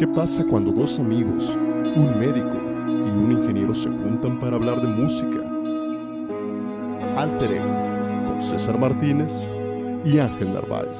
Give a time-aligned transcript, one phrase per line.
[0.00, 1.50] ¿Qué pasa cuando dos amigos,
[1.94, 5.40] un médico y un ingeniero se juntan para hablar de música?
[7.20, 9.50] Alter Ego, con César Martínez
[10.02, 10.96] y Ángel Narváez.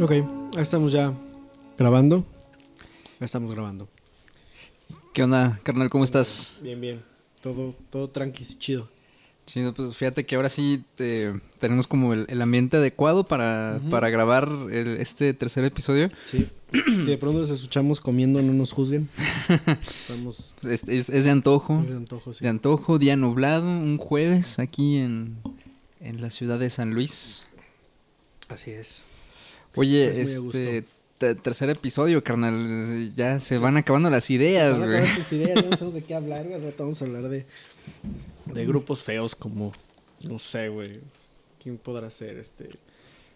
[0.00, 1.12] Ok, ahí estamos ya
[1.76, 2.24] grabando.
[3.20, 3.88] Estamos grabando.
[5.12, 5.90] ¿Qué onda, carnal?
[5.90, 6.56] ¿Cómo estás?
[6.62, 7.04] Bien, bien.
[7.42, 8.88] Todo, todo tranqui, chido.
[9.46, 14.10] Chido, pues fíjate que ahora sí te- tenemos como el, el ambiente adecuado para, para
[14.10, 16.08] grabar el- este tercer episodio.
[16.24, 16.48] Sí.
[16.72, 19.08] si de pronto nos escuchamos comiendo, no nos juzguen.
[19.86, 22.42] Estamos Es, es- es de antojo, de antojo, sí.
[22.42, 25.36] de antojo, día nublado, un jueves aquí en,
[26.00, 27.44] en la ciudad de San Luis.
[28.48, 29.02] Así es.
[29.76, 30.84] Oye, Estás este
[31.18, 35.04] te- tercer episodio, carnal, ya se van acabando las ideas, güey.
[35.14, 36.56] tus ideas, ya no sabemos de qué hablar, güey.
[36.56, 37.46] Al rato vamos a hablar de,
[38.46, 39.72] de grupos feos como,
[40.28, 41.00] no sé, güey.
[41.62, 42.36] ¿Quién podrá ser?
[42.38, 42.68] Este,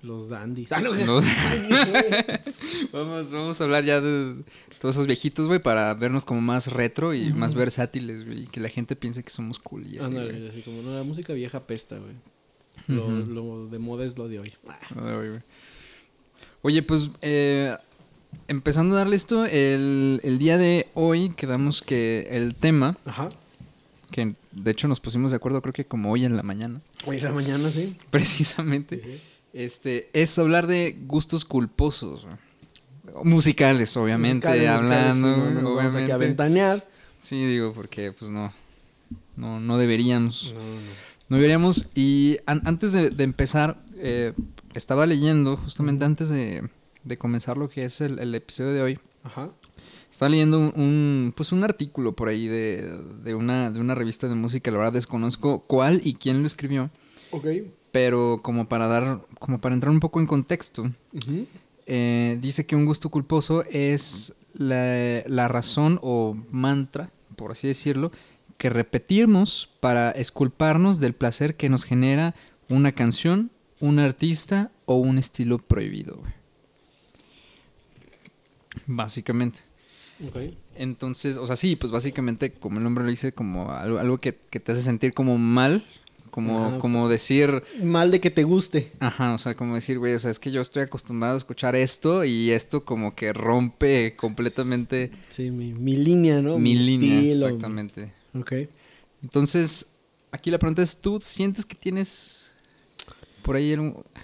[0.02, 0.72] los dandies.
[0.72, 0.90] Ah, no,
[2.92, 4.36] vamos, vamos a hablar ya de
[4.80, 8.44] todos esos viejitos, güey, para vernos como más retro y más versátiles, güey.
[8.44, 10.48] y Que la gente piense que somos cool y así, güey.
[10.48, 12.14] así como, no, la música vieja pesta, güey.
[12.88, 14.52] Lo, lo de moda es lo de hoy.
[14.96, 15.40] Ay, güey.
[16.62, 17.76] Oye, pues eh,
[18.48, 23.28] empezando a darle esto, el, el día de hoy quedamos que el tema, Ajá.
[24.10, 27.18] Que de hecho nos pusimos de acuerdo creo que como hoy en la mañana, Hoy
[27.18, 27.96] en la mañana, sí.
[28.10, 29.20] precisamente, Sí, sí.
[29.52, 32.26] este es hablar de gustos culposos.
[33.24, 36.26] Musicales, obviamente, Musicales, hablando, musicales, sí, no, no nos vamos aquí a obviamente.
[36.26, 36.88] ventanear.
[37.18, 38.52] Sí, digo, porque pues no,
[39.36, 40.52] no, no deberíamos.
[40.54, 41.10] No, no.
[41.28, 41.86] No deberíamos.
[41.94, 44.32] Y an- antes de, de empezar, eh,
[44.74, 46.68] estaba leyendo, justamente antes de,
[47.04, 49.50] de comenzar lo que es el, el episodio de hoy, Ajá.
[50.10, 54.28] Estaba leyendo un, un, pues un artículo por ahí de, de, una, de una revista
[54.28, 56.90] de música, la verdad desconozco cuál y quién lo escribió,
[57.30, 57.46] Ok.
[57.92, 60.90] pero como para dar, como para entrar un poco en contexto,
[61.86, 68.10] eh, dice que un gusto culposo es la, la razón o mantra, por así decirlo,
[68.58, 72.34] que repetimos para esculparnos del placer que nos genera
[72.68, 73.50] una canción,
[73.80, 76.20] un artista o un estilo prohibido.
[78.86, 79.60] Básicamente.
[80.76, 84.36] Entonces, o sea, sí, pues básicamente, como el nombre lo dice, como algo, algo que,
[84.50, 85.84] que te hace sentir como mal,
[86.30, 86.78] como, Ajá.
[86.78, 88.90] como decir, Mal de que te guste.
[89.00, 91.74] Ajá, o sea, como decir, güey, o sea, es que yo estoy acostumbrado a escuchar
[91.74, 96.56] esto y esto como que rompe completamente Sí, mi, mi línea, ¿no?
[96.58, 97.46] mi línea, estilo.
[97.48, 98.12] exactamente.
[98.38, 98.52] Ok.
[99.22, 99.86] Entonces,
[100.30, 102.52] aquí la pregunta es, ¿tú sientes que tienes
[103.42, 103.74] por ahí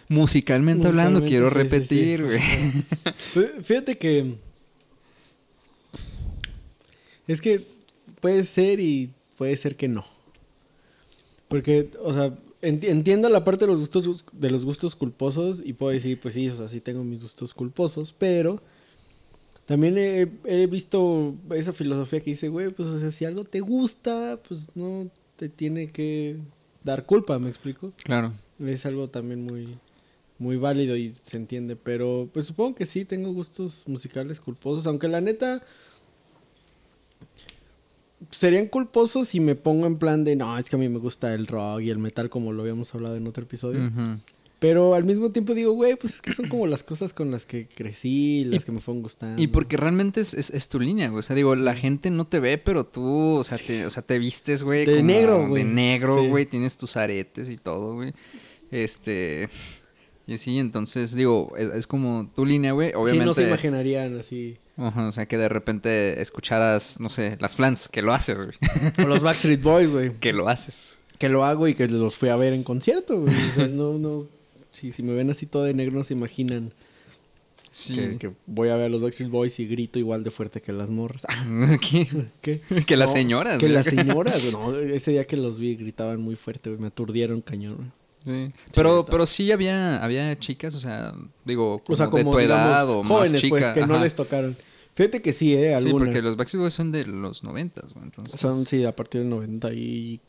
[0.09, 2.39] musicalmente, hablando, quiero sí, repetir, güey?
[3.35, 4.37] Fí- Fíjate que.
[7.27, 7.67] Es que
[8.21, 10.05] puede ser y puede ser que no.
[11.49, 15.73] Porque, o sea, enti- entiendo la parte de los gustos de los gustos culposos y
[15.75, 18.61] puedo decir, pues sí, o sea, sí tengo mis gustos culposos, pero
[19.65, 23.61] también he, he visto esa filosofía que dice, güey, pues o sea, si algo te
[23.61, 26.37] gusta, pues no te tiene que
[26.83, 27.93] dar culpa, ¿me explico?
[28.05, 28.33] Claro.
[28.59, 29.77] Es algo también muy,
[30.39, 31.77] muy válido y se entiende.
[31.77, 34.87] Pero pues supongo que sí tengo gustos musicales culposos.
[34.87, 35.63] Aunque la neta.
[38.31, 41.35] Serían culposos si me pongo en plan de no, es que a mí me gusta
[41.35, 43.91] el rock y el metal, como lo habíamos hablado en otro episodio.
[44.59, 47.45] Pero al mismo tiempo digo, güey, pues es que son como las cosas con las
[47.45, 49.41] que crecí, las que me fueron gustando.
[49.41, 51.19] Y porque realmente es, es, es tu línea, güey.
[51.21, 54.03] O sea, digo, la gente no te ve, pero tú, o sea, te, o sea,
[54.03, 54.87] te vistes, güey.
[54.87, 55.63] De como negro, güey.
[55.63, 56.29] De negro, Sí.
[56.29, 56.47] güey.
[56.47, 58.15] Tienes tus aretes y todo, güey.
[58.71, 59.51] Este.
[60.27, 62.89] Y sí, entonces, digo, es, es como tu línea, güey.
[62.89, 63.27] Sí, Obviamente.
[63.27, 64.57] no se imaginarían así.
[64.79, 68.57] O sea, que de repente escucharas, no sé, las flans, que lo haces, güey.
[69.03, 70.13] O los Backstreet Boys, güey.
[70.21, 70.99] que lo haces.
[71.19, 73.35] Que lo hago y que los fui a ver en concierto, güey.
[73.35, 74.27] O sea, no, no.
[74.73, 76.75] Si, si me ven así todo de negro, no se imaginan.
[77.71, 77.95] Sí.
[77.95, 80.73] Que, que voy a ver a los Backstreet Boys y grito igual de fuerte que
[80.73, 81.27] las morras.
[81.81, 82.09] ¿Qué?
[82.43, 82.61] ¿Qué?
[82.87, 84.53] Que las señoras, Que las señoras, güey.
[84.53, 86.81] No, ese día que los vi gritaban muy fuerte, güey.
[86.81, 87.89] Me aturdieron cañón, güey.
[88.27, 88.53] Sí.
[88.75, 91.15] Pero, pero sí había, había chicas, o sea,
[91.45, 93.57] digo, como, O sea, como de tu edad digamos, o más jóvenes, chica.
[93.57, 94.03] pues, que no ajá.
[94.05, 94.57] les tocaron.
[94.95, 96.09] Fíjate que sí, eh, Sí, algunas.
[96.09, 98.41] porque los Backstreet Boys son de los noventas, güey, entonces.
[98.41, 100.21] Son, sí, a partir del 90 y...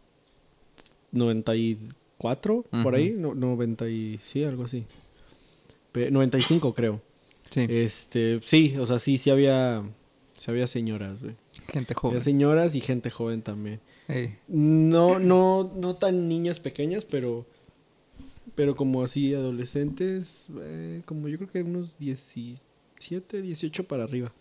[1.11, 2.95] 94, por Ujú.
[2.95, 3.15] ahí.
[3.17, 4.19] No, 90 y...
[4.23, 4.85] Sí, algo así.
[5.91, 7.01] Pe- 95, creo.
[7.49, 9.83] Sí, Este, sí, o sea, sí, sí había...
[10.37, 11.33] Sí había señoras, güey.
[11.71, 12.21] gente Había joven.
[12.21, 13.79] señoras y gente joven también.
[14.07, 14.37] Ey.
[14.47, 17.47] No, no, no tan niñas pequeñas, pero.
[18.57, 24.33] Pero como así, adolescentes, eh, como yo creo que unos 17, 18 para arriba.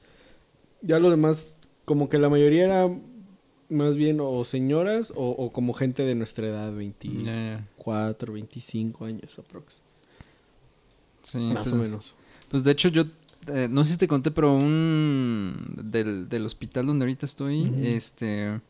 [0.80, 2.90] Ya lo demás, como que la mayoría era
[3.68, 8.32] más bien o señoras o, o como gente de nuestra edad, 24, Ya, ya.
[8.32, 9.82] 25 años aprox.
[11.20, 12.14] Sí, más pues, o menos.
[12.48, 13.02] Pues de hecho yo,
[13.48, 18.62] eh, no sé si te conté, pero un del, del hospital donde ahorita estoy, este,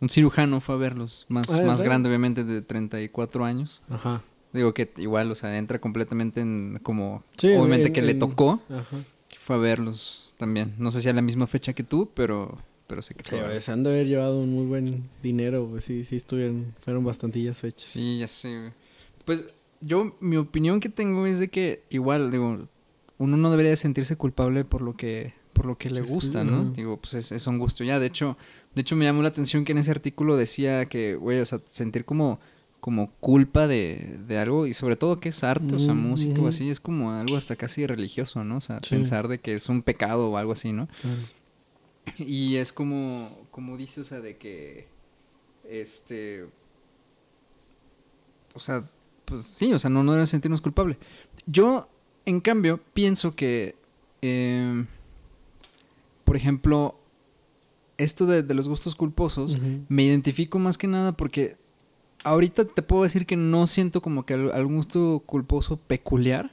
[0.00, 3.82] un cirujano fue a verlos, más, Ah, ¿en más grande obviamente, de 34 años.
[3.90, 4.22] Ajá.
[4.52, 8.60] Digo que igual, o sea, entra completamente en como, Sí, obviamente en- que le tocó,
[8.70, 8.96] Ajá.
[9.28, 10.74] que fue a verlos también.
[10.78, 12.56] No sé si a la misma fecha que tú, pero,
[12.86, 15.84] pero sé que Sí, fue se han de haber llevado un muy buen dinero, pues
[15.84, 17.82] sí, sí estuvieron, fueron bastantillas fechas.
[17.84, 18.72] Sí, ya sé.
[19.26, 19.44] Pues
[19.80, 22.66] yo, mi opinión que tengo es de que igual, digo,
[23.18, 26.12] uno no debería de sentirse culpable por lo que, por lo que le Sí, sí,
[26.12, 26.70] gusta, ¿no?
[26.72, 27.98] Digo, pues es, es un gusto ya.
[27.98, 28.38] De hecho,
[28.74, 31.60] de hecho me llamó la atención que en ese artículo decía que, güey, o sea,
[31.64, 32.40] sentir como,
[32.80, 36.40] como culpa de, de algo y sobre todo que es arte, o sea, Ujú, música
[36.42, 38.58] o así, es como algo hasta casi religioso, ¿no?
[38.58, 38.90] O sea, Sí.
[38.90, 40.88] pensar de que es un pecado o algo así, ¿no?
[41.00, 41.18] Claro.
[42.18, 44.86] Y es como, como dice, o sea, de que,
[45.68, 46.46] este,
[48.54, 48.84] o sea,
[49.24, 50.96] pues sí, o sea, no, no debemos sentirnos culpables.
[51.46, 51.88] Yo,
[52.24, 53.74] en cambio, pienso que,
[54.22, 54.84] eh,
[56.24, 56.98] por ejemplo,
[57.98, 59.58] esto de, de los gustos culposos,
[59.88, 61.56] me identifico más que nada porque
[62.24, 66.52] ahorita te puedo decir que no siento como que al- algún gusto culposo peculiar.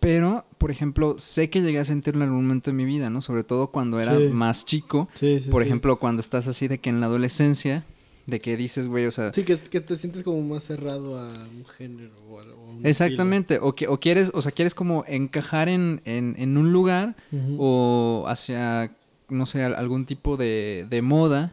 [0.00, 3.22] Pero, por ejemplo, sé que llegué a sentirlo en algún momento de mi vida, ¿no?
[3.22, 4.28] Sobre todo cuando era Sí.
[4.32, 5.08] más chico.
[5.14, 7.84] Sí, sí, Por ejemplo, cuando estás así de que en la adolescencia,
[8.26, 9.32] de que dices, güey, o sea...
[9.32, 12.70] Sí, que, que te sientes como más cerrado a un género o a, o a
[12.70, 16.72] un Exactamente, o, que, o quieres, o sea, quieres como encajar en, en, en un
[16.72, 17.14] lugar
[17.58, 18.96] o hacia,
[19.28, 21.52] no sé, al- algún tipo de, de moda,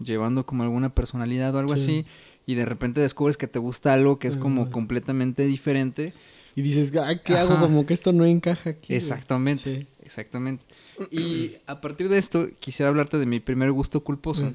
[0.00, 1.82] llevando como alguna personalidad o algo Sí.
[1.82, 2.06] así,
[2.46, 6.12] y de repente descubres que te gusta algo que es como completamente diferente.
[6.54, 7.58] Y dices, ay, ¿qué hago?
[7.58, 8.94] Como que esto no encaja aquí.
[8.94, 9.86] Exactamente, Sí.
[10.02, 10.64] exactamente.
[11.10, 14.52] Y a partir de esto, quisiera hablarte de mi primer gusto culposo.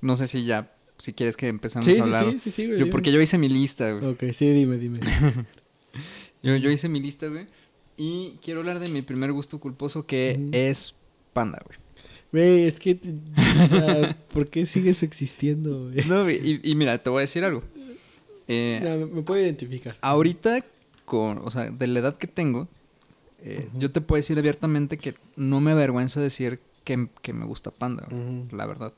[0.00, 2.30] No sé si ya, si quieres que empezamos Sí, a hablar.
[2.32, 4.12] sí, sí, sí, güey, Yo, porque yo hice mi lista, güey.
[4.12, 5.00] Ok, sí, dime, dime.
[6.42, 7.46] Yo, yo hice mi lista, güey.
[7.96, 10.94] Y quiero hablar de mi primer gusto culposo que es
[11.32, 11.78] panda, güey.
[12.36, 12.98] Güey, es que,
[13.64, 16.04] o sea, ¿por qué sigues existiendo, güey?
[16.06, 17.62] No, y, y mira, te voy a decir algo.
[18.48, 19.96] Eh, Ya, me, me puedo identificar.
[20.02, 20.62] ahorita,
[21.06, 22.68] con, o sea, de la edad que tengo,
[23.42, 27.70] eh, yo te puedo decir abiertamente que no me avergüenza decir que, que me gusta
[27.70, 28.56] panda, güey, Ujú.
[28.56, 28.92] la verdad.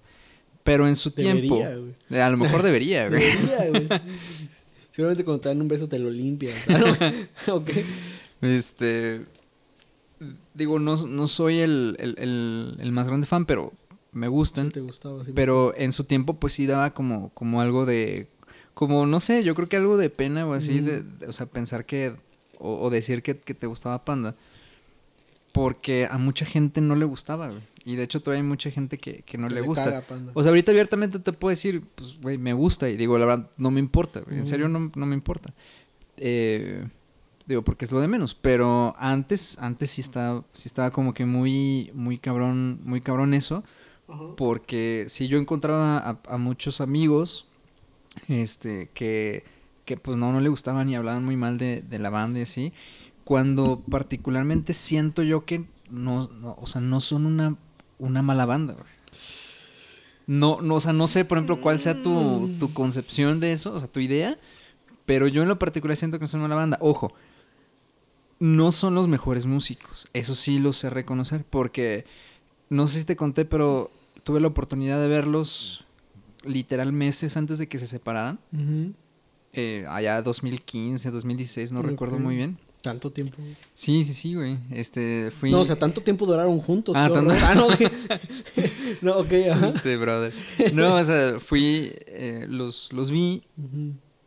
[0.65, 1.95] Pero en su tiempo, Debería, güey.
[2.11, 3.23] eh, a lo mejor debería, güey.
[3.23, 3.89] Debería, güey.
[4.91, 6.57] Seguramente cuando te dan un beso te lo limpias.
[6.69, 7.55] No.
[7.55, 7.71] ok.
[8.43, 9.21] Este.
[10.55, 13.73] Digo, no, no soy el, el- el- el más grande fan, pero
[14.13, 14.71] me gustan.
[14.73, 15.25] ¿Te gustaba?
[15.25, 18.27] Sí, Pero en su tiempo, pues sí daba como, como algo de.
[18.75, 20.85] Como, no sé, yo creo que algo de pena o así, Mm.
[20.85, 22.15] de, de- o sea, pensar que.
[22.59, 24.35] O, o decir que, que te gustaba Panda.
[25.53, 27.61] Porque a mucha gente no le gustaba, güey.
[27.85, 30.03] Y de hecho, todavía hay mucha gente que, que no que le gusta.
[30.03, 30.31] panda.
[30.35, 32.89] O sea, ahorita abiertamente te puedo decir, pues, güey, me gusta.
[32.91, 34.39] Y digo, la verdad, no me importa, güey.
[34.39, 35.53] En serio, no, no me importa.
[36.19, 36.85] Eh,
[37.49, 38.35] digo, porque es lo de menos.
[38.35, 43.65] Pero antes, antes sí estaba, sí estaba como que muy, muy cabrón, muy cabrón eso.
[44.37, 47.47] Porque si yo encontraba a, a muchos amigos,
[48.29, 49.45] este, que,
[49.85, 52.43] que pues no, no le gustaban y hablaban muy mal de, de la banda y
[52.43, 52.73] así.
[53.25, 57.57] Cuando particularmente siento yo que no, no, o sea, no son una,
[57.99, 58.87] una mala banda, güey.
[60.27, 63.73] No, no, o sea, no sé, por ejemplo, cuál sea tu, tu concepción de eso,
[63.73, 64.39] o sea, tu idea,
[65.07, 66.77] pero yo en lo particular siento que son una banda.
[66.83, 67.15] Ojo,
[68.39, 72.05] no son los mejores músicos, eso sí lo sé reconocer, porque
[72.71, 73.91] no sé si te conté, pero
[74.23, 75.85] tuve la oportunidad de verlos
[76.45, 78.39] literal meses antes de que se separaran.
[78.53, 78.93] Ujú.
[79.53, 82.59] Eh, allá 2015, 2016, no recuerdo muy bien.
[82.83, 83.39] Tanto tiempo.
[83.75, 84.57] Sí, sí, sí, güey.
[84.71, 85.51] Este, fui...
[85.51, 86.95] No, o sea, tanto tiempo duraron juntos.
[86.97, 87.35] Ah, tanto-.
[87.43, 87.81] Ah, no, ok.
[89.03, 89.69] no, ok, ajá.
[89.69, 90.33] Este, brother.
[90.73, 93.43] No, o sea, fui, eh, los, los vi.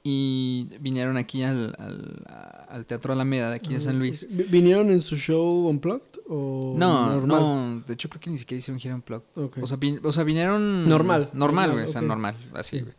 [0.04, 2.24] Y vinieron aquí al, al,
[2.70, 4.28] al Teatro Alameda de aquí de San Luis.
[4.30, 7.40] Vi- ¿Vinieron en su show Unplugged o No, normal?
[7.40, 9.24] no, de hecho creo que ni siquiera hicieron gira en plug.
[9.36, 9.58] Ok.
[9.62, 10.88] O sea, vin- o sea, vinieron...
[10.90, 11.30] Normal.
[11.34, 12.84] Normal, güey, o sea, normal, así, Sí.
[12.84, 12.96] güey.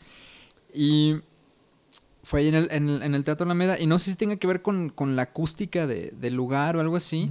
[0.75, 1.16] Y
[2.23, 4.37] fue ahí en el, en, el, en el Teatro Alameda y no sé si tenga
[4.37, 7.28] que ver con, con la acústica de- del lugar o algo así,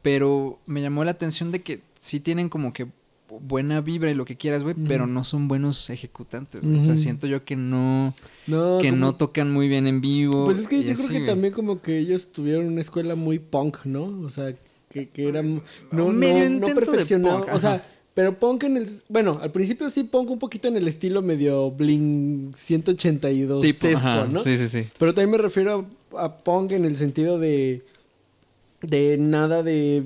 [0.00, 2.86] pero me llamó la atención de que sí tienen como que
[3.40, 6.78] buena vibra y lo que quieras, güey, pero no son buenos ejecutantes, güey.
[6.78, 8.14] O sea, siento yo que no,
[8.46, 10.44] No, que como- no tocan muy bien en vivo.
[10.46, 13.38] Pues es que yo así, creo que también como que ellos tuvieron una escuela muy
[13.38, 14.04] punk, ¿no?
[14.24, 14.54] O sea,
[14.90, 15.62] que, que era no,
[16.06, 17.40] Un medio no, no de perfeccionado.
[17.44, 18.88] punk, o sea, pero punk en el...
[19.08, 24.08] Bueno, al principio sí punk un poquito en el estilo medio Bling 182 Tipo, sesco,
[24.08, 24.42] ajá, ¿no?
[24.42, 24.88] Sí, sí, sí.
[24.98, 27.84] Pero también me refiero a, a punk en el sentido de...
[28.80, 30.04] De nada de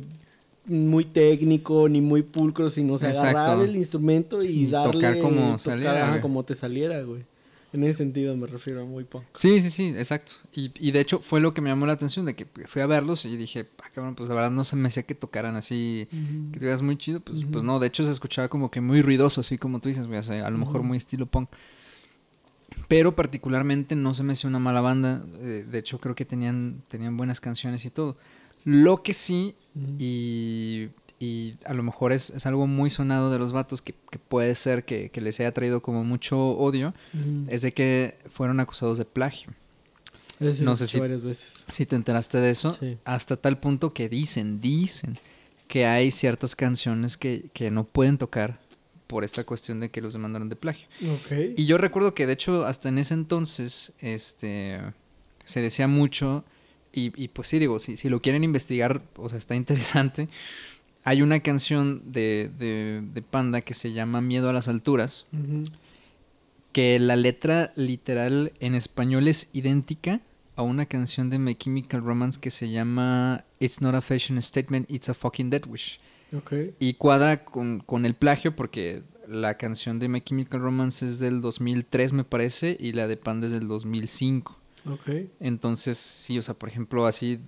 [0.66, 3.38] muy técnico ni muy pulcro, sino o sea, Exacto.
[3.38, 4.92] agarrar el instrumento y, Y darle...
[4.92, 7.24] tocar como tocar, saliera, ajá, como te saliera, güey.
[7.72, 9.24] En ese sentido me refiero a muy punk.
[9.32, 10.34] Sí, sí, sí, exacto.
[10.54, 12.86] Y, y de hecho fue lo que me llamó la atención, de que fui a
[12.86, 16.06] verlos y dije, ah, cabrón, pues la verdad no se me hacía que tocaran así,
[16.52, 17.20] que te veas muy chido.
[17.20, 20.06] Pues, pues no, de hecho se escuchaba como que muy ruidoso, así como tú dices,
[20.06, 21.48] güey, o sea, a lo mejor muy estilo punk.
[22.88, 25.24] Pero particularmente no se me hacía una mala banda.
[25.40, 28.16] eh, de hecho, creo que tenían, tenían buenas canciones y todo.
[28.64, 29.54] Lo que sí,
[29.98, 30.88] y,
[31.18, 34.54] y a lo mejor es, es algo muy sonado de los vatos que, que puede
[34.54, 36.94] ser que, que les haya traído como mucho odio,
[37.48, 39.52] es de que fueron acusados de plagio.
[40.40, 41.64] Eso no sé si- varias veces.
[41.68, 42.98] Si te enteraste de eso, Sí.
[43.04, 45.16] hasta tal punto que dicen, dicen
[45.68, 48.58] que hay ciertas canciones que, que no pueden tocar
[49.06, 50.88] por esta cuestión de que los demandaron de plagio.
[51.56, 54.80] Y yo recuerdo que de hecho hasta en ese entonces este
[55.44, 56.44] se decía mucho
[56.92, 60.28] y, y pues sí digo, si, si lo quieren investigar, o sea, está interesante.
[61.04, 65.26] Hay una canción de, de, de Panda que se llama Miedo a las alturas,
[66.72, 70.20] que la letra literal en español es idéntica
[70.54, 74.88] a una canción de My Chemical Romance que se llama It's not a fashion statement,
[74.90, 75.98] it's a fucking dead wish.
[76.36, 76.52] Ok.
[76.78, 81.40] Y cuadra con, con el plagio porque la canción de My Chemical Romance es del
[81.40, 84.61] 2003 me parece y la de Panda es del 2005.
[84.86, 85.08] Ok.
[85.40, 87.40] Entonces, sí, o sea, por ejemplo, así,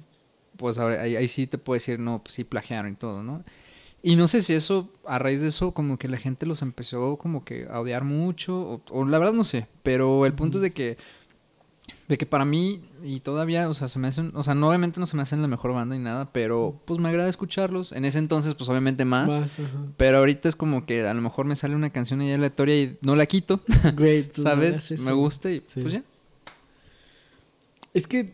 [0.57, 3.45] pues ahora, ahí, ahí sí te puedo decir, no, pues sí plagiaron y todo, ¿no?
[4.03, 7.17] Y no sé si eso, a raíz de eso, como que la gente los empezó
[7.17, 10.63] como que a odiar mucho, o, o la verdad no sé, pero el punto es
[10.63, 10.99] de que,
[12.09, 15.01] de que para mí, y todavía, o sea, se me hacen, o sea, no, obviamente
[15.01, 17.93] no se me hacen la mejor banda ni nada, pero pues me agrada escucharlos.
[17.93, 19.59] En ese entonces, pues obviamente más.
[19.97, 22.99] Pero ahorita es como que a lo mejor me sale una canción ahí aleatoria y
[23.01, 23.61] no la quito,
[24.37, 24.91] no ¿sabes?
[25.01, 25.81] Me gusta y Sí.
[25.81, 26.03] pues ya.
[27.95, 28.33] Es que,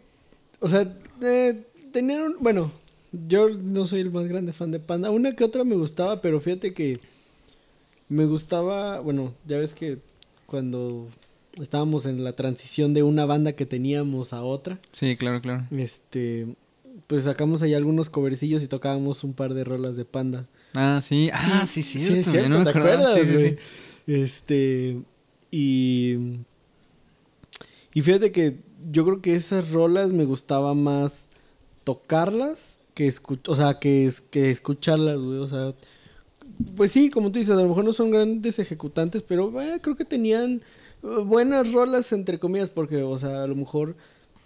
[0.60, 1.62] o sea, eh,
[1.92, 2.72] tenían un- bueno,
[3.12, 5.10] yo no soy el más grande fan de Panda.
[5.10, 6.98] Una que otra me gustaba, pero fíjate que
[8.08, 9.98] me gustaba, bueno, ya ves que
[10.46, 11.08] cuando
[11.60, 15.64] estábamos en la transición de una banda que teníamos a otra, Sí, claro, claro.
[15.70, 16.54] este,
[17.06, 20.46] pues sacamos ahí algunos covercillos y tocábamos un par de rolas de Panda.
[20.74, 21.28] Ah, sí.
[21.32, 22.20] Ah, sí, Sí, cierto.
[22.20, 23.56] es ya cierto, no me ¿te acuerdas, Sí, sí, sí.
[24.06, 24.98] Este,
[25.50, 26.14] y,
[27.94, 28.56] y fíjate que
[28.90, 31.28] yo creo que esas rolas me gustaba más
[31.84, 35.74] tocarlas que escuchar, o sea, que, es- que escucharlas, güey, o sea,
[36.76, 39.96] pues sí, como tú dices, a lo mejor no son grandes ejecutantes, pero eh, creo
[39.96, 40.60] que tenían
[41.02, 43.96] eh, buenas rolas, entre comillas, porque, o sea, a lo mejor,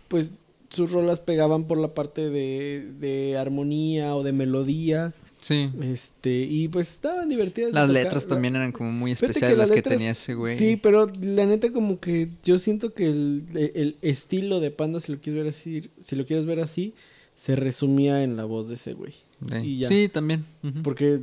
[0.09, 0.37] pues
[0.71, 5.13] sus rolas pegaban por la parte de, de armonía o de melodía.
[5.45, 5.69] Sí.
[5.83, 7.73] Este, y pues estaban divertidas.
[7.75, 8.03] Las tocar.
[8.03, 10.57] letras también eran como muy especiales las las que tenía ese güey.
[10.57, 15.13] Sí, pero la neta como que yo siento que el, el estilo de Panda, si
[15.13, 16.95] lo quieres ver así, si lo quieres ver así,
[17.37, 19.13] se resumía en la voz de ese güey.
[19.51, 19.59] Sí.
[19.63, 19.89] y ya.
[19.89, 20.47] Sí, también.
[20.83, 21.21] Porque,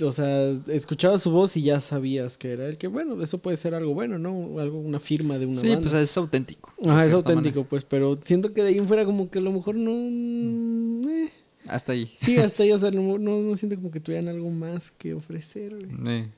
[0.00, 3.56] o sea, escuchabas su voz y ya sabías que era el que, bueno, eso puede
[3.56, 4.60] ser algo bueno, ¿no?
[4.60, 5.80] Algo, una firma de una Sí, banda.
[5.82, 6.72] pues es auténtico.
[6.86, 9.50] Ajá, es auténtico, pues, pero siento que de ahí en fuera como que a lo
[9.50, 9.90] mejor no...
[9.90, 11.30] eh, manera.
[11.68, 12.12] Hasta ahí.
[12.16, 15.74] Sí, hasta ahí, o sea, no, no, siento como que tuvieran algo más que ofrecer,
[15.74, 16.28] güey.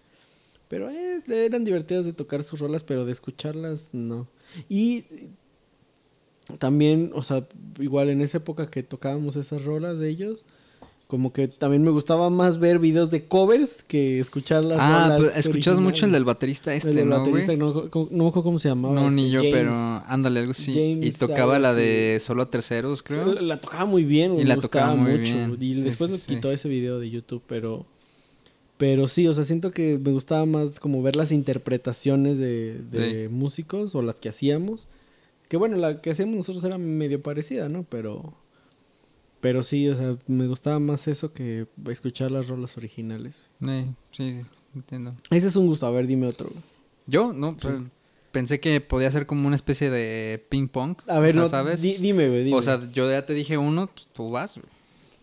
[0.68, 4.26] Pero eh, eran divertidas de tocar sus rolas, pero de escucharlas, no.
[4.70, 5.04] Y
[6.58, 7.46] también, o sea,
[7.78, 10.46] igual en esa época que tocábamos esas rolas de ellos,
[11.12, 15.36] como que también me gustaba más ver videos de covers que escuchar las Ah, pues
[15.36, 18.42] escuchas mucho el del baterista El este, del ¿no, baterista, no, no, no me acuerdo
[18.44, 18.94] cómo se llamaba.
[18.94, 19.52] No, ni este, yo, James.
[19.52, 19.74] pero
[20.06, 20.72] ándale, algo así.
[21.02, 23.26] y tocaba la de solo a terceros, creo.
[23.26, 25.34] La, tocaba muy bien, Y me la gustaba tocaba muy mucho.
[25.34, 25.56] bien.
[25.60, 26.34] Y Sí, después sí, me sí.
[26.34, 27.84] quitó ese video de YouTube, pero
[28.78, 33.28] pero sí, o sea, siento que me gustaba más como ver las interpretaciones de, de
[33.28, 34.86] músicos o las que hacíamos.
[35.50, 37.84] Que bueno, la que hacíamos nosotros era medio parecida, ¿no?
[37.90, 38.32] Pero
[39.42, 43.42] pero sí, o sea, me gustaba más eso que escuchar las rolas originales.
[43.60, 44.40] Sí, sí, sí,
[44.74, 45.14] entiendo.
[45.30, 46.50] Ese es un gusto, a ver, dime otro.
[47.06, 47.74] Yo, no, pues,
[48.30, 50.96] pensé que podía ser como una especie de ping pong.
[51.06, 51.82] A ver, o sea, no, ¿sabes?
[51.82, 52.56] di- dime, güey, dime.
[52.56, 54.66] O sea, yo ya te dije uno, pues tú vas, güey.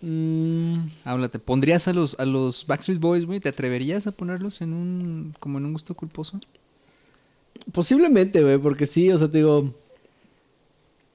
[0.02, 1.40] Mm, Háblate.
[1.40, 3.40] ¿Pondrías a los, a los Backstreet Boys, güey?
[3.40, 6.40] ¿Te atreverías a ponerlos en un, como en un gusto culposo?
[7.72, 9.74] Posiblemente, güey, porque sí, o sea, te digo,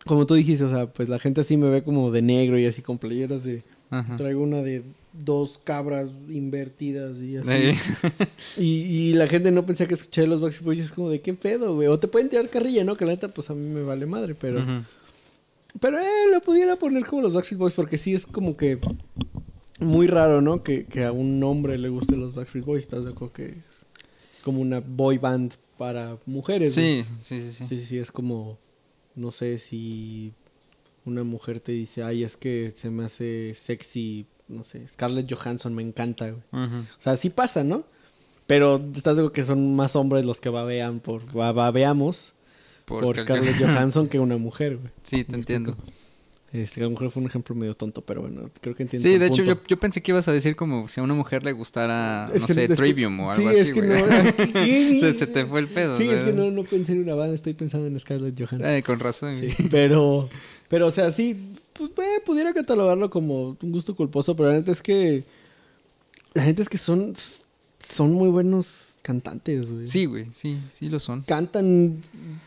[0.05, 2.67] como tú dijiste, o sea, pues la gente así me ve como de negro y
[2.67, 3.63] así con playeras de...
[3.91, 4.17] Ajá.
[4.17, 4.83] Traigo una de
[5.13, 7.51] dos cabras invertidas y así.
[7.51, 7.75] Eh,
[8.57, 11.21] Y, y la gente no pensaba que escuché los Backstreet Boys y es como de
[11.21, 11.89] qué pedo, güey.
[11.89, 12.97] O te pueden tirar carrilla, ¿no?
[12.97, 14.63] Que la neta, pues a mí me vale madre, pero...
[15.81, 18.79] Pero eh, lo pudiera poner como los Backstreet Boys porque sí es como que
[19.81, 20.63] muy raro, ¿no?
[20.63, 22.85] Que, que a un hombre le gusten los Backstreet Boys.
[22.85, 23.87] ¿Estás de acuerdo que es,
[24.37, 26.75] es como una boy band para mujeres?
[26.75, 27.67] Sí, sí, sí, sí.
[27.67, 28.59] Sí, sí, sí, es como,
[29.15, 30.33] no sé si
[31.05, 35.75] una mujer te dice, ay, es que se me hace sexy, no sé, Scarlett Johansson
[35.75, 36.43] me encanta, güey.
[36.53, 37.85] O sea, sí pasa, ¿no?
[38.47, 42.33] Pero estás de que son más hombres los que babean por, ba- babeamos
[42.85, 44.91] por, por, Scarlett Scarlett Johansson que una mujer, güey.
[45.03, 45.77] Sí, te entiendo.
[46.55, 49.03] Este, a lo mejor fue un ejemplo medio tonto, pero bueno, creo que entiendo.
[49.03, 51.43] Sí, de hecho, yo, yo pensé que ibas a decir como si a una mujer
[51.43, 53.95] le gustara, Es no que- sé, que- Trivium o algo sí, así, es que no.
[55.01, 55.99] se, se te fue el pedo.
[55.99, 58.71] Sí, es que no, no pensé en una banda, estoy pensando en Scarlett Johansson.
[58.73, 59.35] Eh, con razón.
[59.37, 60.29] Sí, pero,
[60.69, 61.37] pero, o sea, sí,
[61.73, 65.25] pues, eh, pudiera catalogarlo como un gusto culposo, pero la neta es que,
[66.35, 67.15] la gente es que son,
[67.81, 69.87] son muy buenos cantantes, güey.
[69.87, 71.21] Sí, güey, sí, sí lo son.
[71.23, 71.99] Cantan,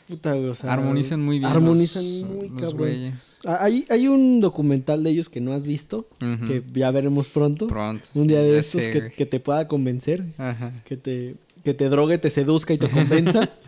[0.08, 1.52] puta, güey, o sea, armonizan muy bien.
[1.52, 2.78] Armonizan los- muy los cabrón.
[2.78, 3.36] güeyes.
[3.46, 6.08] Ah, Hay, hay un documental de ellos que no has visto,
[6.48, 7.68] que ya veremos pronto.
[7.68, 8.10] Pronto.
[8.16, 10.74] un sí, día de estos sé, que, que te pueda convencer, Ajá.
[10.84, 13.48] que te, que te drogue, te seduzca y te convenza.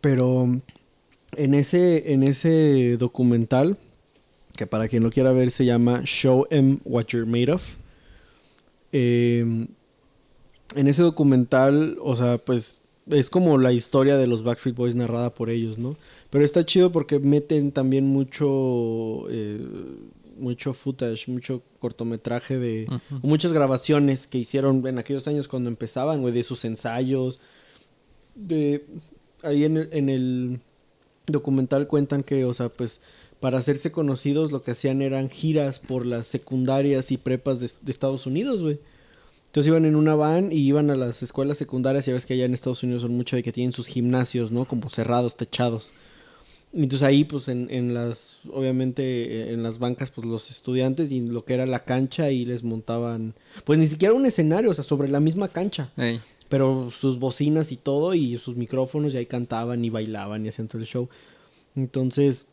[0.00, 0.44] Pero
[1.36, 3.78] en ese, en ese documental,
[4.56, 7.76] que para quien lo quiera ver se llama Show 'em What You're Made Of.
[8.92, 9.66] eh,
[10.74, 15.34] en ese documental, o sea, pues es como la historia de los Backstreet Boys narrada
[15.34, 15.96] por ellos, ¿no?
[16.30, 19.60] Pero está chido porque meten también mucho, eh,
[20.38, 22.88] mucho footage, mucho cortometraje de,
[23.22, 27.38] muchas grabaciones que hicieron en aquellos años cuando empezaban, güey, de sus ensayos.
[28.34, 28.86] De
[29.42, 30.60] ahí en el, en el
[31.26, 33.00] documental cuentan que, o sea, pues
[33.40, 37.92] para hacerse conocidos lo que hacían eran giras por las secundarias y prepas de, de
[37.92, 38.78] Estados Unidos, güey.
[39.52, 42.46] Entonces iban en una van y iban a las escuelas secundarias, ya ves que allá
[42.46, 44.64] en Estados Unidos son mucho de que tienen sus gimnasios, ¿no?
[44.64, 45.92] Como cerrados, techados.
[46.72, 51.20] Y Entonces ahí, pues en, en las, obviamente en las bancas, pues los estudiantes y
[51.20, 53.34] lo que era la cancha y les montaban,
[53.66, 56.18] pues ni siquiera un escenario, o sea, sobre la misma cancha, Ey.
[56.48, 60.68] pero sus bocinas y todo y sus micrófonos y ahí cantaban y bailaban y hacían
[60.68, 61.10] todo el show.
[61.76, 62.46] Entonces,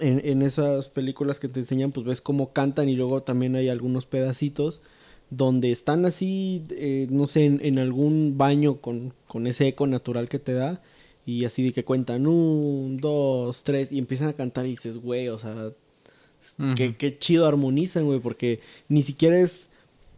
[0.00, 3.70] en, en esas películas que te enseñan, pues ves cómo cantan y luego también hay
[3.70, 4.82] algunos pedacitos
[5.30, 10.28] donde están así, eh, no sé, en, en algún baño con, con ese eco natural
[10.28, 10.82] que te da.
[11.26, 15.28] Y así de que cuentan un, dos, tres y empiezan a cantar y dices, güey,
[15.28, 15.72] o sea,
[16.74, 19.70] qué, qué chido armonizan, güey, porque ni siquiera es,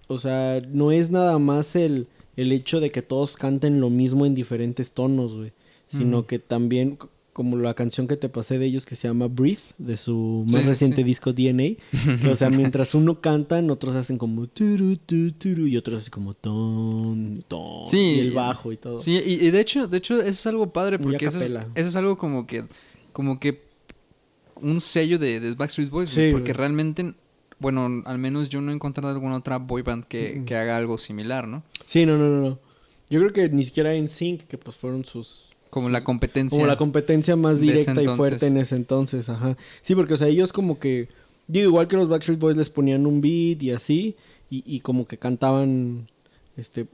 [0.08, 4.24] o sea, no es nada más el, el hecho de que todos canten lo mismo
[4.24, 5.52] en diferentes tonos, güey,
[5.88, 6.98] sino que también,
[7.32, 10.62] como la canción que te pasé de ellos que se llama Breathe, de su más
[10.62, 11.04] sí, reciente sí.
[11.04, 11.76] disco DNA,
[12.30, 16.34] o sea, mientras uno cantan, otros hacen como turu, tu, turu, y otros hacen como
[16.34, 18.98] ton, ton, Sí, y el bajo y todo.
[18.98, 21.88] Sí, y, y de hecho, de hecho, eso es algo padre porque eso es, eso
[21.88, 22.64] es algo como que,
[23.12, 23.62] como que
[24.56, 26.58] un sello de, de Backstreet Boys, Sí, porque güey.
[26.58, 27.22] realmente, realmente,
[27.58, 30.98] bueno, al menos yo no he encontrado alguna otra boy band que, que haga algo
[30.98, 31.62] similar, ¿no?
[31.86, 32.58] Sí, no, no, no, no.
[33.08, 36.58] Yo creo que ni siquiera en Sync, que pues fueron sus Como la competencia.
[36.58, 39.56] Como la competencia más directa y fuerte en ese entonces, ajá.
[39.80, 41.08] Sí, porque, o sea, ellos como que,
[41.46, 44.14] digo, igual que los Backstreet Boys les ponían un beat y así,
[44.50, 46.10] y, y como que cantaban,
[46.58, 46.86] este,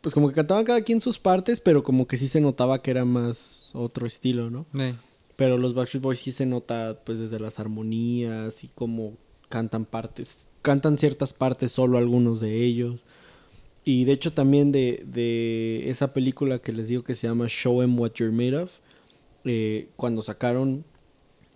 [0.00, 2.90] pues como que cantaban cada quien sus partes, pero como que sí se notaba que
[2.90, 4.66] era más otro estilo, ¿no?
[4.74, 4.96] Ey.
[5.36, 9.12] Pero los Backstreet Boys sí se nota, pues, desde las armonías y cómo
[9.48, 12.98] cantan partes, cantan ciertas partes solo algunos de ellos.
[13.84, 17.82] Y de hecho también de, de esa película que les digo que se llama Show
[17.82, 18.72] 'em What You're Made Of,
[19.44, 20.84] eh, cuando sacaron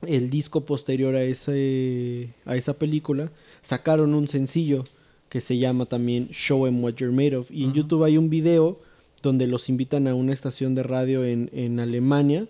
[0.06, 3.30] el disco posterior a, ese, a esa película,
[3.62, 4.84] sacaron un sencillo
[5.28, 7.50] que se llama también Show 'em What You're Made Of.
[7.50, 7.72] Y en.
[7.72, 8.78] YouTube hay un video
[9.22, 12.46] donde los invitan a una estación de radio en, en Alemania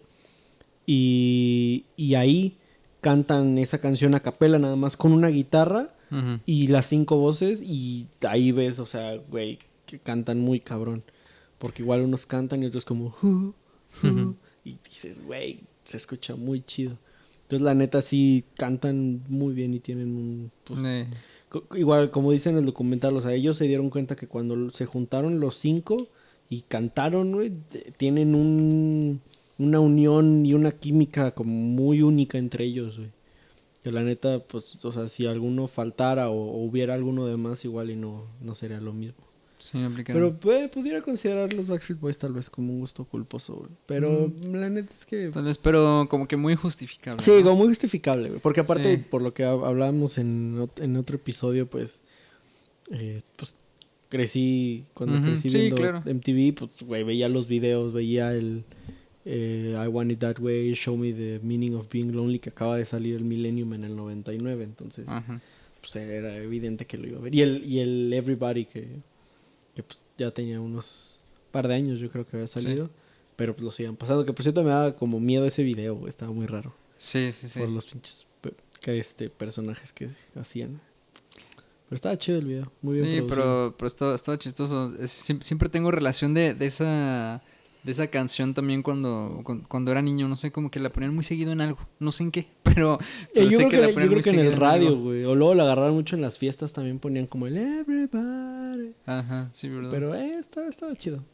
[0.86, 2.56] y, y ahí
[3.00, 5.94] cantan esa canción a capela nada más con una guitarra
[6.46, 9.58] y las cinco voces y ahí ves, o sea, güey,
[9.88, 11.02] que cantan muy cabrón.
[11.58, 13.16] Porque igual unos cantan y otros como...
[14.64, 16.98] Y dices, güey, se escucha muy chido.
[17.42, 20.50] Entonces la neta sí cantan muy bien y tienen un...
[20.64, 20.80] pues,
[21.48, 24.70] co- igual como dice en el documental, o sea, ellos se dieron cuenta que cuando
[24.70, 25.96] se juntaron los cinco
[26.50, 27.52] y cantaron, güey,
[27.96, 29.22] tienen un,
[29.56, 33.10] una unión y una química como muy única entre ellos, güey.
[33.82, 37.64] Que la neta, pues, o sea, si alguno faltara o, o hubiera alguno de más,
[37.64, 39.24] igual y no, no sería lo mismo.
[39.58, 39.78] Sí.
[40.06, 43.70] Pero pues, pudiera considerar los Backstreet Boys tal vez como un gusto culposo, güey.
[43.86, 44.54] Pero Mm.
[44.54, 45.28] la neta es que...
[45.30, 47.20] Tal vez, pero como que muy justificable.
[47.22, 47.42] Sí, ¿no?
[47.42, 48.40] como muy justificable, güey.
[48.40, 49.02] Porque aparte, Sí.
[49.10, 52.02] por lo que hab- hablábamos en, en otro episodio, pues,
[52.90, 53.54] eh, pues
[54.08, 56.02] crecí, cuando Ujú, crecí sí, viendo claro.
[56.04, 58.64] MTV, pues, güey, veía los videos, veía el
[59.30, 62.78] eh, I Want It That Way, Show Me the Meaning of Being Lonely, que acaba
[62.78, 65.42] de salir el Millennium en el 99, entonces, Ajá.
[65.82, 67.34] pues era evidente que lo iba a ver.
[67.34, 68.88] Y el, y el Everybody, que,
[69.78, 71.20] que pues, ya tenía unos
[71.52, 72.58] par de años, yo creo que había Sí.
[72.60, 72.90] salido.
[73.36, 74.26] Pero pues lo sigan pasando.
[74.26, 76.08] Que por cierto me daba como miedo ese video, güey.
[76.10, 77.60] Estaba muy raro Sí, sí, sí.
[77.60, 78.26] por los pinches
[78.80, 80.80] que, este, personajes que hacían.
[81.88, 83.28] Pero estaba chido el video, muy bien sí, producido.
[83.28, 84.92] pero, pero estaba, estaba chistoso.
[84.98, 85.10] Es-
[85.40, 87.40] siempre tengo relación de, de esa
[87.88, 91.14] de esa canción también cuando, cuando, cuando era niño, no sé, como que la ponían
[91.14, 93.76] muy seguido en algo, no sé en qué, pero, Eh, pero yo sé creo que,
[93.78, 95.24] la yo ponían creo muy que en el radio, güey.
[95.24, 98.94] O luego la agarraron mucho en las fiestas, también ponían como el everybody.
[99.06, 99.88] Ajá, sí, ¿verdad?
[99.90, 101.24] Pero eh, estaba, estaba chido.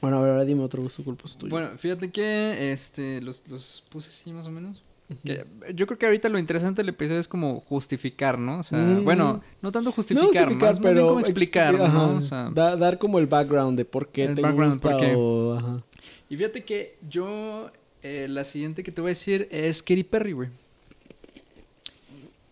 [0.00, 1.50] Bueno, ahora dime otro gusto culposo tuyo.
[1.50, 4.84] Bueno, fíjate que este los, los puse así más o menos.
[5.24, 5.44] Que
[5.74, 8.58] yo creo que ahorita lo interesante del episodio es como justificar, ¿no?
[8.60, 9.04] O sea, Mm.
[9.04, 12.16] bueno, no tanto No justificar, justificar, más, más bien como ex- explicar, ¿no?
[12.16, 15.00] O sea, da- dar como el background de por qué El te background, gusta por
[15.00, 15.14] qué.
[15.16, 15.54] o...
[15.54, 15.82] Ajá.
[16.28, 17.70] y fíjate que yo,
[18.02, 20.48] eh, la siguiente que te voy a decir es Katy Perry, güey.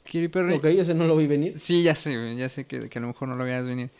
[0.04, 0.54] Katy Perry.
[0.54, 1.58] Ok, ese no lo vi venir.
[1.58, 3.90] Sí, ya sé, güey, ya sé que, que a lo mejor no lo veas venir.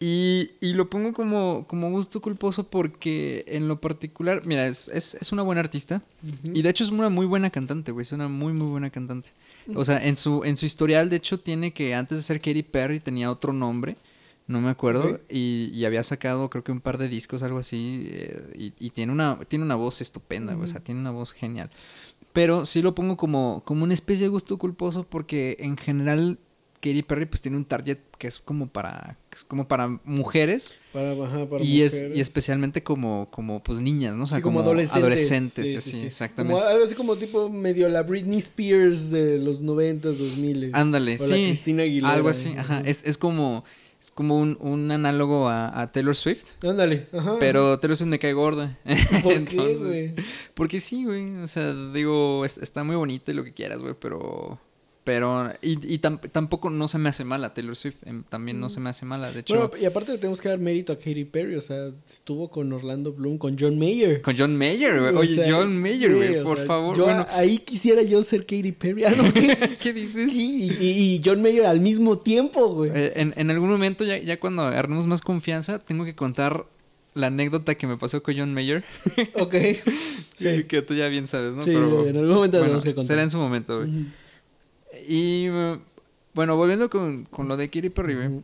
[0.00, 5.14] Y, y lo pongo como, como gusto culposo porque en lo particular, mira, es, es,
[5.14, 6.02] es una buena artista.
[6.54, 8.02] Y de hecho es una muy buena cantante, güey.
[8.02, 9.30] Es una muy, muy buena cantante.
[9.74, 12.62] O sea, en su, en su historial, de hecho, tiene que antes de ser Katy
[12.62, 13.96] Perry tenía otro nombre.
[14.46, 15.18] No me acuerdo.
[15.28, 18.06] Y, y había sacado, creo que un par de discos, algo así.
[18.08, 20.64] eh, y y tiene, una, tiene una voz estupenda, güey.
[20.64, 21.70] O sea, tiene una voz genial.
[22.32, 26.38] Pero sí lo pongo como, como una especie de gusto culposo porque en general
[26.80, 30.76] Katy Perry pues tiene un target que es como para, que es como para mujeres.
[30.92, 32.16] Para, ajá, para y, es, mujeres.
[32.16, 34.24] y especialmente como, como pues niñas, ¿no?
[34.24, 35.02] O sea, Sí, como, como, adolescentes.
[35.02, 35.66] adolescentes.
[35.66, 36.06] Sí, y sí, así, sí.
[36.06, 36.54] exactamente.
[36.54, 41.18] Como algo así como tipo medio la Britney Spears de los 90s, 2000 Ándale, o
[41.18, 41.46] la sí.
[41.46, 42.12] Cristina Aguilera.
[42.12, 42.80] Algo así, ajá.
[42.84, 43.64] Es, es como,
[44.00, 46.62] es como un, un análogo a, a Taylor Swift.
[46.62, 47.36] Ándale, ajá.
[47.40, 48.78] Pero Taylor Swift me cae gorda.
[49.22, 50.14] ¿Por Entonces, qué, güey?
[50.54, 51.36] Porque sí, güey.
[51.38, 54.60] O sea, digo, es- está muy bonita y lo que quieras, güey, pero.
[55.08, 55.50] Pero.
[55.62, 57.96] Y, y tam- tampoco no se me hace mala Taylor Swift.
[58.04, 59.32] em, También no se me hace mala.
[59.32, 61.90] De hecho, Bueno, y aparte le tenemos que dar mérito a Katy Perry, o sea,
[62.06, 64.20] estuvo con Orlando Bloom, con John Mayer.
[64.20, 65.14] con John Mayer, güey.
[65.14, 66.96] O Oye, sea, John Mayer, güey, por sea, favor.
[66.96, 69.04] yo Bueno, ahí quisiera yo ser Katy Perry.
[69.04, 69.78] Ah, no, ¿qué?
[69.80, 70.30] ¿qué dices?
[70.30, 72.90] Sí, y, y John Mayer al mismo tiempo, güey.
[72.94, 76.66] Eh, en, en algún momento, ya, ya cuando agarremos más confianza, tengo que contar
[77.14, 78.84] la anécdota que me pasó con John Mayer.
[79.34, 79.54] ok.
[80.38, 81.64] Sí, que tú ya bien sabes, ¿no?
[81.64, 83.06] Sí, en algún momento bueno, tenemos que contar.
[83.08, 83.90] será en su momento, güey.
[85.10, 85.48] Y
[86.34, 87.70] bueno, volviendo con, con lo de
[88.14, 88.26] güey.
[88.28, 88.42] Ujú.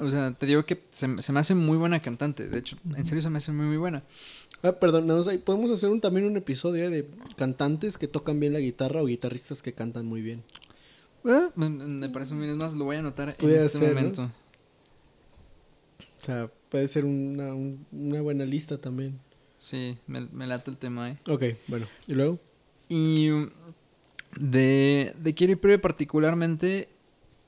[0.00, 2.48] O sea, te digo que se, se me hace muy buena cantante.
[2.48, 4.02] De hecho, en serio se me hace muy, muy buena.
[4.62, 5.06] Ah, perdón,
[5.38, 9.62] podemos hacer un, también un episodio de cantantes que tocan bien la guitarra o guitarristas
[9.62, 10.42] que cantan muy bien.
[11.54, 12.54] Me, me parece muy bien.
[12.54, 13.94] Es más, lo voy a anotar en este ser, ¿no?
[13.94, 14.22] momento.
[16.22, 19.18] O sea, puede ser una, un- una buena lista también.
[19.58, 21.18] Sí, me, me late el tema, eh.
[21.28, 21.86] Ok, bueno.
[22.06, 22.38] ¿Y luego?
[22.88, 23.28] Y
[24.38, 26.88] de, de Katy Perry particularmente,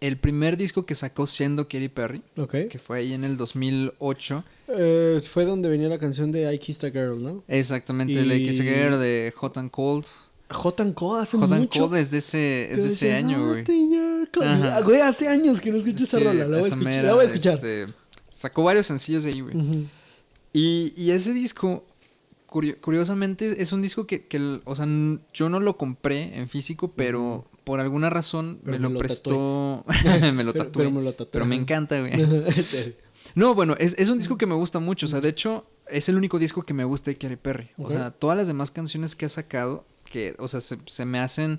[0.01, 2.69] el primer disco que sacó siendo Katy Perry, Ok.
[2.71, 6.89] que fue ahí en el 2008, Eh, fue donde venía la canción de I Kissed
[6.89, 7.45] a Girl, ¿no?
[7.49, 10.05] exactamente, Y- la X Girl de Hot and Cold.
[10.51, 11.81] Hot and Cold hace Hot and mucho.
[11.89, 13.61] Cold es de ese, es de ese año, güey.
[13.63, 14.47] "Hot in your cold".
[14.47, 14.77] Ajá.
[14.77, 16.41] Ah, Güey, hace años que no escucho esa Sí, rola.
[16.41, 16.85] La voy a esa escuchar.
[16.93, 17.55] mera, la voy a escuchar.
[17.55, 17.87] este,
[18.33, 19.55] sacó varios sencillos de ahí, güey.
[20.53, 21.85] Y, y ese disco,
[22.47, 24.87] curiosamente, es un disco que, o sea,
[25.35, 29.85] yo no lo compré en físico, pero por alguna razón me me lo, lo prestó.
[30.35, 30.73] me lo tatué.
[30.73, 31.63] pero me lo tatué, Pero me ajá.
[31.63, 32.13] encanta, güey.
[32.57, 32.97] Este,
[33.35, 35.07] No, bueno, es, es un disco que me gusta mucho.
[35.07, 37.71] O sea, de hecho, es el único disco que me gusta de Katy Perry.
[37.77, 41.19] O sea, todas las demás canciones que ha sacado, que, o sea, se, se me
[41.19, 41.59] hacen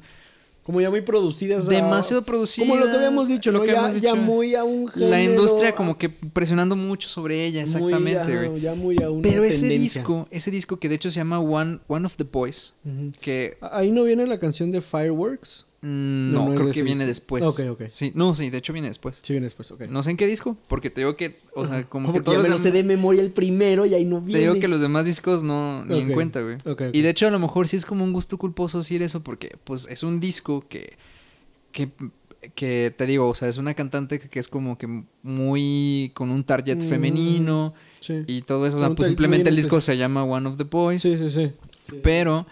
[0.68, 1.64] como ya muy producidas.
[1.64, 2.68] o sea, demasiado producidas.
[2.68, 4.16] Como lo que habíamos dicho, que ya, dicho.
[4.18, 5.12] muy a un género.
[5.12, 8.62] La industria como que presionando mucho sobre ella, muy, exactamente, ajá, güey.
[8.62, 11.80] Ya muy a una Pero ese disco, ese disco que de hecho se llama One,
[11.88, 12.74] One of the Boys,
[13.22, 15.66] que Ahí no viene la canción de Fireworks.
[15.88, 17.36] Mm, No, no, no es creo que viene disco.
[17.38, 17.46] después.
[17.46, 17.84] Ok, ok.
[17.90, 19.20] Sí, no, sí, de hecho viene después.
[19.22, 19.82] Sí, viene después, ok.
[19.90, 22.50] No sé en qué disco, porque te digo que, o sea, como que todos ya
[22.50, 24.42] los lo sé de memoria el primero y ahí no Te viene.
[24.42, 26.58] digo que los demás discos no, ni en cuenta, güey.
[26.94, 29.56] Y de hecho a lo mejor sí es como un gusto culposo decir eso porque
[29.64, 30.98] pues es un disco que,
[31.72, 31.90] que,
[32.56, 34.88] que te digo, o sea, es una cantante que, que es como que
[35.24, 38.24] muy con un target Mm, femenino Sí.
[38.28, 38.78] y todo eso.
[38.78, 41.02] O sea, pues simplemente el disco se llama One of the Boys.
[41.02, 41.52] sí, sí, sí.
[42.04, 42.46] Pero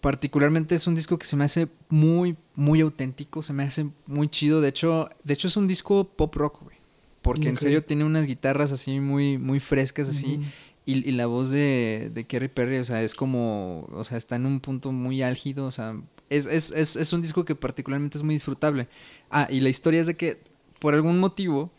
[0.00, 4.28] particularmente es un disco que se me hace muy, muy auténtico, se me hace muy
[4.28, 4.60] chido.
[4.60, 6.76] De hecho, de hecho es un disco pop rock, güey.
[7.22, 10.40] Porque en serio tiene unas guitarras así muy, muy frescas, así.
[10.86, 14.36] Y, y la voz de, de Kerry Perry, o sea, es como, o sea, está
[14.36, 18.16] en un punto muy álgido, o sea, es, es, es, es un disco que particularmente
[18.16, 18.88] es muy disfrutable.
[19.30, 20.40] Ah, y la historia es de que,
[20.78, 21.70] por algún motivo,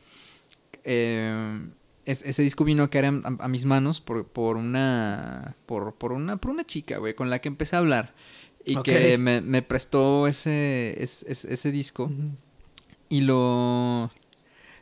[0.84, 1.60] eh,
[2.10, 5.94] es- ese disco vino a caer a, a- a mis manos por, por una, por,
[5.96, 8.14] por una, por una chica, güey, con la que empecé a hablar.
[8.66, 12.12] Y que me, me prestó ese, ese, ese- ese disco.
[13.10, 14.12] Y lo,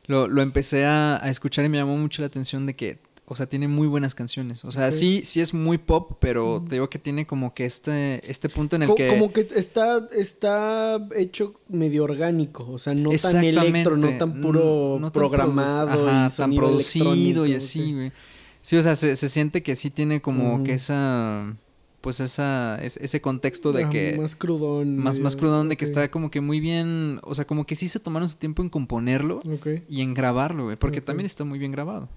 [0.07, 3.35] lo, lo empecé a, a escuchar y me llamó mucho la atención de que, o
[3.35, 4.63] sea, tiene muy buenas canciones.
[4.63, 8.29] O sea, sí, sí es muy pop, pero te digo que tiene como que este,
[8.31, 9.09] este punto en el Co- que...
[9.09, 14.97] Como que está, está hecho medio orgánico, o sea, no tan electro, no tan puro
[14.99, 17.93] no tan programado, ajá, tan producido y así, sí.
[17.93, 18.11] güey.
[18.61, 21.53] Sí, o sea, se, se siente que sí tiene como que esa.
[22.01, 22.77] Pues esa.
[22.81, 24.17] es- ese contexto de Ah, que.
[24.17, 24.97] Más crudón.
[24.97, 27.19] Más, más crudón de que está como que muy bien.
[27.23, 29.41] O sea, como que sí se tomaron su tiempo en componerlo
[29.89, 30.77] y en grabarlo, güey.
[30.77, 32.07] Porque también está muy bien grabado.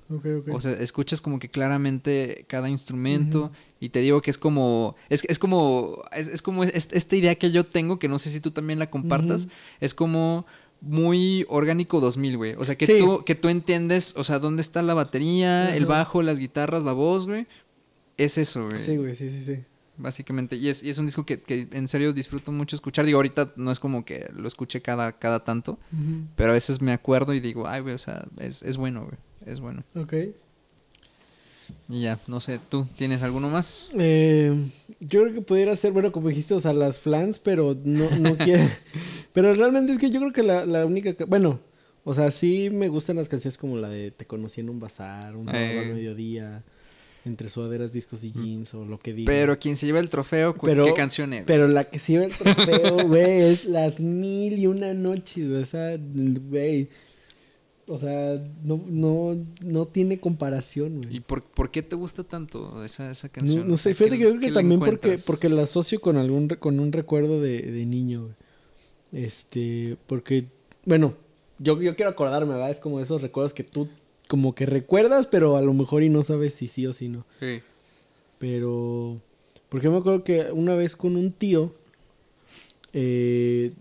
[0.53, 5.25] O sea, escuchas como que claramente cada instrumento y te digo que es como, es,
[5.25, 8.41] es como, es, es como es- esta idea que yo tengo, que no sé si
[8.41, 9.49] tú también la compartas,
[9.81, 10.45] es como
[10.83, 12.55] muy orgánico 2000, güey.
[12.59, 12.99] O sea, que, Sí.
[12.99, 16.93] tú, que tú entiendes, o sea, dónde está la batería, el bajo, las guitarras, la
[16.93, 17.47] voz, güey.
[18.19, 18.81] Es eso, güey.
[18.81, 19.65] sí, güey, sí, sí, sí.
[20.01, 20.57] Básicamente.
[20.57, 23.05] Y es, y es un disco que, que en serio disfruto mucho escuchar.
[23.05, 25.79] Digo, ahorita no es como que lo escuche cada, cada tanto,
[26.37, 29.17] pero a veces me acuerdo y digo, ay, güey, o sea, es, es bueno, güey.
[29.47, 29.83] Es bueno.
[29.97, 30.15] Ok.
[31.89, 33.89] Y ya, no sé, ¿tú tienes alguno más?
[33.99, 34.53] Eh,
[35.01, 38.37] yo creo que pudiera ser, bueno, como dijiste, o sea, las flans, pero no, no
[38.39, 38.65] quiero.
[39.33, 41.13] pero realmente es que yo creo que la, la única.
[41.15, 41.61] que- bueno,
[42.05, 45.37] o sea, sí me gustan las canciones como la de Te conocí en un bazar,
[45.37, 45.79] un sábado Eh.
[45.89, 46.65] al mediodía,
[47.25, 49.27] entre sudaderas, discos y jeans, o lo que diga.
[49.31, 51.45] Pero quien se lleva el trofeo, Pero- ¿qué canción es?
[51.47, 55.63] Pero la que sí ve el trofeo, güey, es las mil y una noches, güey.
[55.63, 56.89] O sea, güey.
[57.87, 61.17] O sea, no, no, no tiene comparación, güey.
[61.17, 63.67] ¿Y por, por qué te gusta tanto esa, esa canción?
[63.67, 66.47] no sé, fíjate ¿qué- que yo creo que también porque, porque la asocio con algún
[66.49, 69.25] con un recuerdo de, de niño, güey.
[69.25, 70.45] Este, porque,
[70.85, 71.15] bueno,
[71.59, 72.71] yo, yo quiero acordarme, ¿verdad?
[72.71, 73.89] Es como esos recuerdos que tú
[74.31, 77.27] como que recuerdas, pero a lo mejor y no sabes si sí o si no.
[77.41, 77.61] Sí.
[78.39, 79.21] Pero,
[79.69, 81.75] porque yo me acuerdo que una vez con un tío,
[82.93, 83.73] eh,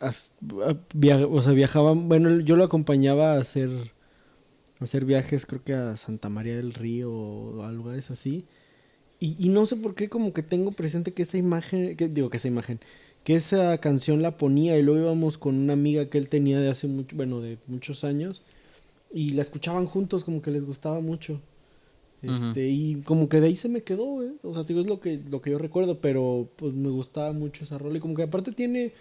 [0.00, 0.32] as-
[0.66, 3.70] a- via- o sea, viajaban, bueno, yo lo acompañaba a hacer,
[4.80, 8.44] a hacer viajes, creo que a Santa María del Río o a lugares así.
[9.20, 12.28] Y, y no sé por qué como que tengo presente que esa imagen, que digo
[12.28, 12.78] que esa imagen,
[13.22, 16.68] que esa canción la ponía y luego íbamos con una amiga que él tenía de
[16.68, 18.42] hace mucho, bueno, de muchos años
[19.14, 21.40] y la escuchaban juntos como que les gustaba mucho.
[22.20, 24.30] Este, y como que de ahí se me quedó, güey.
[24.42, 27.64] O sea, digo, es lo que, lo que yo recuerdo, pero pues me gustaba mucho
[27.64, 27.98] esa rola.
[27.98, 28.92] Y como que aparte tiene.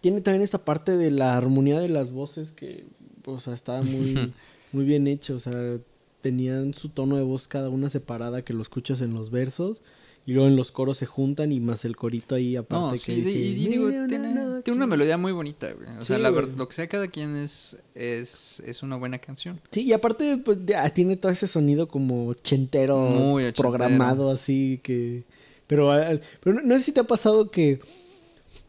[0.00, 2.86] Tiene también esta parte de la armonía de las voces que,
[3.24, 4.32] o sea, estaba muy,
[4.72, 5.36] muy bien hecho.
[5.36, 5.78] O sea,
[6.22, 9.82] tenían su tono de voz cada una separada que lo escuchas en los versos.
[10.28, 12.96] Y luego en los coros se juntan y más el corito ahí aparte No, que
[12.96, 14.62] sí, dice, y, y digo, "Mil y una tiene, noche".
[14.64, 15.88] tiene una melodía muy bonita, güey.
[15.98, 16.56] O sea, la ver- güey.
[16.56, 19.60] lo que sea cada quien es, es, es una buena canción.
[19.70, 23.52] Sí, y aparte, pues ya tiene todo ese sonido como Muy ochentero.
[23.56, 25.22] programado, así que.
[25.68, 27.78] Pero, al- pero no, no sé si te ha pasado que.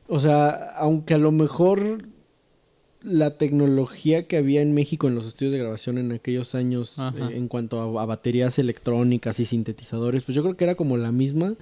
[0.08, 2.04] O sea, aunque a lo mejor
[3.08, 7.30] la tecnología que había en México en los estudios de grabación en aquellos años, eh,
[7.34, 11.12] en cuanto a, a baterías electrónicas y sintetizadores, pues yo creo que era como la
[11.12, 11.56] misma.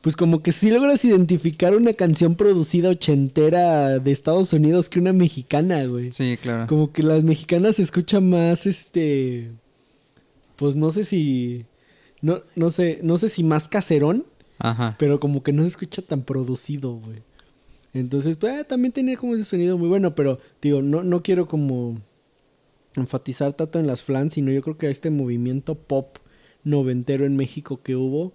[0.00, 5.14] Pues como que sí logras identificar una canción producida ochentera de Estados Unidos que una
[5.14, 6.12] mexicana, güey.
[6.12, 6.66] Sí, claro.
[6.66, 9.52] Como que las mexicanas se escucha más, este,
[10.56, 11.64] pues no sé si,
[12.20, 14.26] no, no sé, no sé si más caserón,
[14.58, 14.94] Ajá.
[14.98, 17.22] pero como que no se escucha tan producido, güey.
[17.94, 21.46] Entonces, pues, ah, también tenía como ese sonido muy bueno, pero digo, no, no quiero
[21.46, 22.00] como
[22.96, 26.18] enfatizar tanto en las flans, sino yo creo que a este movimiento pop
[26.62, 28.32] noventero en México que hubo.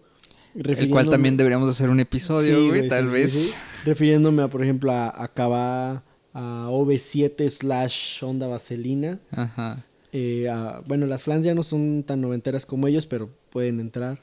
[0.56, 3.58] El cual también deberíamos hacer un episodio, Sí, güey, tal sí, vez.
[3.86, 9.20] Refiriéndome a, por ejemplo, a, a Cabá, a OV7 slash Onda Vaselina.
[9.32, 9.86] Ajá.
[10.12, 14.20] eh, a- bueno, las flans ya no son tan noventeras como ellos, pero pueden entrar.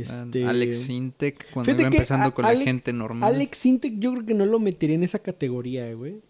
[0.00, 3.34] Este, Alex Sintek, cuando Fíjate iba empezando con la gente normal.
[3.34, 6.20] Alex Sintek yo creo que no lo metería en esa categoría, eh, güey.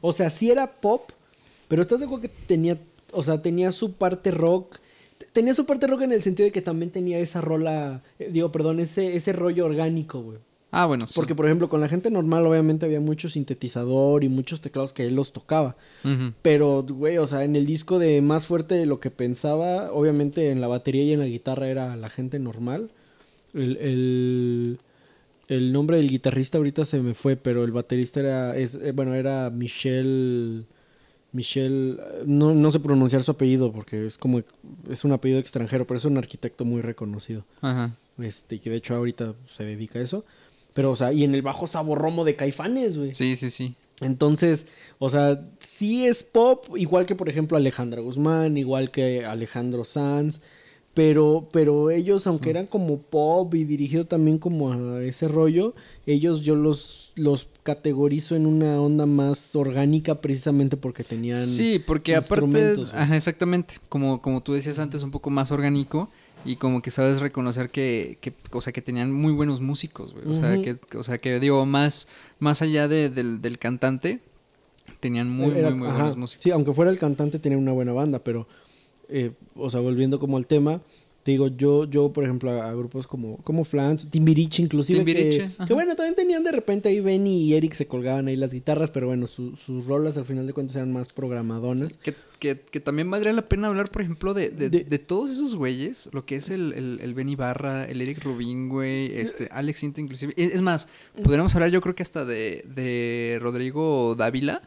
[0.00, 1.10] O sea, sí era pop,
[1.68, 2.78] pero estás de acuerdo que tenía,
[3.12, 4.78] o sea, tenía su parte rock.
[5.32, 8.52] Tenía su parte rock en el sentido de que también tenía esa rola, eh, digo,
[8.52, 10.38] perdón, ese, ese rollo orgánico, güey.
[10.76, 11.12] Ah, bueno, sí.
[11.14, 15.06] Porque, por ejemplo, con la gente normal, obviamente había mucho sintetizador y muchos teclados que
[15.06, 15.76] él los tocaba.
[16.42, 20.50] Pero, güey, o sea, en el disco de Más Fuerte de lo que pensaba, obviamente
[20.50, 22.90] en la batería y en la guitarra era la gente normal.
[23.54, 24.78] El, el,
[25.48, 29.14] el nombre del guitarrista ahorita se me fue, pero el baterista era, es, eh, bueno,
[29.14, 30.66] era Michel...
[31.32, 34.42] Michel, eh, no, no sé pronunciar su apellido porque es como,
[34.88, 37.44] es un apellido extranjero, pero es un arquitecto muy reconocido.
[37.60, 37.96] Ajá.
[38.18, 40.24] Este, que de hecho ahorita se dedica a eso.
[40.74, 43.14] Pero, o sea, y en el bajo saborromo de Caifanes, güey.
[43.14, 43.74] Sí, sí, sí.
[44.00, 44.66] Entonces,
[44.98, 50.40] o sea, sí es pop, igual que por ejemplo Alejandra Guzmán, igual que Alejandro Sanz,
[50.94, 55.74] pero, pero ellos, aunque eran como pop y dirigido también como a ese rollo,
[56.06, 61.38] ellos yo los, los categorizo en una onda más orgánica precisamente porque tenían...
[61.40, 66.10] Sí, porque aparte, ajá, exactamente, como, como tú decías antes, un poco más orgánico
[66.44, 70.26] y como que sabes reconocer que, que o sea, que tenían muy buenos músicos, güey.
[70.28, 72.06] O sea, que, o sea, que digo, más,
[72.38, 74.20] más allá de- del, del cantante,
[75.00, 76.42] tenían muy, Era- muy, muy ajá, buenos músicos.
[76.44, 78.46] Sí, aunque fuera el cantante tenía una buena banda, pero,
[79.08, 80.82] eh, o sea, volviendo como al tema,
[81.24, 84.98] Te digo, yo, yo por ejemplo, a, a grupos como, como Flans, Timbiriche inclusive.
[84.98, 88.36] Timbiriche, que, que bueno, también tenían de repente ahí Benny y Eric se colgaban ahí
[88.36, 91.96] las guitarras, pero bueno, su- sus rolas al final de cuentas eran más programadonas.
[91.96, 95.30] Que, que- que también valdría la pena hablar, por ejemplo, de, de, De- de todos
[95.30, 96.10] esos güeyes.
[96.12, 100.02] Lo que es el, el, el Benny Barra, el Eric Rubin, güey, este, Alex Sinta
[100.02, 100.34] inclusive.
[100.36, 100.88] Es es más,
[101.22, 104.60] podríamos hablar yo creo que hasta de, de Rodrigo Dávila,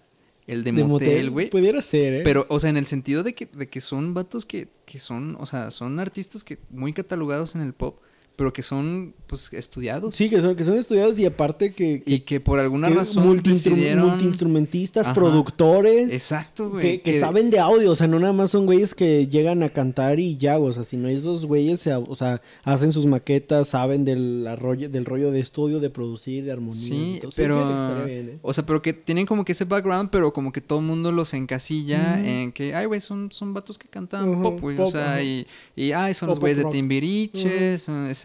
[0.47, 1.49] el de, Motel, güey.
[1.49, 2.21] Pudiera ser, ¿eh?
[2.23, 5.35] Pero, o sea, en el sentido de que, de que son vatos que, que son,
[5.39, 7.99] o sea, son artistas que muy catalogados en el pop,
[8.37, 10.15] pero que son, pues, estudiados.
[10.15, 12.01] Sí, que son, que son estudiados y aparte que...
[12.03, 14.07] que- Y que por alguna que razón decidieron...
[14.09, 15.13] multiinstrumentistas, Ajá.
[15.15, 16.13] productores.
[16.13, 16.81] Exacto, güey.
[16.83, 19.69] Que, que saben de audio, o sea, no nada más son güeyes que llegan a
[19.69, 24.05] cantar y ya, o sea, sino esos güeyes, se- o sea, hacen sus maquetas, saben
[24.05, 26.75] del, rollo, del rollo de estudio, de producir, de armonía.
[26.79, 28.05] Sí, Entonces, pero...
[28.05, 28.39] bien, ¿eh?
[28.43, 31.11] O sea, pero que tienen como que ese background, pero como que todo el mundo
[31.11, 34.77] los encasilla en que, ay, güey, son, son vatos que cantan Ajá, pop, güey.
[34.79, 35.23] O sea, ajá.
[35.23, 36.77] y, y, ay, son los güeyes de pop rock.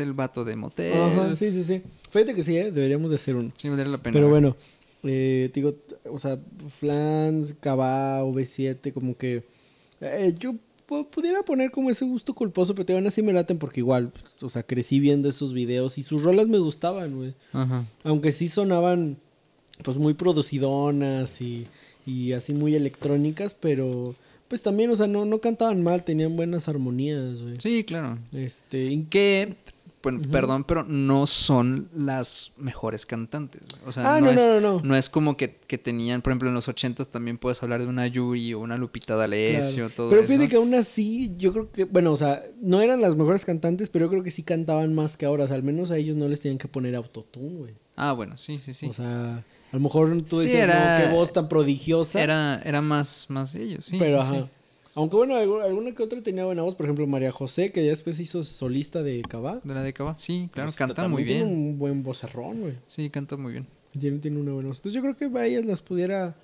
[0.03, 0.93] El vato de Motel.
[1.01, 1.83] Ajá, sí, sí, sí.
[2.11, 2.71] Fíjate que sí, ¿eh?
[2.71, 3.51] deberíamos de hacer uno.
[3.57, 4.13] Sí, valdría la pena.
[4.15, 4.57] Pero bueno,
[5.05, 5.75] eh, digo,
[6.11, 6.39] o sea,
[6.79, 9.45] Flans, Cabá, V7, como que
[10.01, 10.55] eh, yo
[10.89, 14.11] pu- pudiera poner como ese gusto culposo, pero te van así me laten porque igual,
[14.11, 17.35] pues, o sea, crecí viendo esos videos y sus rolas me gustaban, güey.
[17.53, 17.85] Ajá.
[18.05, 19.17] Aunque sí sonaban,
[19.83, 21.67] pues muy producidonas y,
[22.07, 24.15] y así muy electrónicas, pero
[24.49, 27.55] pues también, o sea, no, no cantaban mal, tenían buenas armonías, güey.
[27.59, 28.19] Sí, claro.
[28.33, 29.55] Este, in- Que,
[30.03, 33.63] bueno, perdón, pero no son las mejores cantantes.
[33.71, 33.89] güey.
[33.89, 34.97] O sea, Ah, no, no, es, no, no, no.
[34.97, 38.07] es como que, que tenían, por ejemplo, en los ochentas también puedes hablar de una
[38.07, 39.95] Yuri o una Lupita D'Alessio, Claro.
[39.95, 40.29] todo Pero eso.
[40.33, 43.91] fíjate que aún así, yo creo que, bueno, o sea, no eran las mejores cantantes,
[43.91, 45.45] pero yo creo que sí cantaban más que ahora.
[45.45, 47.75] O sea, al menos a ellos no les tenían que poner autotune, güey.
[47.97, 48.87] Ah, bueno, sí, sí, sí.
[48.89, 49.43] O sea, a
[49.77, 52.21] lo mejor tú Sí, decías, era- qué voz tan prodigiosa.
[52.23, 53.97] Era, era más, más de ellos, sí.
[53.99, 54.45] pero sí, sí.
[54.95, 56.75] Aunque bueno, algu- alguna que otra tenía buena voz.
[56.75, 59.61] Por ejemplo, María José, que ya después hizo solista de Cabá.
[59.65, 61.57] De la década, sí, claro, Pues, canta muy Tiene bien.
[61.57, 62.75] un buen vocerrón, güey.
[62.87, 63.67] Sí, canta muy bien.
[63.99, 64.79] Tiene, tiene una buena voz.
[64.79, 66.35] Entonces yo creo que a ellas las pudiera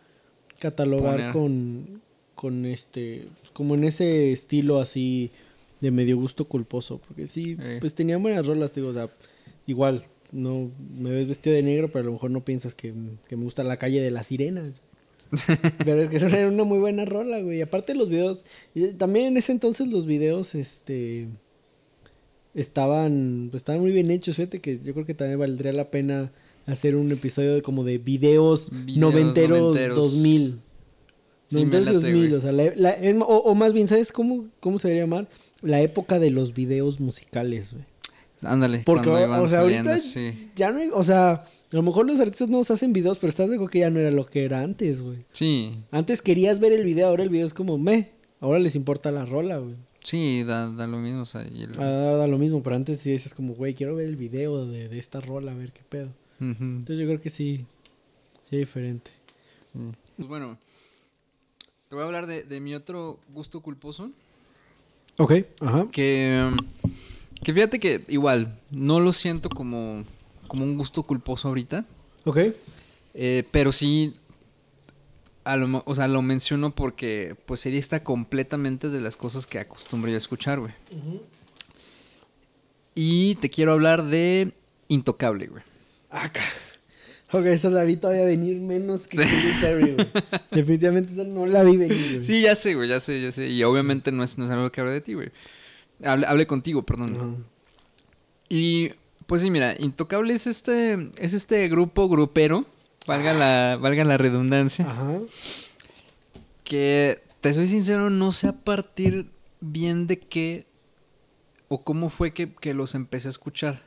[0.59, 1.33] catalogar Poner.
[1.33, 2.01] con,
[2.35, 5.31] con este, pues, como en ese estilo así
[5.81, 7.01] de medio gusto culposo.
[7.07, 7.79] Porque sí, Eh.
[7.81, 9.11] pues tenían buenas rolas, digo, o sea,
[9.67, 12.93] igual, no me ves vestido de negro, pero a lo mejor no piensas que,
[13.29, 14.81] que me gusta la calle de las sirenas.
[15.85, 17.61] Pero es que era una muy buena rola, güey.
[17.63, 18.45] Aparte los videos,
[18.99, 21.29] también en ese entonces los videos, este
[22.55, 26.33] estaban pues estaban muy bien hechos fíjate que yo creo que también valdría la pena
[26.67, 29.97] hacer un episodio de como de videos, Videos noventeros, noventeros.
[29.99, 30.61] 2000
[31.47, 32.35] Sí, noventeros late, 2000 güey.
[32.35, 35.29] o sea la- la- es- o, o más bien sabes cómo cómo se debería llamar
[35.63, 37.85] la época de los videos musicales güey
[38.43, 40.51] Ándale, porque cuando o- iban o sea saliendo, ahorita sí.
[40.57, 43.49] ya no hay- o sea a lo mejor los artistas no hacen videos pero estás
[43.49, 46.73] de acuerdo que ya no era lo que era antes güey Sí, antes querías ver
[46.73, 50.43] el video ahora el video es como me ahora les importa la rola güey sí,
[50.45, 51.23] da, da lo mismo.
[51.23, 54.07] O sea, el- Ah, da lo mismo, pero antes sí dices como, güey, quiero ver
[54.07, 56.09] el video de, de esta rola, a ver qué pedo.
[56.41, 57.67] Entonces yo creo que sí,
[58.49, 59.11] sí diferente.
[59.71, 59.79] sí.
[60.17, 60.57] Pues bueno,
[61.89, 64.11] te voy a hablar de, de mi otro gusto culposo.
[65.19, 65.89] Ok, ajá.
[65.93, 66.53] Que,
[67.43, 70.05] que fíjate que igual, no lo siento como,
[70.49, 71.85] como un gusto culposo ahorita.
[72.25, 72.39] Ok.
[73.15, 74.15] Eh, pero sí,
[75.45, 79.47] a lo, mo- o sea, lo menciono porque pues se dista completamente de las cosas
[79.47, 80.73] que acostumbro yo a escuchar, güey.
[82.95, 84.53] Y te quiero hablar de
[84.89, 85.63] Intocable, güey.
[86.11, 86.41] Acá.
[87.33, 89.19] Ok, esa la vi todavía venir menos que
[89.61, 90.09] Perry, güey.
[90.51, 92.25] Definitivamente esa no la vi venir, güey.
[92.25, 93.49] Sí, ya sé, güey, ya sé, ya sé.
[93.49, 95.31] Y obviamente no es, no es algo que hable de ti, güey.
[96.03, 97.45] Hable, hable contigo, perdón.
[98.49, 98.93] Y
[99.29, 102.65] pues sí, mira, Intocable es este, es este grupo grupero,
[103.07, 104.91] valga la, valga la redundancia.
[104.91, 105.19] Ajá.
[106.65, 110.67] Que, te soy sincero, no sé a partir bien de qué
[111.69, 113.83] o cómo fue que, que los empecé a escuchar.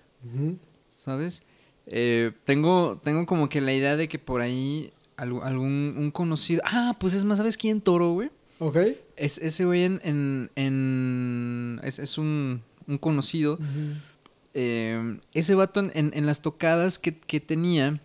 [0.96, 1.42] ¿sabes?
[1.88, 6.62] Eh, tengo, tengo como que la idea de que por ahí algún un conocido...
[6.66, 7.82] Ah, pues es más, ¿sabes quién?
[7.82, 8.30] Toro, güey.
[8.60, 8.78] Ok.
[9.16, 10.00] Es, ese güey en...
[10.04, 13.56] en, en- es, es un, un conocido.
[13.56, 13.66] Ujú.
[14.54, 18.02] Eh, ese vato en, en- las tocadas que, que tenía,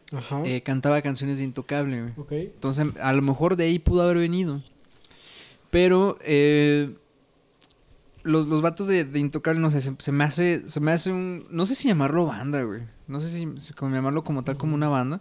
[0.46, 2.12] eh, cantaba canciones de Intocable.
[2.54, 4.62] Entonces, a lo mejor de ahí pudo haber venido.
[5.70, 6.94] Pero eh,
[8.22, 11.12] los, los vatos de, de Intocable, no sé, se, se me hace, se me hace
[11.12, 11.46] un...
[11.50, 12.82] No sé si llamarlo banda, güey.
[13.08, 15.20] No sé si, si como llamarlo como tal, como una banda.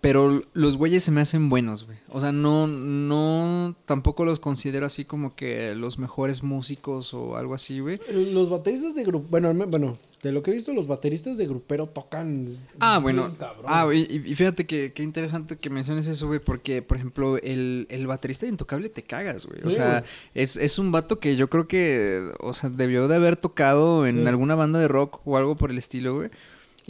[0.00, 1.98] Pero los güeyes se me hacen buenos, güey.
[2.10, 7.54] O sea, no, no, tampoco los considero así como que los mejores músicos o algo
[7.54, 8.00] así, güey.
[8.12, 11.86] Los bateristas de grupo, bueno, bueno, De lo que he visto, los bateristas de grupero
[11.88, 12.58] tocan.
[12.80, 13.34] Ah, bueno.
[13.38, 13.64] cabrón.
[13.66, 17.86] Ah, y, y fíjate que, qué interesante que menciones eso, güey, porque, por ejemplo, el,
[17.88, 19.60] el baterista de Intocable te cagas, güey.
[19.64, 20.10] O Sí, sea, güey.
[20.34, 24.22] es, es un vato que yo creo que, o sea, debió de haber tocado en
[24.22, 24.26] Sí.
[24.26, 26.30] alguna banda de rock o algo por el estilo, güey.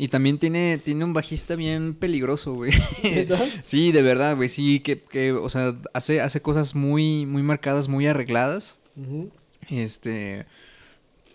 [0.01, 2.71] Y también tiene, tiene un bajista bien peligroso, güey.
[3.65, 7.89] Sí, de verdad, güey, sí, que, que, o sea, hace, hace cosas muy, muy marcadas,
[7.89, 8.79] muy arregladas.
[9.69, 10.47] Este.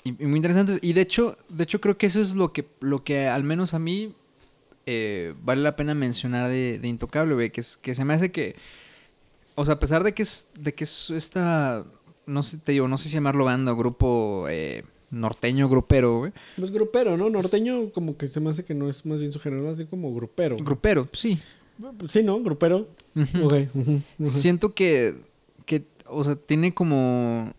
[0.06, 0.80] Y, y muy interesantes.
[0.82, 3.74] Y de hecho, de hecho, creo que eso es lo que, lo que al menos
[3.74, 4.16] a mí
[4.86, 7.50] eh, vale la pena mencionar de, de Intocable, güey.
[7.50, 8.56] Que, es, que se me hace que.
[9.56, 11.86] O sea, a pesar de que es, de que es esta.
[12.26, 16.32] No sé, te digo, no sé si llamarlo banda o grupo eh, norteño, grupero, güey.
[16.58, 17.30] Pues grupero, ¿no?
[17.30, 20.14] Norteño, como que se me hace que no es más bien su género, bien como
[20.14, 20.58] grupero.
[20.58, 21.40] Grupero, sí.
[22.10, 22.42] sí, ¿no?
[22.42, 22.88] Grupero.
[23.16, 24.02] Ujú.
[24.24, 25.16] Siento que,
[25.66, 27.54] que, o sea, tiene como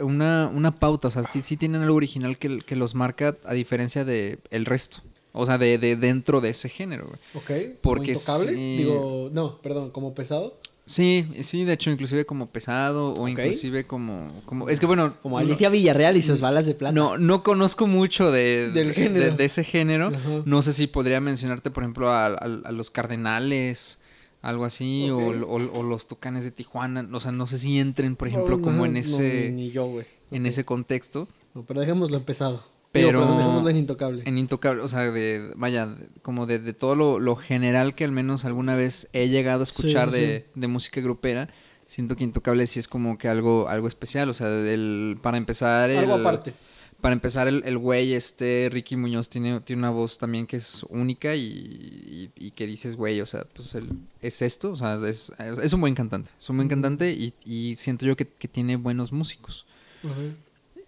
[0.00, 3.54] una, una pauta, o sea, sí, sí tienen algo original que, que los marca a
[3.54, 4.98] diferencia de el resto.
[5.34, 7.18] O sea, de, de dentro de ese género, güey.
[7.34, 7.78] Ok.
[7.80, 8.52] Porque ¿Como intocable?
[8.52, 8.76] sí.
[8.76, 10.58] Digo, no, perdón, como pesado.
[10.92, 14.68] Sí, sí, de hecho, inclusive como pesado o inclusive como, como...
[14.68, 15.16] Es que bueno...
[15.22, 16.92] Como no- Alicia Villarreal y sus balas de plata.
[16.94, 19.24] No, no conozco mucho de, Del de- género.
[19.24, 20.08] de, de ese género.
[20.08, 20.42] Ajá.
[20.44, 24.00] No sé si podría mencionarte, por ejemplo, a, a- a los Cardenales,
[24.42, 27.08] algo así, o- o, o los Tucanes de Tijuana.
[27.12, 29.86] O sea, no sé si entren, por ejemplo, Oh, como en ese, ni, ni yo,
[29.86, 30.04] güey.
[30.30, 31.28] en ese contexto.
[31.54, 32.64] No, pero dejémoslo en pesado.
[32.92, 34.22] Pero- Digo, perdón, dejémoslo en intocable.
[34.26, 38.12] En Intocable, o sea, de, vaya, como de, de todo lo, lo general que al
[38.12, 41.48] menos alguna vez he llegado a escuchar Sí, de, de música grupera,
[41.86, 44.28] siento que Intocable sí es como que algo, algo especial.
[44.28, 45.90] O sea, el, para empezar...
[45.90, 46.52] El, Algo aparte.
[47.00, 50.84] Para empezar, el, el güey, este, Ricky Muñoz, tiene, tiene una voz también que es
[50.88, 53.90] única y, y- y que dices, güey, o sea, pues el-
[54.20, 57.74] es esto, o sea, es, es- un buen cantante, es un buen cantante y, y
[57.74, 59.66] siento yo que, que tiene buenos músicos.
[60.04, 60.12] Ajá.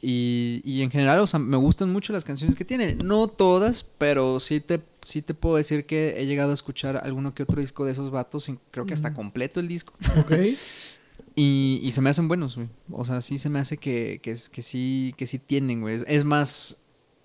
[0.07, 2.95] Y, y en general, o sea, me gustan mucho las canciones que tiene.
[2.97, 7.35] No todas, pero sí te, sí te puedo decir que he llegado a escuchar alguno
[7.35, 9.95] que otro disco de esos vatos, creo que hasta completo el disco.
[10.21, 10.33] Ok.
[11.37, 12.69] Y, y se me hacen buenos, güey.
[12.93, 15.95] O sea, sí se me hace que, que, que sí, que sí tienen, güey.
[15.97, 16.83] Es, es más,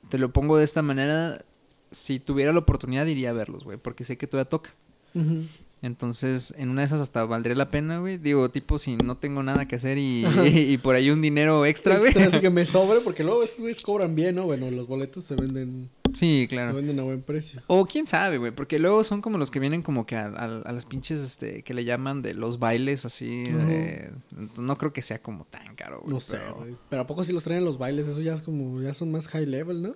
[0.09, 1.43] te lo pongo de esta manera,
[1.91, 4.73] si tuviera la oportunidad iría a verlos, güey, porque sé que todavía toca.
[5.13, 5.43] Ujú.
[5.81, 8.17] Entonces, en una de esas hasta valdría la pena, güey.
[8.17, 11.97] Digo, tipo, si no tengo nada que hacer y, y por ahí un dinero extra,
[11.97, 12.11] güey.
[12.17, 14.43] Así que me sobre, porque luego esos güeyes cobran bien, ¿no?
[14.45, 16.73] Bueno, los boletos se venden, Sí, se claro.
[16.73, 17.61] venden a buen precio.
[17.67, 20.61] O quién sabe, güey, porque luego son como los que vienen como que a, a-
[20.65, 23.43] a las pinches, este, que le llaman de los bailes así.
[23.45, 24.11] de-
[24.57, 26.13] no creo que sea como tan caro, güey.
[26.13, 26.75] No sé, güey.
[26.89, 28.07] Pero ¿a poco si los traen en los bailes?
[28.07, 29.95] Eso ya es como, ya son más high level, ¿no?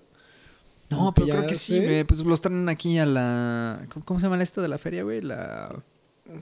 [0.94, 2.04] No, pero creo que sí, güey.
[2.04, 3.86] Pues los traen aquí a la.
[4.06, 5.22] ¿Cómo, se llama la esta de la feria, güey?
[5.22, 5.74] La.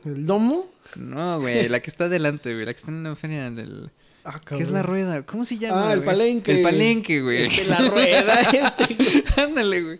[0.06, 0.70] ¿El domo?
[0.96, 2.66] No, güey, la que está adelante, güey.
[2.66, 3.90] La que está en la feria del.
[4.24, 5.26] Ah, ¿Qué es la rueda?
[5.26, 5.90] ¿Cómo se llama?
[5.90, 6.06] Ah, el güey?
[6.06, 6.58] palenque.
[6.58, 7.46] El palenque, güey.
[7.48, 9.42] Este, la rueda, este.
[9.42, 10.00] Ándale, güey.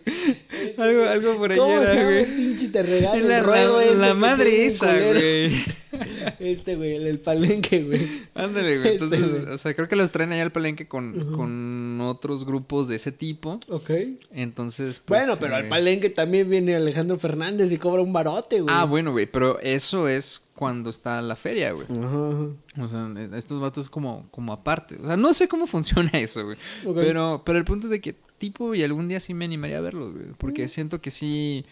[0.78, 2.36] Algo, algo por ahí ¿Cómo se era, llama el güey.
[2.36, 2.80] pinche te
[3.18, 5.81] Es la, la- la madre esa, güey.
[6.38, 8.06] Este, güey, el, el palenque, güey.
[8.34, 8.92] Ándale, güey.
[8.92, 9.54] Este, Entonces, güey.
[9.54, 13.12] o sea, creo que los traen allá al palenque con, con otros grupos de ese
[13.12, 13.60] tipo.
[13.68, 13.90] Ok.
[14.32, 15.20] Entonces, pues.
[15.24, 18.74] bueno, pero al eh, palenque también viene Alejandro Fernández y cobra un barote, güey.
[18.74, 21.86] Ah, bueno, güey, pero eso es cuando está la feria, güey.
[21.90, 22.84] Ajá, ajá.
[22.84, 24.96] O sea, e- estos vatos como, como aparte.
[25.02, 26.56] O sea, no sé cómo funciona eso, güey.
[26.86, 26.96] Ok.
[26.96, 29.82] Pero, pero el punto es de que tipo y algún día sí me animaría a
[29.82, 30.26] verlos, güey.
[30.26, 30.34] Mm.
[30.38, 31.64] Porque siento que sí.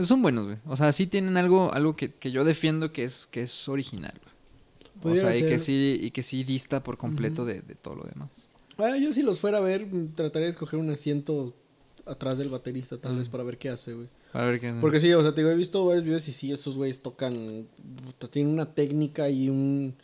[0.00, 0.56] Son buenos, güey.
[0.66, 4.14] O sea, sí tienen algo, algo que, que yo defiendo que es, que es original,
[5.02, 5.14] güey.
[5.14, 8.04] O sea, y que sí, y que sí dista por completo de, de todo lo
[8.04, 8.30] demás.
[8.78, 11.54] Ah, yo si los fuera a ver, mm, trataría de escoger un asiento
[12.06, 14.08] atrás del baterista, tal vez, para ver qué hace, güey.
[14.32, 14.72] A ver qué.
[14.80, 17.66] Porque sí, o sea, te digo, he visto varios videos y sí, esos güeyes tocan,
[18.30, 19.94] tienen una técnica y un...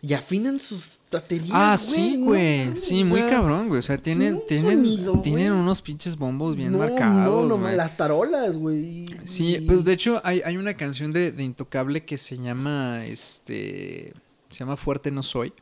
[0.00, 1.78] Y afinan sus baterías, Ah, güey,
[2.10, 2.76] sí, güey.
[2.76, 3.80] sí, muy cabrón, güey.
[3.80, 7.42] O sea, tienen, tienen, sonido, tienen unos pinches bombos bien no, marcados.
[7.44, 7.74] No, no, güey.
[7.74, 9.06] las tarolas, güey.
[9.24, 14.12] Sí, pues de hecho hay, hay una canción de, de Intocable que se llama, este,
[14.50, 15.52] se llama Fuerte No Soy.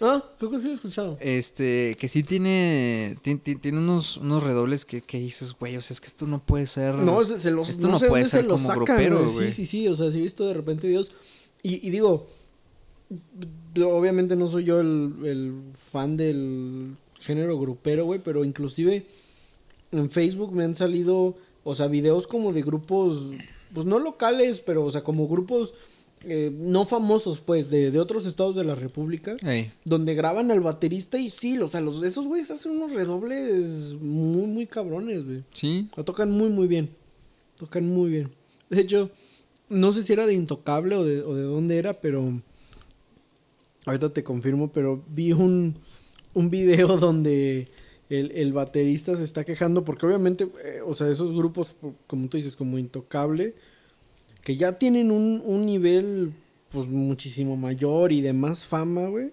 [0.00, 1.16] Ah, creo que sí lo he escuchado.
[1.20, 5.80] Este, que sí tiene, ti- ti- tiene, unos, unos redobles que, que dices, güey, o
[5.80, 6.96] sea, es que esto no puede ser.
[6.96, 9.48] No, se, se los, esto no, no sé puede ser se como sacan, grupero, güey.
[9.52, 11.12] Sí, sí, sí, o sea, sí he visto de repente videos
[11.62, 12.28] y, y digo,
[13.76, 19.06] obviamente no soy yo el, el fan del género grupero, güey, pero inclusive
[19.92, 21.34] en Facebook me han salido,
[21.64, 23.24] o sea, videos como de grupos,
[23.72, 25.74] pues no locales, pero, o sea, como grupos
[26.22, 29.36] eh, no famosos, pues, de, de otros estados de la República.
[29.42, 33.94] Ey, Donde graban al baterista y sí, o sea, los, esos güeyes hacen unos redobles
[34.00, 35.44] muy, muy cabrones, güey.
[35.52, 36.90] sí, Lo tocan muy, muy bien.
[37.56, 38.30] Tocan muy bien.
[38.70, 39.10] De hecho,
[39.68, 42.40] no sé si era de Intocable o de, o de dónde era, pero...
[43.86, 45.74] Ahorita te confirmo, pero vi un,
[46.34, 47.68] un video donde
[48.10, 51.74] el, el baterista se está quejando porque obviamente, eh, o sea, esos grupos,
[52.06, 53.54] como tú dices, como Intocable,
[54.42, 56.32] que ya tienen un, un nivel
[56.70, 59.30] pues muchísimo mayor y de más fama, güey.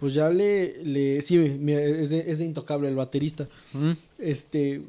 [0.00, 3.48] Pues ya le, le sí, mira, es de, es de Intocable el baterista.
[3.72, 3.92] Mm.
[4.18, 4.82] Este,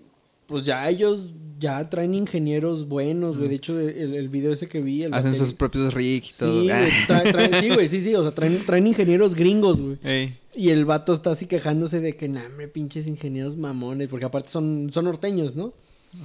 [0.48, 3.50] pues ya ellos ya traen ingenieros buenos, güey.
[3.50, 6.62] De hecho, el, el video ese que vi, el Hacen sus propios rigs y todo.
[6.62, 6.68] Sí,
[7.08, 9.98] trae- sí, güey, sí, sí, o sea, traen, traen ingenieros gringos, güey.
[10.04, 10.34] Ey.
[10.56, 14.50] Y el vato está así quejándose de que, nah, hombre, pinches ingenieros mamones, porque aparte
[14.50, 15.74] son, son norteños, ¿no?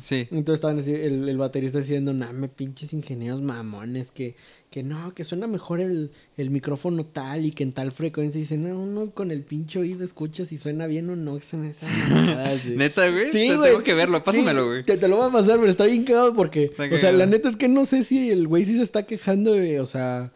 [0.00, 0.26] Sí.
[0.30, 4.34] Entonces estaban así, el, el baterista diciendo, nah, me pinches ingenieros mamones, que,
[4.70, 8.38] que no, que suena mejor el, el micrófono tal y que en tal frecuencia.
[8.38, 11.44] Y dice, no, uno con el pinche oído escucha si suena bien o no, que
[11.44, 12.76] son esas mamadas, güey".
[12.76, 13.26] Neta, güey.
[13.26, 13.70] Sí, Te- güey.
[13.72, 14.22] Tengo que verlo.
[14.22, 14.82] Pásamelo, Sí, güey.
[14.84, 17.26] Te, te lo voy a pasar, pero está bien cagado porque, Está o sea, la
[17.26, 20.32] neta es que no sé si el güey sí se está quejando, o sea,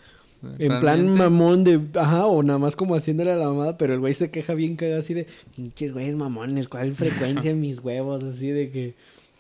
[0.59, 4.01] en plan mamón de, ajá, o nada más como haciéndole a la mamada, pero el
[4.01, 5.27] güey se queja bien cagado así de,
[5.57, 8.23] pinches güeyes mamones, ¿cuál frecuencia en mis huevos?
[8.25, 8.95] Así de que,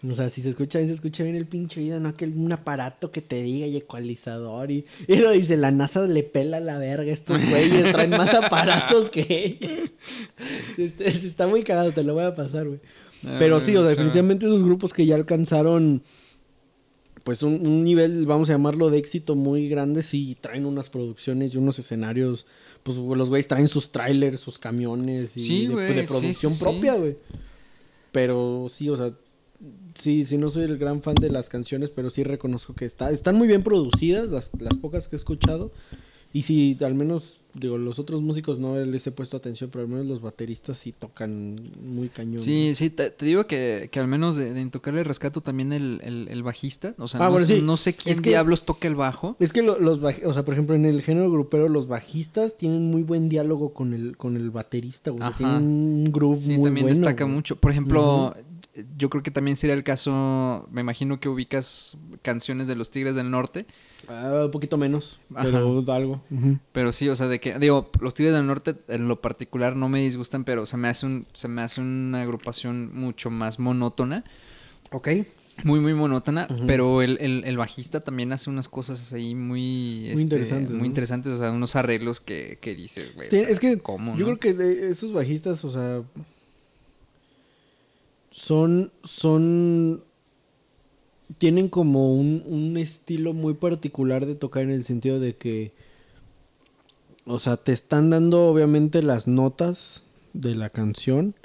[0.09, 2.53] o sea, si se escucha bien, se escucha bien el pinche oído, no que un
[2.53, 6.79] aparato que te diga y ecualizador y, y lo dice, la NASA le pela la
[6.79, 9.91] verga a estos güeyes, traen más aparatos que ellos.
[10.77, 12.81] Este, está muy cagado, te lo voy a pasar, güey.
[13.27, 16.03] Ah, Pero sí, o sea, definitivamente esos grupos que ya alcanzaron
[17.23, 21.55] pues un, un nivel, vamos a llamarlo, de éxito muy grande, sí traen unas producciones
[21.55, 22.45] y unos escenarios,
[22.83, 26.63] pues los güeyes traen sus trailers, sus camiones y Sí, de, producción sí, sí.
[26.63, 27.17] propia, güey.
[28.13, 29.15] Pero sí, o sea,
[29.95, 33.11] sí, sí no soy el gran fan de las canciones, pero sí reconozco que está,
[33.11, 35.73] están muy bien producidas, las, las pocas que he escuchado.
[36.33, 39.89] Y sí, al menos, digo, los otros músicos no les he puesto atención, pero al
[39.89, 42.41] menos los bateristas sí tocan muy cañón.
[42.41, 46.01] Sí, sí, te, te digo que, que al menos de, de Intocable rescato también el,
[46.03, 46.97] el, el bajista.
[46.99, 47.63] O sea, Ah, no, bueno, sé- sí.
[47.63, 49.37] no sé quién Es que- diablos toca el bajo.
[49.39, 52.57] Es que lo- los baj- o sea, por ejemplo, en el género grupero, los bajistas
[52.57, 55.13] tienen muy buen diálogo con el, con el baterista.
[55.13, 55.39] O sea, Ajá.
[55.39, 56.99] tienen un groove Sí, muy también bueno.
[56.99, 57.37] destaca güey.
[57.37, 57.55] mucho.
[57.55, 58.35] Por ejemplo,
[58.97, 63.15] yo creo que también sería el caso, me imagino que ubicas canciones de los Tigres
[63.15, 63.67] del Norte,
[64.07, 65.45] Ah, un poquito menos, Ajá.
[65.47, 66.21] pero algo.
[66.31, 66.59] Ujú.
[66.73, 69.89] pero sí, o sea, de que, digo, los Tigres del Norte en lo particular no
[69.89, 74.23] me disgustan, pero se me hace, un, se me hace una agrupación mucho más monótona.
[74.91, 75.09] Ok.
[75.63, 80.09] Muy, muy monótona, pero el, el- el bajista también hace unas cosas ahí muy...
[80.09, 80.87] este, interesantes, Muy ¿no?
[80.87, 83.29] interesantes, o sea, unos arreglos que, que dices, güey.
[83.29, 84.37] o Sí, sea, es que ¿cómo, yo no?
[84.37, 86.03] creo que de esos bajistas, o sea,
[88.35, 90.03] son, son,
[91.39, 95.73] tienen como un, un estilo muy particular de tocar en el sentido de que,
[97.27, 101.37] o sea, te están dando obviamente las notas de la canción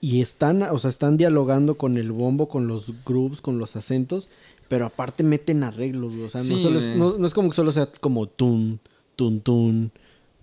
[0.00, 4.30] y están, o sea, están dialogando con el bombo, con los grooves, con los acentos,
[4.68, 7.70] pero aparte meten arreglos, o sea, no, solo es, no, no es como que solo
[7.70, 8.80] sea como tun,
[9.14, 9.92] tun, tun,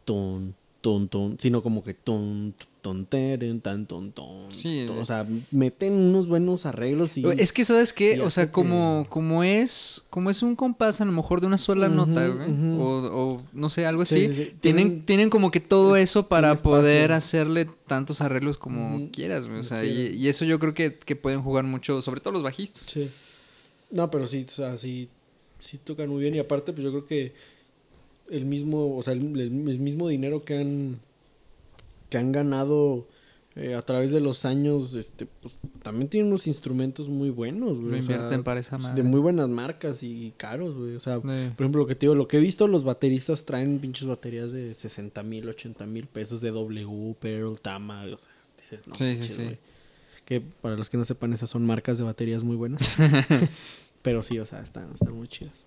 [0.06, 5.00] tun, tun, tun, sino como que tun, tun, teren, tan, Sí, tun, güey.
[5.02, 7.26] o sea, meten unos buenos arreglos y...
[7.38, 8.22] Es que, ¿sabes qué?
[8.22, 11.58] O sea, como, que- como es como es un compás a lo mejor de una
[11.58, 12.82] sola nota, ujú.
[12.82, 14.54] o, o no sé, algo Sí, así, sí, sí.
[14.62, 19.46] Tienen, Tienen- tienen como que todo eso para poder hacerle tantos arreglos como quieras.
[19.46, 22.84] O sea, y eso yo creo que, que pueden jugar mucho, sobre todo los bajistas.
[22.84, 23.10] Sí.
[23.92, 25.10] No, pero sí, o sea, sí,
[25.60, 26.36] sí tocan muy bien.
[26.36, 27.34] Y aparte, pues yo creo que
[28.30, 31.00] el mismo, o sea, el, mismo dinero que han,
[32.10, 33.08] que han ganado
[33.56, 37.98] eh, a través de los años, este, pues también tienen unos instrumentos muy buenos, güey.
[37.98, 39.04] Lo sea, invierten para esa pues, madre.
[39.04, 40.96] De muy buenas marcas y caros, güey.
[40.96, 41.22] O sea, Sí.
[41.24, 44.52] por ejemplo, lo que te digo, lo que he visto, los bateristas traen pinches baterías
[44.52, 48.96] de 60 mil, 80 mil pesos de W, Pearl, Tama, o sea, dices, no.
[48.96, 49.44] Sí, sí, sí.
[49.44, 49.58] güey.
[50.26, 52.98] Que para los que no sepan, esas son marcas de baterías muy buenas.
[54.04, 55.66] Pero sí, o sea, están, están muy chidas.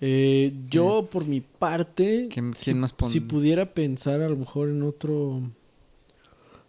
[0.00, 4.36] Eh, yo, por mi parte, ¿Quién- si, quién más pon- si pudiera pensar a lo
[4.36, 5.42] mejor en otro...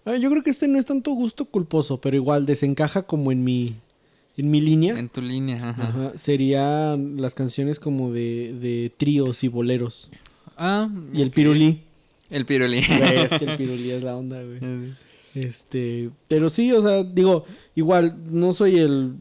[0.06, 3.44] Ah, yo creo que este no es tanto gusto culposo, pero igual desencaja como en
[3.44, 3.76] mi,
[4.38, 4.98] en mi línea.
[4.98, 5.84] En tu línea, ajá.
[5.90, 10.10] Ajá, Serían las canciones como de, de tríos y boleros.
[10.58, 11.82] Ah, Y el pirulí.
[12.32, 12.78] El pirulí.
[12.80, 14.60] Es que el pirulí es la onda, güey.
[15.36, 19.14] Este, pero sí, o sea, digo, igual no soy el,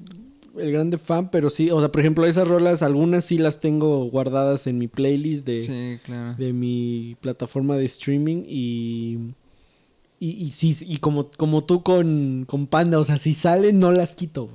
[0.60, 4.04] el grande fan, pero sí, o sea, por ejemplo, esas rolas, algunas sí las tengo
[4.10, 6.34] guardadas en mi playlist de, Sí, claro.
[6.36, 9.18] de mi plataforma de streaming y,
[10.20, 13.92] y, y sí, y como, como tú con, con Panda, o sea, si salen no
[13.92, 14.50] las quito.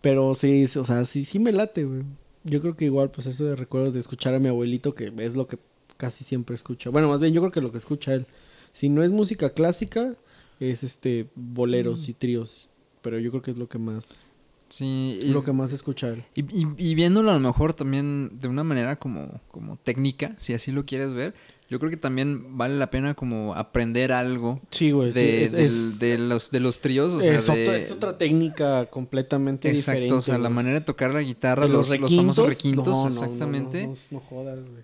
[0.00, 2.02] Pero sí, o sea, sí, sí me late, güey.
[2.44, 5.34] Yo creo que igual, pues eso de recuerdos de escuchar a mi abuelito, que es
[5.34, 5.58] lo que
[5.96, 6.90] casi siempre escucha.
[6.90, 8.26] Bueno, más bien yo creo que lo que escucha él.
[8.72, 10.14] Si no es música clásica,
[10.60, 12.68] es este boleros y tríos.
[13.02, 14.22] Pero yo creo que es lo que más,
[14.68, 16.24] Sí, y- lo que más escucha él.
[16.34, 20.54] Y, y- y viéndolo a lo mejor también de una manera como, como técnica, si
[20.54, 21.34] así lo quieres ver,
[21.70, 25.12] yo creo que también vale la pena como aprender algo Sí, güey.
[25.12, 27.90] sí, de, es- del- es- de los, de los tríos, o sea, es, otra, es
[27.92, 30.14] otra técnica completamente Exacto, diferente.
[30.14, 33.82] o sea, la manera de tocar la guitarra, los, los famosos requintos, no, no, exactamente.
[33.86, 34.82] No, no, no jodas, güey.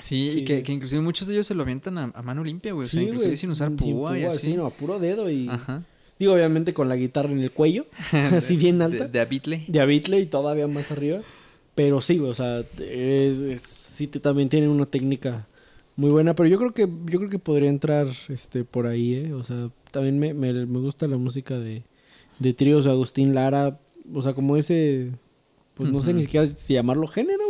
[0.00, 2.44] Sí, Sí, y que, que inclusive muchos de ellos se lo avientan a, a mano
[2.44, 2.86] limpia, güey.
[2.86, 4.52] O sea, Sí, inclusive sin usar púa y así.
[4.52, 5.48] Sí, no, a puro dedo y...
[5.48, 5.82] Ajá.
[6.18, 7.86] Digo, obviamente con la guitarra en el cuello,
[8.32, 9.04] así bien alta.
[9.06, 9.64] De, de a Beatle.
[9.68, 11.20] de Abitle y todavía más arriba.
[11.74, 15.46] Pero sí, o sea, es, es- sí te- también tienen una técnica
[15.96, 16.34] muy buena.
[16.34, 19.32] Pero yo creo que yo creo que podría entrar este por ahí, ¿eh?
[19.34, 21.82] O sea, también me, me, me gusta la música de,
[22.38, 23.78] de tríos, Agustín Lara.
[24.12, 25.10] O sea, como ese...
[25.74, 27.44] Pues no sé ni siquiera si llamarlo género,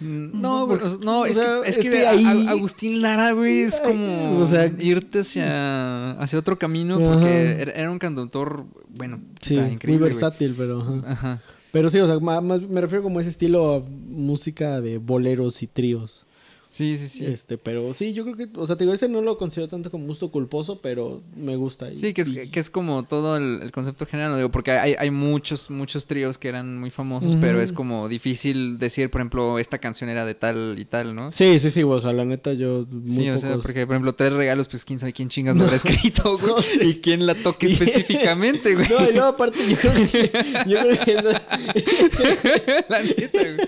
[0.00, 3.80] No, güey, sea, no, o es, sea, que, es que, ahí- Agustín Lara, güey, es
[3.80, 9.56] como o sea- irte hacia, hacia otro camino porque era, era un cantautor, bueno, Sí,
[9.56, 10.00] muy increíble.
[10.08, 10.12] güey.
[10.12, 10.80] versátil, pero...
[10.82, 11.02] ajá.
[11.12, 11.42] Ajá.
[11.72, 15.62] Pero sí, o sea, más, me refiero como a ese estilo a música de boleros
[15.62, 16.25] y tríos.
[16.68, 17.24] Sí, sí, sí.
[17.26, 19.90] Este, pero sí, yo creo que, o sea, te digo, ese no lo considero tanto
[19.90, 21.86] como gusto culposo, pero me gusta.
[21.86, 24.36] y- Sí, que es, y- que es como todo el, el concepto general, ¿no?
[24.36, 28.78] digo, porque hay, hay muchos, muchos tríos que eran muy famosos, pero es como difícil
[28.78, 31.30] decir, por ejemplo, esta canción era de tal y tal, ¿no?
[31.32, 34.14] Sí, sí, sí, o sea, la neta yo muy Sí, o sea, porque por ejemplo,
[34.14, 36.48] tres regalos, pues quién sabe quién chingas lo habrá escrito, güey.
[36.50, 36.84] No.
[36.88, 38.88] Y quién la toque específicamente, güey.
[38.88, 40.30] No, yo aparte yo creo que
[40.68, 41.42] yo creo que, esa-
[42.88, 43.66] la neta, güey.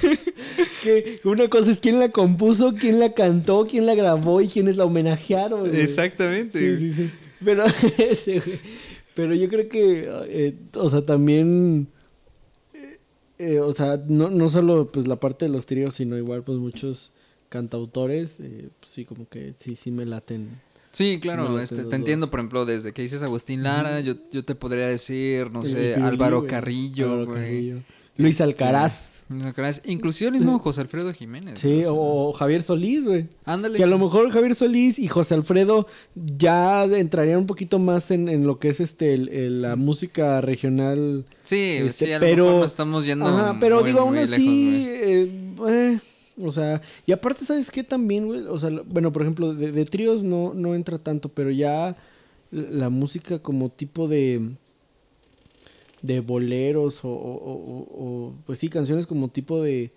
[0.82, 4.76] que una cosa es quién la compuso, quién la cantó, quién la grabó y quiénes
[4.76, 5.60] la homenajearon.
[5.68, 5.80] güey.
[5.80, 6.58] Exactamente.
[6.58, 7.10] Sí, sí, sí.
[7.44, 7.64] Pero
[7.98, 8.60] ese, güey.
[9.14, 11.88] Pero yo creo que eh, o sea, también
[12.74, 12.98] eh,
[13.38, 16.58] eh, o sea, no, no solo pues la parte de los tríos, sino igual pues
[16.58, 17.12] muchos
[17.48, 20.48] cantautores, eh, pues, sí como que sí sí me laten.
[20.92, 22.30] Sí, Sí, claro, me este, laten te entiendo, dos.
[22.30, 25.94] por ejemplo, desde que dices Agustín Lara, yo, yo te podría decir, no El- sé,
[25.94, 26.46] Álvaro.
[26.46, 27.38] Carrillo, Álvaro güey.
[27.42, 27.74] Carrillo.
[27.74, 28.22] Luis Este.
[28.22, 29.10] Luis Alcaraz,
[29.86, 31.58] Inclusive el mismo José Alfredo Jiménez.
[31.58, 33.26] Sí, o Javier Solís, güey.
[33.44, 33.76] Ándale.
[33.76, 38.28] Que a lo mejor Javier Solís y José Alfredo ya entrarían un poquito más en,
[38.28, 41.24] en lo que es este el- el- la música regional.
[41.42, 44.16] Sí, este, sí, a lo pero- mejor nos estamos yendo Ajá, pero muy, digo, aún
[44.18, 45.30] así, eh,
[45.68, 45.98] eh,
[46.40, 48.40] o sea, y aparte, ¿sabes qué también, güey?
[48.46, 51.96] O sea, bueno, por ejemplo, de, de tríos no, no entra tanto, pero ya
[52.52, 54.50] la música como tipo de
[56.02, 57.14] de boleros o, o-
[57.52, 59.90] o- o- pues sí, canciones como tipo de,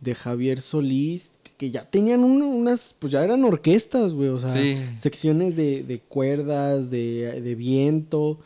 [0.00, 4.48] de Javier Solís, que ya tenían un- unas, pues ya eran orquestas, güey, o sea,
[4.48, 4.76] Sí.
[4.98, 8.38] secciones de, de cuerdas, de, de viento,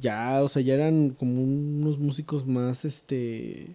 [0.00, 3.74] ya, o sea, ya eran como unos músicos más, este,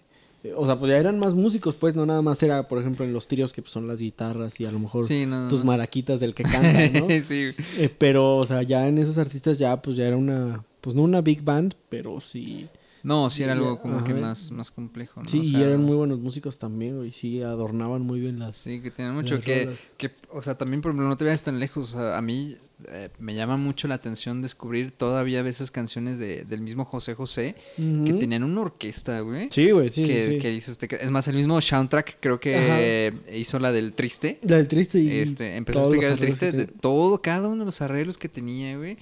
[0.55, 3.13] o sea, pues ya eran más músicos, pues, no nada más era, por ejemplo, en
[3.13, 6.33] los tríos que pues, son las guitarras y a lo mejor Sí, tus maraquitas del
[6.33, 7.07] que cantan, ¿no?
[7.21, 7.49] sí.
[7.77, 11.03] Eh, pero, o sea, ya en esos artistas ya, pues ya era una, pues no
[11.03, 12.67] una big band, pero sí,
[13.03, 15.29] No, sí era algo como que más, más complejo, ¿no?
[15.29, 18.55] sí, O y eran muy buenos músicos también, güey, sí, adornaban muy bien las...
[18.55, 21.59] Sí, que tienen mucho que, que, o sea, también por ejemplo, no te vayas tan
[21.59, 22.55] lejos, o sea, a mí
[22.89, 27.15] eh, me llama mucho la atención descubrir todavía a veces canciones de, del mismo José
[27.15, 29.47] José que tenían una orquesta, güey.
[29.51, 33.13] Sí, güey, sí, que, sí, que dices, te- es más, el mismo soundtrack creo que
[33.33, 34.39] hizo la del Triste.
[34.43, 37.65] La del triste y Este, empezó a explicar el triste de todo, cada uno de
[37.65, 38.97] los arreglos que tenía, güey.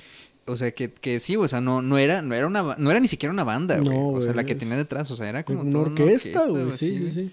[0.48, 3.00] O sea, que, que sí, o sea, no, no era, no era una, no era
[3.00, 3.98] ni siquiera una banda, güey.
[3.98, 7.00] No, o sea, la que tenía detrás, o sea, era como una orquesta, güey, sí,
[7.00, 7.32] sí, sí.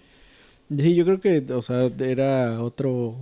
[0.78, 3.16] Sí, yo creo que, o sea, era otro...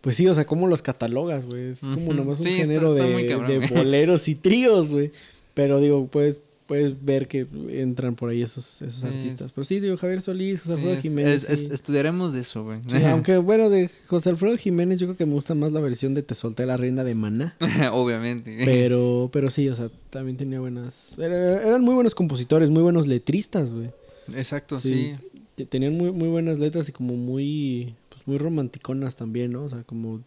[0.00, 1.68] Pues sí, o sea, ¿cómo los catalogas, güey?
[1.68, 5.12] Es como nomás un Sí, género está de, cabrón, boleros y tríos, güey.
[5.54, 6.40] Pero digo, puedes,
[6.70, 9.48] puedes ver que entran por ahí esos, esos artistas.
[9.48, 11.42] es- Pero sí, digo, Javier Solís, José Sí, Alfredo Jiménez.
[11.42, 11.68] es- es- sí.
[11.72, 12.78] estudiaremos de eso, güey.
[12.86, 12.94] Sí,
[13.26, 16.22] aunque bueno, de José Alfredo Jiménez yo creo que me gusta más la versión de
[16.22, 17.56] Te solté la reina de Maná.
[17.92, 18.56] Obviamente.
[18.64, 21.18] Pero, pero sí, o sea, también tenía buenas...
[21.18, 23.90] era- eran muy buenos compositores, muy buenos letristas, güey.
[24.34, 25.16] Exacto, Sí.
[25.22, 25.40] sí.
[25.56, 29.64] Te- Tenían muy, muy buenas letras y como muy, pues muy romanticonas también, ¿no?
[29.64, 30.22] O sea, como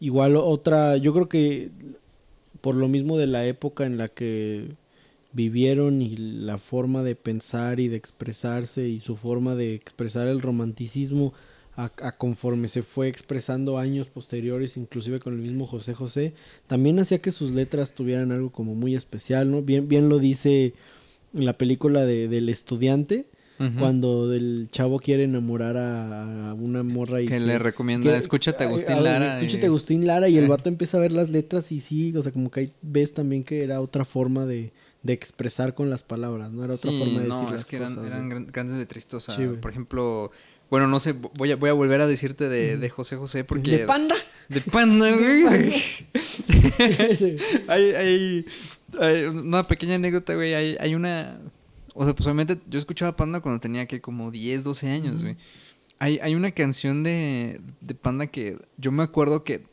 [0.00, 1.70] igual otra, yo creo que
[2.60, 4.66] por lo mismo de la época en la que
[5.32, 10.40] vivieron y la forma de pensar y de expresarse y su forma de expresar el
[10.40, 11.32] romanticismo
[11.76, 16.32] a, a conforme se fue expresando años posteriores, inclusive con el mismo José José,
[16.66, 19.62] también hacía que sus letras tuvieran algo como muy especial, ¿no?
[19.62, 20.74] Bien, bien lo dice
[21.32, 23.26] en la película de, del estudiante,
[23.78, 28.94] cuando el chavo quiere enamorar a, una morra y Que le recomienda, escúchate a Agustín
[28.94, 31.28] a- a- Lara Escúchate y- a Agustín Lara y el vato empieza a ver las
[31.28, 34.72] letras y sí, o sea, como que ahí ves también que era otra forma de,
[35.02, 37.64] de expresar con las palabras, no era otra Sí, forma de no, decir es las
[37.64, 38.28] que eran, cosas, eran ¿no?
[38.28, 39.14] gran- grandes letristas.
[39.14, 39.60] O sea, Sí, güey.
[39.60, 40.30] por ejemplo,
[40.70, 43.70] bueno, no sé, voy a, voy a volver a decirte de, de José José porque...
[43.78, 44.14] ¿De panda?
[44.48, 45.74] De panda, güey.
[47.68, 48.46] hay, hay,
[48.98, 50.54] hay una pequeña anécdota, güey.
[50.54, 51.40] Hay, hay una.
[51.94, 55.36] O sea, pues obviamente yo escuchaba Panda cuando tenía que como 10, 12 años, güey.
[55.98, 59.64] Hay, hay una canción de, de Panda que yo me acuerdo que.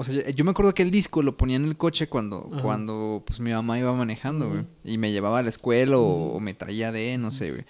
[0.00, 2.48] O sea, yo- yo me acuerdo que el disco lo ponía en el coche cuando,
[2.52, 2.62] Ajá.
[2.62, 4.64] cuando pues mi mamá iba manejando, güey.
[4.84, 7.64] Y me llevaba a la escuela o, o me traía de, no sé, güey.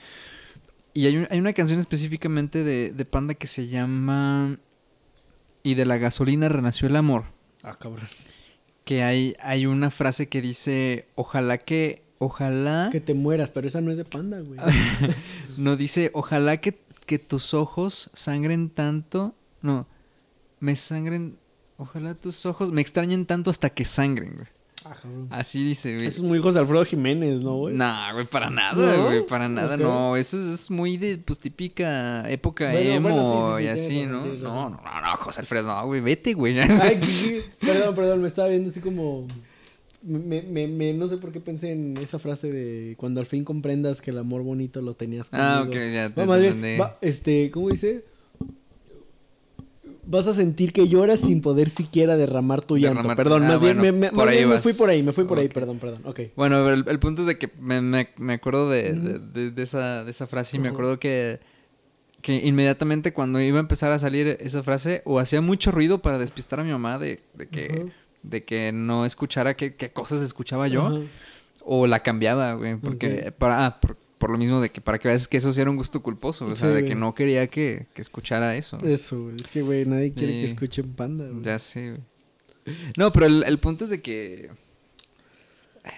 [0.93, 4.59] Y hay, un- hay una canción específicamente de, de Panda que se llama.
[5.63, 7.25] Y de la gasolina renació el amor.
[7.63, 8.07] Ah, cabrón.
[8.85, 12.03] Que hay, hay una frase que dice: Ojalá que.
[12.19, 12.89] Ojalá.
[12.91, 14.59] Que te mueras, pero esa no es de panda, güey.
[15.57, 19.35] No dice, ojalá que, que tus ojos sangren tanto.
[19.63, 19.87] No,
[20.61, 21.37] me sangren.
[21.79, 24.47] Ojalá tus ojos me extrañen tanto hasta que sangren, güey.
[24.85, 25.29] Ah, cabrón.
[25.31, 26.07] Así dice, güey.
[26.07, 27.75] Eso es muy José Alfredo Jiménez, ¿no, güey?
[27.75, 29.05] Nah, güey, para nada, ¿No?
[29.07, 30.17] güey, para nada, no.
[30.17, 33.69] Eso es, es muy de, pues, típica época Bueno, emo bueno, sí, sí, sí, y
[33.69, 34.27] así, ¿no?
[34.27, 36.59] No, no, no, no, José Alfredo, no, güey, vete, güey.
[36.59, 37.41] Ay, que sí.
[37.61, 39.27] Perdón, perdón, me estaba viendo así como.
[40.01, 43.45] Me, me, me- no sé por qué pensé en esa frase de cuando al fin
[43.45, 45.49] comprendas que el amor bonito lo tenías conmigo.
[45.49, 48.05] Ah, ok, ya te más bien, va, este, ¿cómo dice?
[50.11, 53.03] Vas a sentir que lloras sin poder siquiera derramar tu llanto.
[53.03, 55.25] Derramar- Perdón, ah, más bien, me, me- más bien me fui por ahí, me fui
[55.25, 56.01] por ahí, perdón, perdón.
[56.05, 56.21] Ok.
[56.35, 59.63] Bueno, el, el punto es de que me, me- me acuerdo de, de- de- de
[59.63, 61.41] esa, de esa frase y me acuerdo que,
[62.23, 66.17] que inmediatamente cuando iba a empezar a salir esa frase, o hacía mucho ruido para
[66.19, 67.91] despistar a mi mamá de, de que,
[68.23, 71.05] de que no escuchara qué, qué cosas escuchaba yo,
[71.65, 75.09] o la cambiaba, güey, porque para, ah, por, por lo mismo de que para que
[75.09, 77.47] veas que eso sí era un gusto culposo, o sea, Sí, de que no quería
[77.47, 78.77] que, que escuchara eso.
[78.85, 80.39] Eso, es que, güey, nadie quiere Sí.
[80.41, 81.43] que escuchen panda, güey.
[81.43, 82.77] Ya sé, güey.
[82.97, 84.51] No, pero el, el punto es de que...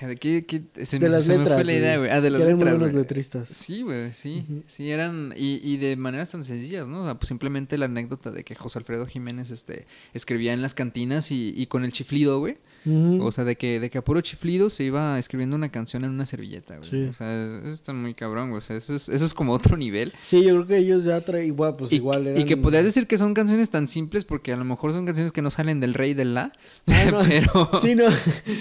[0.03, 0.47] ¿De qué?
[0.47, 1.57] qué- se De me- las se me letras.
[1.57, 2.11] fue la idea, güey.
[2.11, 3.03] Ah, de las que eran letras, buenos güey.
[3.03, 3.49] letristas.
[3.49, 4.47] Sí, güey, sí.
[4.69, 5.35] Sí, eran.
[5.37, 7.01] Y, y de maneras tan sencillas, ¿no?
[7.01, 10.75] O sea, pues simplemente la anécdota de que José Alfredo Jiménez este, escribía en las
[10.75, 12.59] cantinas y, y con el chiflido, güey.
[12.87, 16.11] O sea, de que, de que a puro chiflido se iba escribiendo una canción en
[16.11, 16.89] una servilleta, güey.
[16.89, 17.03] Sí.
[17.05, 18.59] O sea, es- eso está muy cabrón, güey.
[18.59, 20.13] O sea, eso es, eso es como otro nivel.
[20.27, 22.41] Sí, yo creo que ellos ya traen, igual, pues y, igual eran...
[22.41, 25.33] y que podrías decir que son canciones tan simples porque a lo mejor son canciones
[25.33, 26.53] que no salen del rey del la.
[26.87, 27.21] Ah, no.
[27.29, 27.71] pero.
[27.83, 28.05] Sí, no,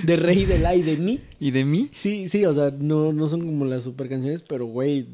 [0.04, 1.20] de rey, de la y de mí.
[1.40, 1.90] Y de mí.
[1.98, 5.08] Sí, sí, o sea, no, no son como las super canciones, pero güey,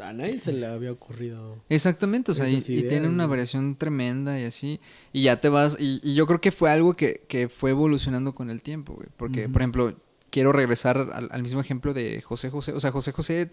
[0.00, 1.56] a nadie se le había ocurrido.
[1.68, 4.80] Exactamente, o sea, y, tienen una variación tremenda y así.
[5.12, 8.34] Y ya te vas, y, y yo creo que fue algo que, que fue evolucionando
[8.34, 9.08] con el tiempo, güey.
[9.16, 9.94] Porque, por ejemplo,
[10.30, 12.72] quiero regresar al, al mismo ejemplo de José José.
[12.72, 13.50] O sea, José José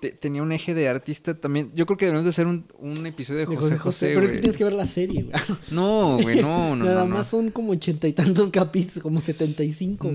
[0.00, 1.70] te- tenía un eje de artista también.
[1.74, 4.38] Yo creo que debemos de hacer un, un episodio de José José, Pero es que
[4.38, 5.34] tienes que ver la serie, güey.
[5.70, 7.16] No, güey, no, no, Nada no, no.
[7.16, 10.10] más son como ochenta y tantos capítulos, como setenta y cinco.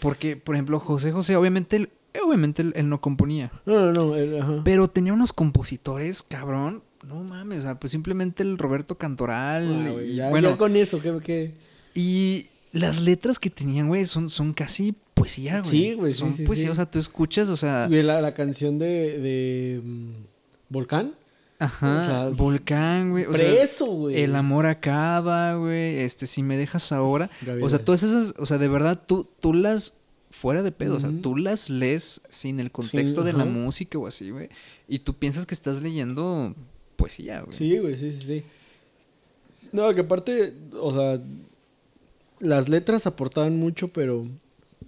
[0.00, 1.88] Porque, por ejemplo, José José, obviamente,
[2.22, 3.50] obviamente él, él no componía.
[3.66, 4.40] No, no, no.
[4.42, 4.60] ajá.
[4.64, 6.82] Pero tenía unos compositores, cabrón.
[7.06, 9.94] No mames, o sea, pues simplemente el Roberto Cantoral.
[10.06, 11.52] Y, ya, bueno, ya con eso, que, que...
[11.94, 15.70] y las letras que tenían, güey, son, son casi poesía, güey.
[15.70, 16.70] Sí, güey, sí, Son sí, poesía, sí.
[16.70, 20.10] o sea, tú escuchas, o sea, La, la canción de, de mm,
[20.70, 21.14] Volcán.
[21.58, 23.26] ajá, o sea, volcán, güey.
[23.26, 24.20] O Preso, güey.
[24.22, 25.98] el amor acaba, güey.
[25.98, 27.30] Este, si me dejas ahora.
[27.60, 29.98] O sea, todas esas, o sea, de verdad, tú, tú las,
[30.34, 34.06] fuera de pedo, o sea, tú las lees sin el contexto de la música o
[34.08, 34.48] así, güey.
[34.88, 36.54] Y tú piensas que estás leyendo
[36.96, 37.56] poesía, güey.
[37.56, 38.42] Sí, güey, sí, sí, sí.
[39.72, 41.20] No, que aparte, o sea,
[42.40, 44.26] las letras aportaban mucho, pero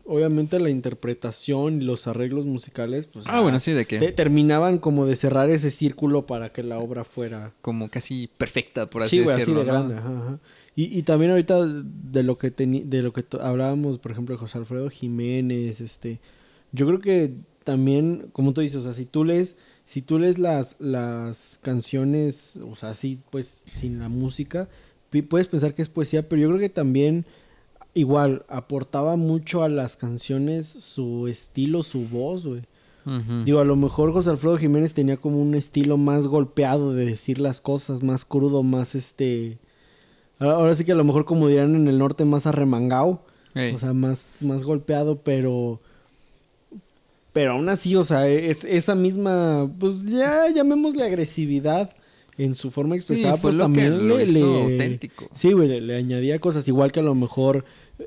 [0.05, 3.25] obviamente la interpretación y los arreglos musicales, pues...
[3.29, 6.79] Ah, bueno, sí, de que te- terminaban como de cerrar ese círculo para que la
[6.79, 7.53] obra fuera...
[7.63, 9.61] como casi perfecta, por así sí, decirlo.
[9.61, 9.73] de ¿no?
[9.73, 9.95] grande.
[9.97, 10.39] Ajá, ajá.
[10.77, 14.59] Y, y también ahorita de lo que de lo que hablábamos, por ejemplo, de José
[14.59, 16.21] Alfredo Jiménez, este,
[16.73, 17.33] yo creo que
[17.65, 22.61] también, como tú dices, o sea, si tú lees, si tú lees las, las canciones,
[22.71, 24.69] o sea, así, pues, sin la música,
[25.29, 27.25] puedes pensar que es poesía, pero yo creo que también
[27.95, 32.63] igual aportaba mucho a las canciones su estilo, su voz, güey.
[33.45, 37.39] Digo, a lo mejor José Alfredo Jiménez tenía como un estilo más golpeado de decir
[37.39, 39.59] las cosas, más crudo, más este...
[40.39, 43.23] Ahora sí que a lo mejor como dirán en el norte, más arremangado.
[43.75, 45.81] O sea, más, más golpeado, pero...
[47.33, 51.95] Pero aún así, o sea, es, esa misma, pues ya llamémosle agresividad
[52.39, 55.29] en su forma expresada, pues también le, hizo le- auténtico.
[55.35, 57.65] Sí, güey, le, le añadía cosas, igual que a lo mejor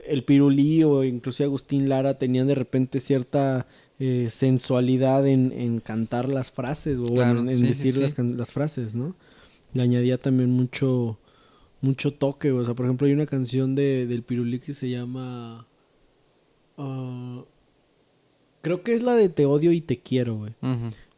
[0.08, 3.68] el Pirulí o inclusive Agustín Lara tenían de repente cierta
[4.00, 8.02] eh, sensualidad en, en cantar las frases o Claro, en, en sí, decir sí.
[8.02, 9.16] Las, las frases, ¿no?
[9.74, 11.18] Le añadía también mucho
[11.82, 15.66] mucho toque, o sea, por ejemplo, hay una canción de, del Pirulí que se llama...
[16.78, 17.44] ah,
[18.62, 20.54] creo que es la de Te odio y te quiero, güey.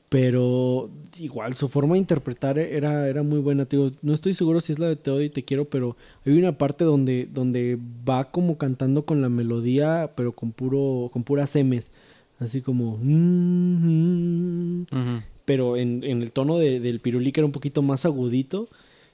[0.10, 0.90] Pero
[1.20, 3.64] igual su forma de interpretar era, era muy buena.
[3.66, 5.96] Te digo, no estoy seguro si es la de Te odio y te quiero, pero
[6.26, 11.24] hay una parte donde, donde va como cantando con la melodía, pero con puro, con
[11.24, 11.92] puras M's.
[12.40, 12.98] Así como.
[12.98, 15.22] "Mm, mm", Ujú.
[15.46, 18.68] pero en, en el tono de- del pirulí que era un poquito más agudito.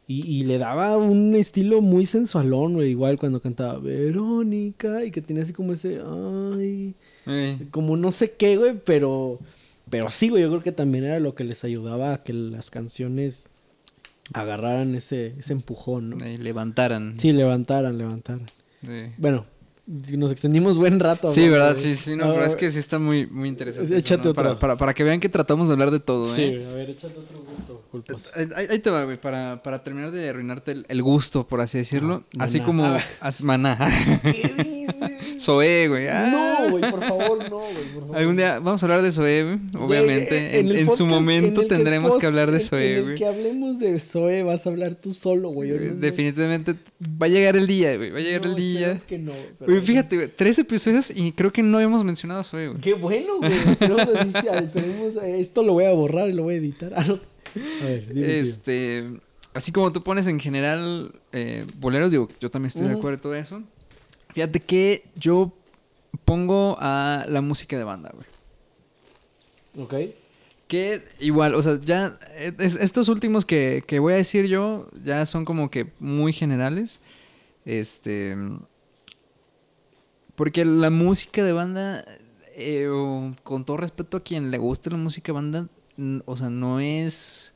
[0.08, 2.91] Y, y le daba un estilo muy sensualón, güey.
[2.91, 6.01] Igual cuando cantaba Verónica y que tenía así como ese,
[6.55, 6.93] ay,
[7.26, 9.38] Eh, como no sé qué, güey, pero,
[9.89, 12.70] pero sí, güey, yo creo que también era lo que les ayudaba a que las
[12.70, 13.49] canciones
[14.34, 16.26] agarraran ese, ese empujón, ¿no?
[16.26, 17.20] eh, levantaran.
[17.20, 18.45] Sí, levantaran, levantaran.
[18.88, 19.12] Eh.
[19.18, 19.45] Bueno,
[19.88, 21.30] nos extendimos buen rato.
[21.30, 23.96] Sí, verdad, de- sí, sí, no, pero es que sí está muy, muy interesante.
[23.98, 24.30] Échate eso, ¿no?
[24.32, 24.44] otro.
[24.44, 26.50] para, para, para que vean que tratamos de hablar de todo, Sí, ¿eh?
[26.60, 28.30] güey, a ver, échate otro gusto, culposo.
[28.36, 31.78] Ahí, ahí te va, güey, para, para terminar de arruinarte el, el gusto, por así
[31.78, 32.24] decirlo.
[32.38, 32.66] Ah, así maná.
[32.66, 32.86] como...
[32.86, 33.02] Ah.
[33.22, 33.78] as- maná.
[34.24, 35.16] ¿Qué dices?
[35.40, 36.08] Zoé, güey.
[36.08, 36.28] ah.
[36.32, 38.18] No, güey, por favor, no, güey, por favor.
[38.18, 39.60] Algún día vamos a hablar de Zoé, güey.
[39.84, 40.50] Obviamente.
[40.64, 43.16] Güey, en, en su momento en tendremos que post- hablar de Zoé, En el güey.
[43.18, 45.70] que hablemos de Zoe vas a hablar tú solo, güey.
[45.96, 48.12] Definitivamente va a llegar el día, güey.
[48.12, 48.98] Va a llegar no, el día.
[49.08, 52.40] que no, güey, pero- Güey, fíjate, güey, tres episodios y creo que no hemos mencionado
[52.40, 52.82] a Zoé, güey.
[52.82, 53.52] Qué bueno, güey.
[54.28, 56.94] Eh, esto lo voy a borrar y lo voy a editar.
[56.96, 57.20] Ah, no.
[57.82, 58.36] A ver, dime, tío.
[58.36, 59.04] Este,
[59.54, 63.20] así como tú pones en general eh, boleros, digo, yo también estoy de acuerdo en
[63.22, 63.64] todo eso.
[64.38, 65.52] Fíjate que yo
[66.26, 69.84] pongo a la música de banda, güey.
[69.84, 70.14] Ok.
[70.68, 72.16] Que igual, o sea, ya
[72.60, 77.02] es- estos últimos que, que voy a decir yo ya son como que muy generales.
[77.66, 78.38] Este.
[80.36, 82.06] Porque la música de banda,
[82.56, 82.88] eh,
[83.42, 85.68] con todo respeto a quien le guste la música de banda,
[86.26, 87.56] o sea, no es.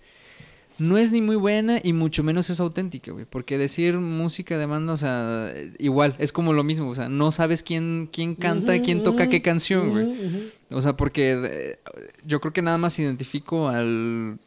[0.82, 3.26] No es ni muy buena y mucho menos es auténtica, güey.
[3.30, 6.90] Porque decir música de banda, o sea, igual, es como lo mismo.
[6.90, 10.52] O sea, no sabes quién, quién canta, Ujú, quién toca qué canción, güey.
[10.72, 11.80] O sea, porque eh,
[12.26, 14.40] yo creo que nada más identifico al.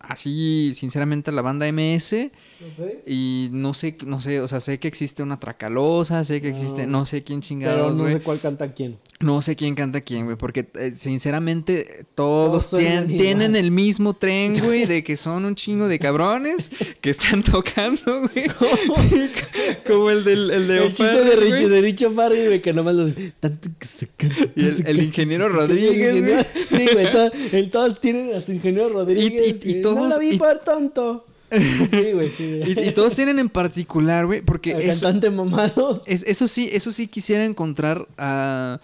[0.00, 2.30] Así, sinceramente, a la banda MS.
[2.62, 2.86] Ok.
[3.06, 6.82] Y no sé, no sé, o sea, sé que existe una Tracalosa, sé que existe,
[6.84, 6.86] Ah.
[6.86, 8.14] no sé quién chingados, no güey.
[8.14, 8.96] sé cuál canta quién.
[9.20, 14.86] No sé quién canta quién, güey, porque eh, sinceramente Todos tienen el mismo tren, güey,
[14.86, 18.46] de que son un chingo de cabrones que están tocando, güey.
[19.86, 21.52] Como el del el de el chiste de, güey.
[21.52, 23.12] Richo, de Richo Farrell, güey, que nomás los...
[23.40, 24.36] Tanto que se canta.
[24.54, 26.44] Y el, el ingeniero Rodríguez, El güey.
[26.68, 27.06] Sí, güey,
[27.52, 29.56] el- todos tienen a su ingeniero Rodríguez.
[29.66, 31.26] y no todos- la vi por tonto.
[31.50, 32.60] Sí, güey, sí.
[32.66, 36.02] Y, y todos tienen en particular, güey, porque El eso, cantante mamado.
[36.06, 38.80] es- eso sí, eso sí quisiera encontrar a,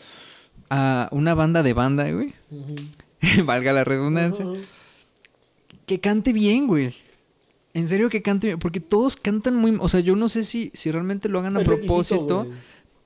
[0.75, 2.33] a una banda de banda, güey.
[3.45, 4.45] Valga la redundancia.
[5.87, 6.93] Que cante bien, güey.
[7.75, 8.59] En serio que cante bien.
[8.59, 9.77] Porque todos cantan muy...
[9.81, 12.49] O sea, yo no sé si, si realmente lo hagan a propósito.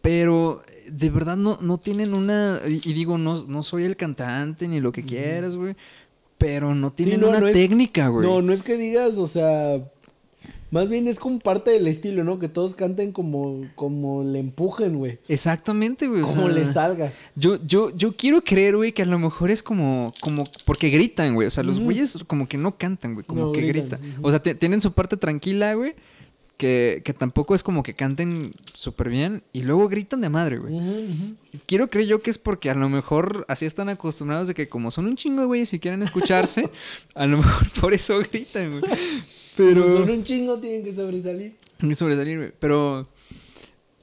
[0.01, 2.59] Pero de verdad no, no tienen una...
[2.67, 5.77] Y, y digo, no, no soy el cantante ni lo que quieras, güey.
[6.39, 8.27] Pero no tienen no, una no técnica, güey.
[8.27, 9.83] No, no es que digas, o sea,
[10.71, 12.39] más bien es como parte del estilo, ¿no?
[12.39, 15.19] Que todos canten como, como le empujen, güey.
[15.29, 16.23] Exactamente, güey.
[16.23, 17.13] o Como sea, le salga.
[17.37, 21.35] Yo, yo, yo quiero creer, güey, que a lo mejor es como, como, porque gritan,
[21.35, 21.47] güey.
[21.47, 24.01] O sea, los güeyes como que no cantan, güey, como No, que gritan.
[24.23, 25.95] O sea, tienen su parte tranquila, güey,
[26.59, 30.77] que, que tampoco es como que canten súper bien y luego gritan de madre, güey.
[31.67, 34.91] Quiero creer yo que es porque a lo mejor así están acostumbrados de que como
[34.91, 36.69] son un chingo de güeyes y quieren escucharse,
[37.15, 38.93] a lo mejor por eso gritan, güey.
[39.59, 39.93] Pero...
[39.93, 41.55] son un chingo, tienen que sobresalir.
[41.81, 42.53] Ni sobresalir, güey.
[42.59, 43.07] Pero...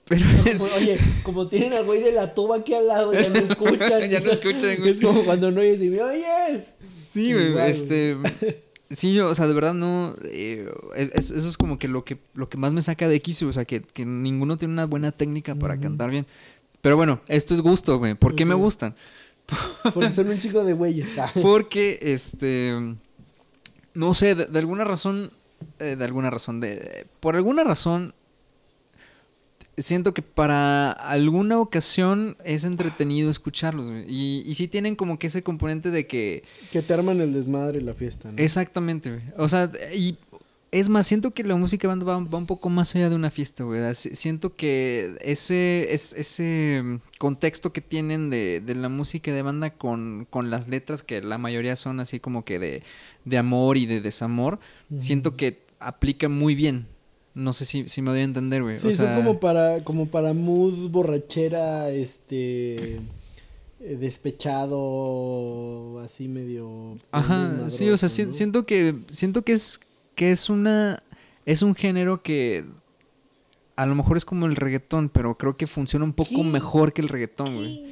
[0.08, 0.24] Pero...
[0.78, 4.01] Oye, como tienen al güey de la tuba aquí al lado, ya no escuchan.
[4.10, 4.91] Ya no escuchan, güey.
[4.91, 6.74] Es como cuando no oyes y me oyes.
[7.10, 8.16] Sí, güey, este...
[8.91, 10.16] Sí, yo, o sea, de verdad no...
[10.26, 13.20] eh, es- es- eso es como que lo que lo que más me saca de
[13.20, 16.28] quicio, o sea, que, que ninguno tiene una buena técnica para cantar bien.
[16.82, 18.14] Pero bueno, esto es gusto, güey.
[18.14, 18.93] ¿Por qué me gustan?
[19.91, 21.08] Porque son un chico de güeyes.
[21.41, 22.74] Porque, este...
[23.95, 25.32] No sé, de, de alguna razón...
[25.80, 27.08] eh, de alguna razón, de...
[27.20, 28.14] Por alguna razón...
[29.78, 33.89] Siento que para alguna ocasión es entretenido escucharlos.
[34.08, 36.43] Y, y sí tienen como que ese componente de que...
[36.72, 38.38] que te arman el desmadre y la fiesta, ¿no?
[38.38, 39.24] Exactamente, güey.
[39.38, 40.18] O sea, y
[40.72, 43.32] es más, siento que la música banda va, va un poco más allá de una
[43.32, 43.93] fiesta, güey.
[43.95, 49.41] Si- Siento que ese, es, ese mm, contexto que tienen de, de la música de
[49.41, 52.84] banda con, con las letras, que la mayoría son así como que de,
[53.26, 54.60] de amor y de desamor,
[54.98, 56.88] siento que aplica muy bien.
[57.34, 58.78] No sé si, si me doy a entender, güey.
[58.78, 62.96] Sí, o son como para, como para mood, borrachera, este
[63.82, 63.98] eh,
[64.86, 69.80] despechado, así medio Ajá, sí, o sea, siento que siento que es
[70.16, 71.04] que es una
[71.46, 72.66] es un género que
[73.76, 76.44] a lo mejor es como el reggaetón, pero creo que funciona un poco ¿Qué?
[76.44, 77.84] mejor que el reggaetón, güey.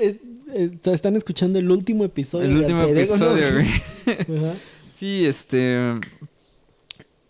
[0.00, 0.16] Es-
[0.54, 2.46] es- están escuchando el último episodio.
[2.50, 3.66] El último episodio, güey.
[4.38, 4.54] Ajá.
[4.98, 5.94] Sí, este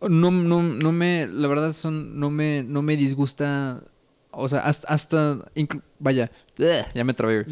[0.00, 3.82] no, no, no me, la verdad son, no me, no me disgusta,
[4.30, 5.44] o sea, hasta, hasta
[5.98, 6.30] vaya,
[6.94, 7.44] ya me trabé,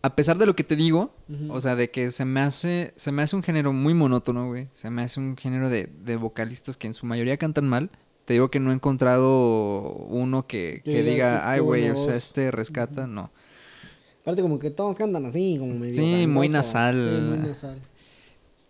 [0.00, 1.14] a pesar de lo que te digo,
[1.50, 4.68] o sea, de que se me hace, se me hace un género muy monótono, güey.
[4.72, 7.90] Se me hace un género de, de vocalistas que en su mayoría cantan mal.
[8.24, 12.14] Te digo que no he encontrado uno que, Que diga, ay, güey, o sea, voz".
[12.14, 13.30] este rescata, no.
[14.22, 16.94] Aparte como que todos cantan así, como medio Sí, muy nasal.
[16.94, 17.80] Sí, muy nasal.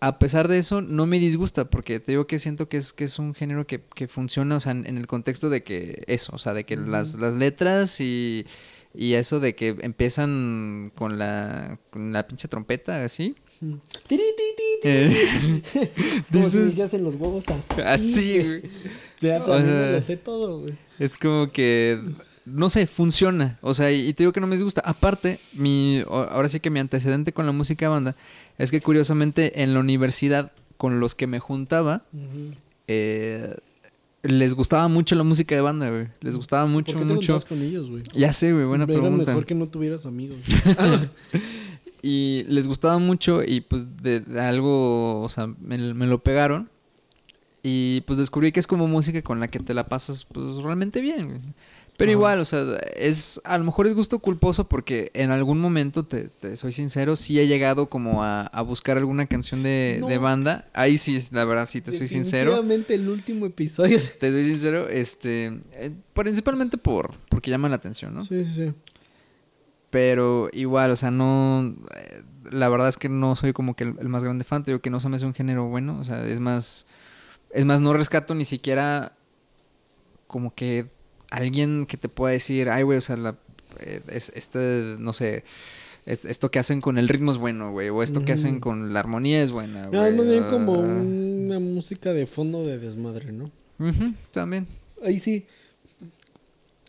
[0.03, 3.05] A pesar de eso, no me disgusta, porque te digo que siento que es, que
[3.05, 6.33] es un género que, que funciona, o sea, en, en el contexto de que eso,
[6.35, 8.47] o sea, de que las, las letras y,
[8.95, 13.35] y eso de que empiezan con la, con la pinche trompeta, así.
[14.09, 14.19] Ti.
[14.85, 17.81] Eh, Es como si dices- se hacen los huevos así.
[17.83, 18.63] así, güey.
[18.63, 19.39] O sea,
[19.93, 20.75] lo sé todo, güey.
[20.99, 22.01] Es como que,
[22.51, 23.59] no sé, funciona.
[23.63, 24.83] O sea, y, te digo que no me disgusta.
[24.85, 28.17] Aparte, mi, ahora sí que mi antecedente con la música de banda
[28.59, 32.05] es que curiosamente en la universidad con los que me juntaba,
[32.89, 33.55] eh,
[34.23, 36.09] les gustaba mucho la música de banda, güey.
[36.21, 37.39] Les gustaba mucho, ¿Por qué te mucho.
[37.49, 38.03] con ellos, güey?
[38.15, 39.27] Ya sé, güey, buena Era pregunta.
[39.27, 40.39] mejor que no tuvieras amigos.
[42.03, 46.71] Y les gustaba mucho y pues de, de algo, o sea, me, me lo pegaron.
[47.63, 51.03] Y pues descubrí que es como música con la que te la pasas pues realmente
[51.03, 51.55] bien.
[52.01, 52.19] Pero Ajá.
[52.19, 52.65] igual, o sea,
[52.97, 57.15] es a lo mejor es gusto culposo porque en algún momento, te, te soy sincero,
[57.15, 60.07] sí he llegado como a, a buscar alguna canción de, No.
[60.09, 60.67] de banda.
[60.73, 62.53] Ahí sí, la verdad, sí te soy sincero.
[62.53, 64.01] Definitivamente el último episodio.
[64.19, 68.25] Te soy sincero, este, eh, principalmente por porque llaman la atención, ¿no?
[68.25, 68.73] Sí, sí, sí.
[69.91, 71.75] Pero igual, o sea, no.
[71.97, 74.65] eh, La verdad es que no soy como que el, el más grande fan.
[74.65, 75.99] Te digo que no se me hace un género bueno.
[75.99, 76.87] O sea, es más.
[77.53, 79.13] Es más, no rescato ni siquiera.
[80.29, 80.89] Como que
[81.31, 83.37] alguien que te pueda decir, ay, güey, o sea, la,
[83.81, 85.45] eh, es, este, no sé.
[86.07, 87.89] es- esto que hacen con el ritmo es bueno, güey.
[87.91, 90.27] O esto que hacen con la armonía es buena, No, es güey.
[90.27, 93.51] más bien como ah, una música de fondo de desmadre, ¿no?
[94.33, 94.67] también.
[95.05, 95.47] Ahí sí.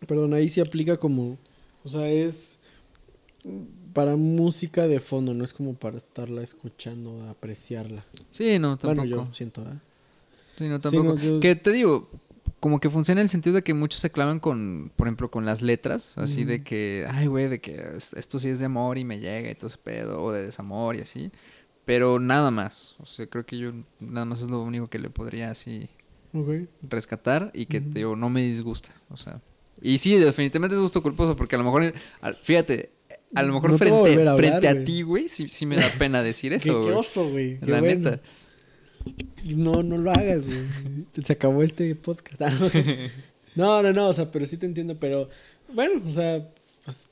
[0.08, 1.38] Perdón, ahí sí aplica como.
[1.84, 2.58] O sea, es.
[3.94, 8.06] Para música de fondo, no es como para estarla escuchando, apreciarla.
[8.32, 9.08] Sí, no, tampoco.
[9.08, 9.74] Bueno, yo siento, ¿eh?
[10.58, 11.04] Sí, no, Sí, tampoco.
[11.16, 12.10] no, yo- Que te digo,
[12.62, 15.46] como que funciona en el sentido de que muchos se clavan con, por ejemplo, con
[15.46, 18.98] las letras, así de que, ay, güey, de que es- esto sí es de amor
[18.98, 21.30] y me llega y todo ese pedo, o de desamor y así.
[21.84, 22.96] Pero nada más.
[23.00, 25.90] O sea, creo que yo nada más es lo único que le podría así
[26.90, 28.90] rescatar y que, digo, no me disgusta.
[29.10, 29.42] O sea,
[29.82, 31.94] y sí, definitivamente es gusto culposo porque a lo mejor,
[32.44, 32.92] fíjate,
[33.34, 35.90] a lo mejor No frente, a hablar, frente a ti, güey, sí, sí me da
[35.98, 36.96] pena decir eso, qué güey.
[36.98, 37.60] oso, güey.
[37.60, 38.12] Qué La bueno.
[38.12, 38.22] neta.
[39.56, 40.60] No, no lo hagas, güey.
[41.24, 42.42] Se acabó este podcast.
[43.56, 45.28] No, no, no, o sea, pero sí te entiendo, pero
[45.74, 46.50] bueno, o sea,
[46.86, 47.10] pues,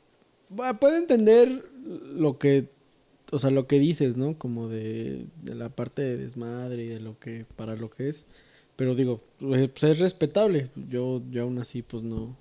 [0.80, 1.66] puedo entender
[2.16, 2.70] lo que,
[3.32, 4.38] o sea, lo que dices, ¿no?
[4.38, 8.26] Como de, la parte de desmadre y de lo que, para lo que es,
[8.76, 10.70] pero digo, pues es respetable.
[10.90, 12.38] Yo, yo aún así, pues no,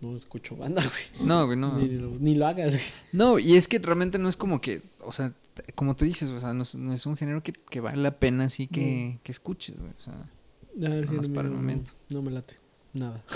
[0.00, 1.26] no escucho banda, güey.
[1.28, 1.76] No, güey, no.
[1.78, 2.84] Ni, lo, ni lo hagas, güey.
[3.12, 5.32] No, y es que realmente no es como que, o sea,
[5.74, 8.18] como tú dices, o sea, no es, no es un género que, que vale la
[8.18, 9.90] pena así que, que escuches, güey.
[9.98, 10.14] O sea,
[10.74, 11.92] sí, más no, para el no, momento.
[12.10, 12.56] No, me late.
[12.92, 13.22] Nada.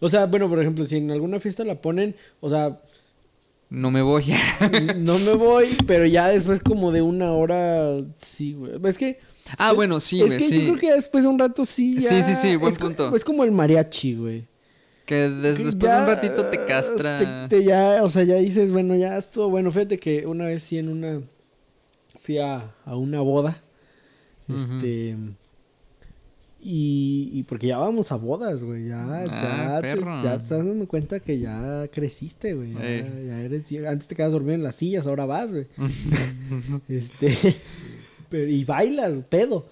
[0.00, 2.78] O sea, bueno, por ejemplo, si en alguna fiesta la ponen, o sea,
[3.70, 4.26] no me voy.
[4.98, 8.72] no me voy, pero ya después como de una hora, sí, güey.
[8.84, 9.18] Es que...
[9.56, 10.58] ah, es- bueno, sí, es güey, que sí.
[10.58, 12.08] yo creo que después de un rato sí ya...
[12.08, 13.14] Sí, sí, sí, buen es punto.
[13.16, 14.46] Es como el mariachi, güey.
[15.04, 17.46] Que des- Que después de un ratito te castra.
[17.48, 19.70] Te, te ya, o sea, ya dices, bueno, ya estuvo bueno.
[19.70, 21.20] Fíjate que una vez sí en una...
[22.20, 23.62] Fui a, a una boda.
[24.48, 25.16] Este...
[26.66, 28.88] Y, y porque ya vamos a bodas, güey.
[28.88, 32.72] Ya, Ah, ya, te, ya te estás dando cuenta que ya creciste, güey.
[32.72, 33.26] Ya, Ey.
[33.26, 35.66] ya eres Antes te quedas dormido en las sillas, ahora vas, güey.
[36.88, 37.36] este.
[38.30, 39.66] Pero, y bailas, pedo.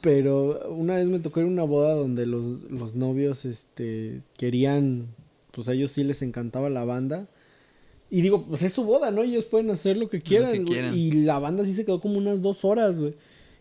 [0.00, 5.06] Pero una vez me tocó ir a una boda donde los, los novios este, querían.
[5.50, 7.26] Pues a ellos sí les encantaba la banda.
[8.10, 9.22] Y digo, pues es su boda, ¿no?
[9.22, 10.52] Ellos pueden hacer lo que quieran.
[10.52, 10.72] que güey.
[10.72, 10.96] quieran.
[10.96, 13.14] Y la banda sí se quedó como unas dos horas, güey.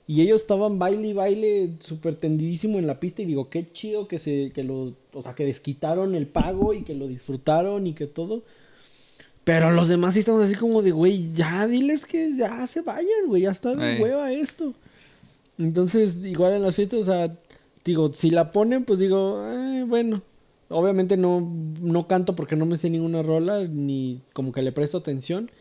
[0.07, 3.21] Y ellos estaban baile y baile súper tendidísimo en la pista.
[3.21, 6.83] Y digo, qué chido que se, que lo, o sea, que desquitaron el pago y
[6.83, 8.43] que lo disfrutaron y que todo.
[9.43, 13.27] Pero los demás sí estamos así como de, güey, ya diles que ya se vayan,
[13.27, 14.73] güey, ya está de hueva esto.
[15.57, 17.37] Entonces, igual en las fiestas, o sea,
[17.83, 20.21] digo, si la ponen, pues digo, eh, bueno.
[20.69, 21.41] Obviamente no,
[21.81, 25.51] no canto porque no me sé ninguna rola, ni como que le presto atención.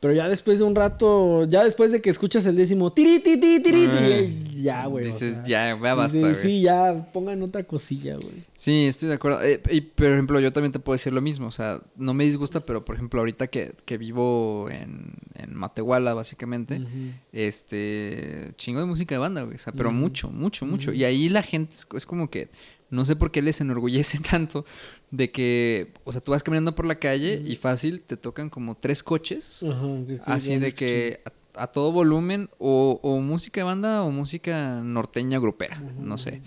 [0.00, 3.36] Pero ya después de un rato, ya después de que escuchas el décimo, tiri, ti,
[3.38, 4.62] ti, tiri, ti, Ay.
[4.62, 5.04] ya, güey.
[5.04, 6.34] o Dices, sea, ya, ya basta, güey.
[6.36, 8.42] Sí, ya pongan otra cosilla, güey.
[8.54, 9.42] Sí, estoy de acuerdo.
[9.42, 11.48] Eh, y, por ejemplo, yo también te puedo decir lo mismo.
[11.48, 16.14] O sea, no me disgusta, pero por ejemplo, ahorita que, que vivo en, en Matehuala,
[16.14, 16.76] básicamente.
[16.80, 16.88] Ujú.
[17.32, 19.56] Este, chingo de música de banda, güey.
[19.56, 20.92] O sea, pero mucho, mucho, mucho.
[20.94, 22.48] Y ahí la gente es, es como que,
[22.90, 24.64] no sé por qué les enorgullece tanto
[25.10, 28.76] de que, o sea, tú vas caminando por la calle y fácil te tocan como
[28.76, 29.62] tres coches.
[29.62, 31.20] Ajá, que- que Así de que
[31.54, 36.42] a, a todo volumen, o, o música de banda o música norteña grupera, no sé.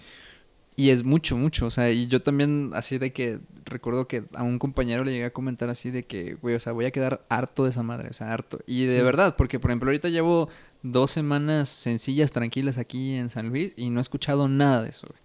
[0.75, 1.67] Y es mucho, mucho.
[1.67, 5.25] O sea, y yo también, así de que recuerdo que a un compañero le llegué
[5.25, 8.09] a comentar así de que, güey, o sea, voy a quedar harto de esa madre,
[8.09, 8.59] o sea, harto.
[8.65, 10.49] Y de verdad, porque por ejemplo, ahorita llevo
[10.81, 15.05] dos semanas sencillas, tranquilas aquí en San Luis y no he escuchado nada de eso,
[15.07, 15.21] güey.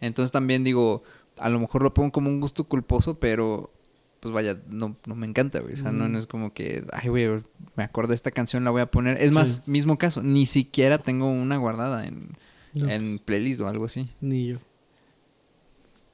[0.00, 1.02] Entonces también digo,
[1.36, 3.72] a lo mejor lo pongo como un gusto culposo, pero
[4.20, 5.74] pues vaya, no, no me encanta, güey.
[5.74, 7.28] O sea, no, no es como que, ay, güey,
[7.76, 9.22] me acuerdo de esta canción, la voy a poner.
[9.22, 12.30] Es más, mismo caso, ni siquiera tengo una guardada en,
[12.74, 12.88] No.
[12.88, 14.08] en playlist o algo así.
[14.20, 14.58] Ni yo.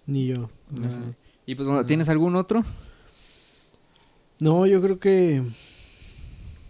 [0.07, 0.51] Ni yo.
[0.71, 0.99] No sé.
[0.99, 1.07] Ajá.
[1.47, 2.63] Y pues, bueno, ¿tienes algún otro?
[4.41, 5.43] No, yo creo que.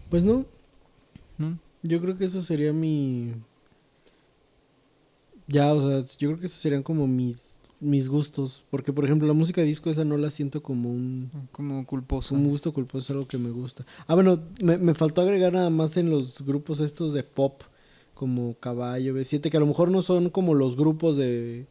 [0.09, 0.45] Pues no.
[1.37, 1.57] ¿No?
[1.83, 3.33] Yo creo que eso sería mi.
[5.47, 8.63] Ya, o sea, yo creo que esos serían como mis, mis gustos.
[8.69, 12.33] Porque, por ejemplo, la música disco esa no la siento como un, Como culposo.
[12.35, 13.85] un gusto culposo, es algo que me gusta.
[14.07, 17.61] Ah, bueno, me, me faltó agregar nada más en los grupos estos de pop,
[18.13, 21.67] como Caballo, B7, que a lo mejor no son como los grupos de.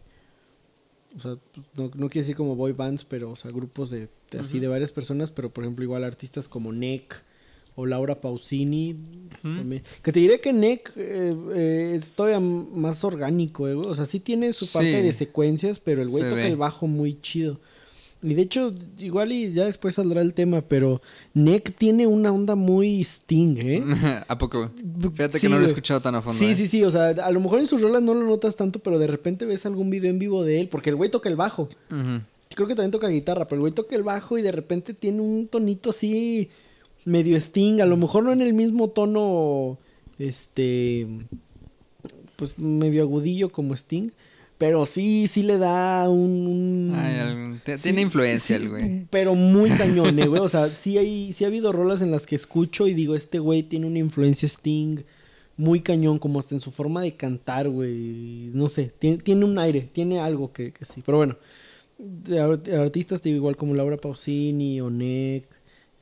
[1.16, 4.08] O sea, pues, no, no quiere decir como boy bands, pero, o sea, grupos de,
[4.30, 7.22] de así de varias personas, pero por ejemplo, igual artistas como Nick
[7.76, 8.96] o Laura Pausini.
[9.42, 9.82] también.
[10.02, 13.74] Que te diré que Nick eh, eh, es todavía más orgánico, eh.
[13.74, 15.06] O sea, sí tiene su parte Sí.
[15.06, 16.48] de secuencias, pero el güey Se toca ve.
[16.48, 17.58] el bajo muy chido.
[18.22, 21.02] Y de hecho, igual y ya después saldrá el tema, pero
[21.34, 23.84] Nick tiene una onda muy Sting, ¿eh?
[24.28, 24.70] ¿A poco?
[25.14, 26.38] Fíjate Sí, que no lo he escuchado tan a fondo.
[26.38, 26.54] Sí, ¿eh?
[26.54, 28.98] sí, sí, o sea, a lo mejor en sus rolas no lo notas tanto, pero
[28.98, 31.68] de repente ves algún video en vivo de él, porque el güey toca el bajo.
[32.54, 35.20] Creo que también toca guitarra, pero el güey toca el bajo y de repente tiene
[35.20, 36.48] un tonito así
[37.04, 39.78] medio Sting, a lo mejor no en el mismo tono,
[40.18, 41.06] este,
[42.36, 44.10] pues medio agudillo como Sting,
[44.58, 46.46] pero sí, sí le da un...
[46.46, 49.06] un- Ay, algún- te- sí, tiene influencia sí, el güey.
[49.10, 52.26] Pero muy cañón, eh, güey, o sea, sí, hay, sí ha habido rolas en las
[52.26, 54.98] que escucho y digo, este güey tiene una influencia Sting
[55.56, 59.58] muy cañón, como hasta en su forma de cantar, güey, no sé, tiene, tiene un
[59.58, 61.36] aire, tiene algo que, que sí, pero bueno
[61.96, 65.44] de art- artistas digo, igual como Laura Pausini o Nick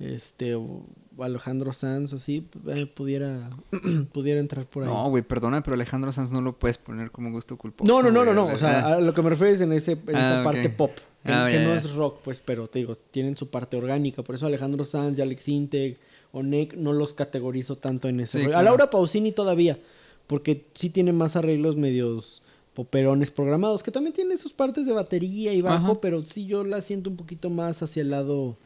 [0.02, 0.82] este o
[1.18, 3.50] Alejandro Sanz así eh, pudiera
[4.12, 7.30] pudiera entrar por ahí No, güey, perdona, pero Alejandro Sanz no lo puedes poner como
[7.30, 7.90] gusto culposo.
[7.90, 9.92] no no no no, no, o sea a lo que me refiero es en ese
[9.92, 10.90] en esa Ah, parte pop
[11.24, 14.34] que, Ah, que no es rock pues pero te digo tienen su parte orgánica por
[14.34, 15.98] eso Alejandro Sanz y Alex Integ
[16.32, 18.62] o Nick no los categorizo tanto en ese Sí, a.
[18.62, 19.78] Laura Pausini todavía
[20.26, 22.42] porque sí tiene más arreglos medios
[22.74, 26.00] poperones programados, que también tiene sus partes de batería y bajo, Ajá.
[26.00, 28.56] pero sí yo la siento un poquito más hacia el lado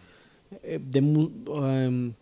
[0.79, 1.31] de, mu-
[1.65, 2.13] em,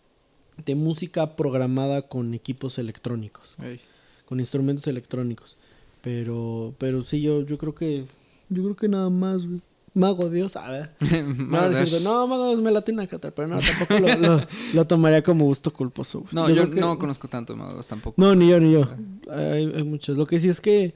[0.65, 3.79] de música programada con equipos electrónicos, Ey.
[4.25, 5.57] con instrumentos electrónicos.
[6.01, 8.05] Pero, pero sí, yo, yo creo que,
[8.49, 9.61] yo creo que nada más, güey.
[9.97, 10.91] Mago Dios, a ver.
[11.37, 11.77] No, Mago no.
[11.77, 12.03] Dios.
[12.03, 14.41] Mago Dios me late una cata, pero no, tampoco lo, lo-
[14.73, 16.19] lo tomaría como gusto culposo.
[16.19, 16.29] güey.
[16.33, 18.21] No, yo, que- no conozco tanto Magos tampoco.
[18.21, 18.87] no, ni yo, ni yo.
[19.31, 20.17] Hay, hay muchos.
[20.17, 20.93] Lo que sí es que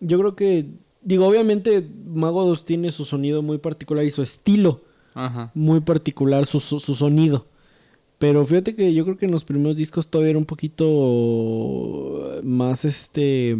[0.00, 0.66] yo creo que,
[1.00, 4.82] digo, obviamente Mago 2 tiene su sonido muy particular y su estilo
[5.14, 5.50] Ajá.
[5.54, 7.46] muy particular, su, su, su sonido.
[8.18, 12.84] Pero fíjate que yo creo que en los primeros discos todavía era un poquito más
[12.84, 13.56] este...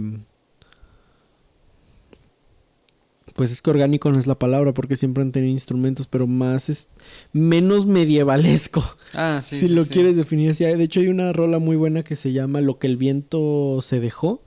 [3.36, 6.68] Pues es que orgánico no es la palabra porque siempre han tenido instrumentos, pero más
[6.68, 6.90] es
[7.32, 8.84] menos medievalesco
[9.14, 9.56] Ah, sí.
[9.56, 9.90] si sí, lo sí.
[9.90, 10.64] quieres definir así.
[10.64, 14.00] De hecho, hay una rola muy buena que se llama Lo que el viento se
[14.00, 14.42] dejó.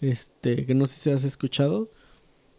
[0.00, 1.90] Este, que no sé si has escuchado.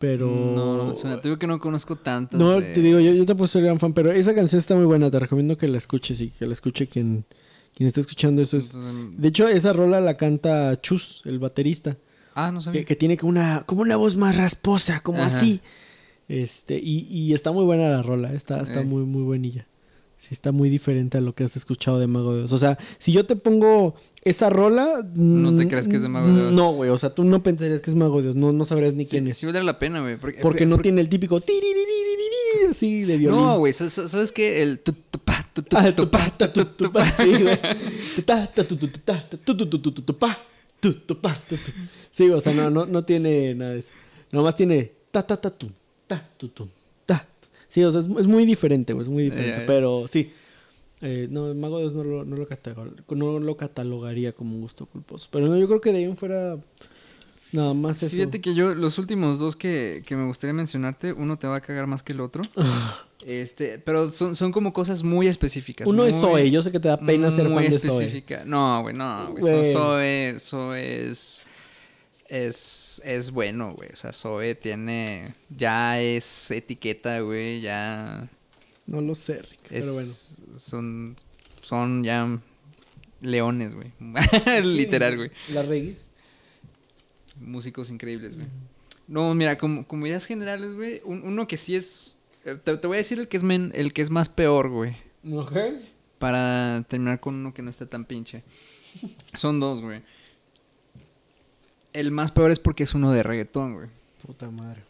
[0.05, 0.27] Pero.
[0.55, 1.19] No, no me suena.
[1.19, 2.39] Te digo que no conozco tantas.
[2.39, 4.85] No, de- te digo, yo, yo tampoco soy gran fan, pero esa canción está muy
[4.85, 5.09] buena.
[5.09, 7.25] Te recomiendo que la escuches y que la escuche quien,
[7.73, 8.57] quien está escuchando eso.
[8.57, 8.75] Es...
[8.75, 11.97] Entonces, De hecho, esa rola la canta Chus, el baterista.
[12.35, 12.81] Ah, no sabía.
[12.81, 15.27] Que, que tiene como una, como una voz más rasposa, como Ajá.
[15.27, 15.61] así.
[16.27, 18.83] Este, y, y está muy buena la rola, está, está Eh.
[18.85, 19.65] muy, muy buenilla.
[20.17, 22.51] Sí, está muy diferente a lo que has escuchado de Mago de Oz.
[22.51, 23.93] O sea, si yo te pongo
[24.23, 25.05] esa rola.
[25.13, 26.51] No te mm, crees que es de Mago de Oz.
[26.53, 26.89] No, güey.
[26.89, 28.35] O sea, tú no pensarías que es Mago de Oz.
[28.35, 29.37] No, no sabrías ni Sí, quién es.
[29.37, 30.17] sí vale la pena, güey.
[30.17, 31.41] Porque, porque no porque- tiene el típico.
[32.69, 33.39] Así de violín.
[33.39, 33.71] No, güey.
[33.73, 34.63] sa- sa- ¿Sabes qué?
[34.63, 34.81] El
[35.73, 37.59] Ah, sí, güey.
[42.11, 43.91] Sí, o sea, no, no, no tiene nada de eso.
[44.31, 45.69] Nomás tiene ta, ta, ta, tu,
[46.07, 46.67] ta, tu, tu.
[47.75, 49.51] Sí, o sea, es, es muy diferente, güey, es muy diferente.
[49.51, 49.67] Ya, ya.
[49.67, 50.31] Pero sí.
[51.01, 54.55] Eh, no, el Mago de Oz no lo, no, lo catalogar- no lo catalogaría como
[54.55, 55.27] un gusto culposo.
[55.29, 56.57] Pero no, yo creo que de ahí en fuera
[57.51, 58.15] nada más eso.
[58.15, 61.59] Fíjate que yo, los últimos dos que, que me gustaría mencionarte, uno te va a
[61.61, 62.43] cagar más que el otro.
[63.27, 65.87] Este, pero son, son como cosas muy específicas.
[65.87, 68.03] Uno es Zoe, yo sé que te da pena ser muy fan de Zoe.
[68.03, 68.43] específica.
[68.45, 69.73] No, güey, no, güey.
[69.73, 71.41] Zoe, Zoe es,
[72.27, 73.89] es, es bueno, güey.
[73.91, 78.27] O sea, Zoe tiene, ya es etiqueta, güey, ya
[78.87, 80.11] No lo sé, Rick, es, pero bueno.
[80.57, 81.17] son,
[81.61, 82.39] son ya
[83.21, 83.91] leones, güey.
[84.63, 85.31] Literal, güey.
[85.53, 86.07] ¿Las reggaes?
[87.39, 88.47] Músicos increíbles, güey.
[89.07, 92.15] No, mira, como, como ideas generales, güey, un- uno que sí es,
[92.45, 94.69] eh, te, te voy a decir el que es, men- el que es más peor,
[94.69, 94.93] güey.
[95.31, 95.55] ¿Ok?
[96.17, 98.43] Para terminar con uno que no está tan pinche.
[99.33, 100.01] Son dos, güey.
[101.95, 103.87] El más peor es porque es uno de reggaetón, güey.
[104.25, 104.81] Puta madre.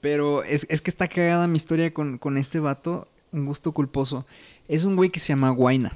[0.00, 3.08] Pero es, es que está cagada mi historia con, con este vato.
[3.32, 4.26] Un gusto culposo.
[4.68, 5.92] Es un güey que se llama Guaina.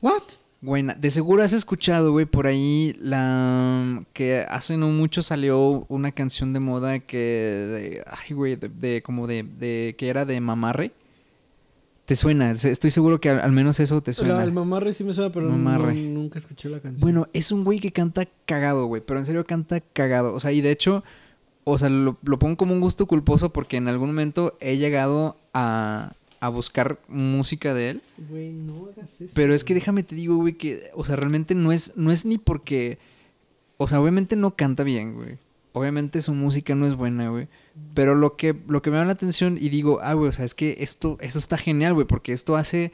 [0.00, 0.22] ¿What?
[0.62, 0.94] Guaina.
[0.94, 4.02] De seguro has escuchado, güey, por ahí la...
[4.12, 7.16] Que hace no mucho salió una canción de moda que...
[7.18, 9.94] de- ay, güey, de, de- como de, de...
[9.98, 10.92] Que era de mamarre.
[12.06, 12.52] ¿Te suena?
[12.52, 14.34] Estoy seguro que al, al menos eso te suena.
[14.36, 17.00] La- el mamarre sí me suena, pero no- nunca escuché la canción.
[17.00, 19.02] Bueno, es un güey que canta cagado, güey.
[19.04, 20.32] Pero en serio canta cagado.
[20.32, 21.02] O sea, y de hecho,
[21.64, 25.36] o sea, lo, lo pongo como un gusto culposo porque en algún momento he llegado
[25.52, 28.02] a, a buscar música de él.
[28.30, 29.32] Güey, no hagas eso.
[29.34, 32.24] Pero es que déjame te digo, güey, que, o sea, realmente no es, no es
[32.24, 32.98] ni porque,
[33.78, 35.38] o sea, obviamente no canta bien, güey.
[35.76, 37.48] Obviamente su música no es buena, güey.
[37.92, 40.46] Pero lo que, lo que me llama la atención y digo, ah, güey, o sea,
[40.46, 42.92] es que esto, eso está genial, güey, porque esto hace,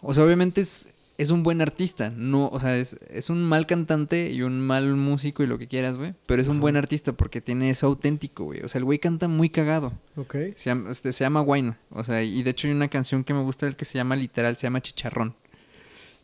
[0.00, 3.66] o sea, obviamente es, es un buen artista, no, o sea, es, es un mal
[3.66, 6.14] cantante y un mal músico y lo que quieras, güey.
[6.26, 8.60] Pero es un buen artista porque tiene eso auténtico, güey.
[8.60, 9.92] O sea, el güey canta muy cagado.
[10.14, 10.36] Ok.
[10.54, 11.80] Se llama, este, se llama Guayna.
[11.90, 14.14] O sea, y de hecho hay una canción que me gusta del que se llama
[14.14, 15.34] literal, se llama Chicharrón.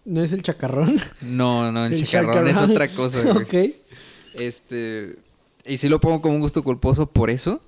[0.05, 1.01] ¿No es el chacarrón?
[1.23, 3.45] No, no, el, El chicharrón es otra cosa, güey.
[3.71, 3.75] ok.
[4.35, 5.17] Este.
[5.67, 7.63] Y sí lo pongo como un gusto culposo por eso.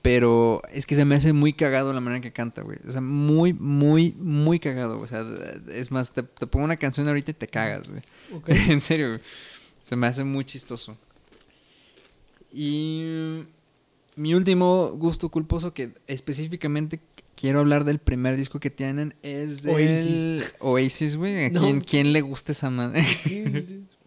[0.00, 2.78] Pero es que se me hace muy cagado la manera que canta, güey.
[2.86, 5.00] O sea, muy, muy, muy cagado.
[5.00, 5.24] O sea,
[5.72, 8.02] es más, te, te pongo una canción ahorita y te cagas, güey.
[8.70, 9.20] En serio, güey.
[9.82, 10.96] Se me hace muy chistoso.
[12.52, 13.42] Y
[14.14, 17.00] mi último gusto culposo que específicamente
[17.34, 20.54] quiero hablar del primer disco que tienen es del Oasis.
[20.60, 21.46] Oasis, güey.
[21.46, 21.60] ¿A No.
[21.60, 23.04] quién, quién le gusta esa madre?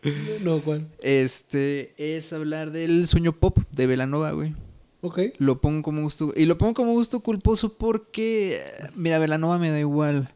[0.44, 0.86] No, ¿cuál?
[1.02, 4.54] Este es hablar del sueño pop de Velanova, güey.
[5.02, 5.20] Ok.
[5.38, 6.34] Lo pongo como gusto.
[6.36, 8.62] Y lo pongo como gusto culposo porque,
[8.96, 10.34] mira, Velanova me da igual.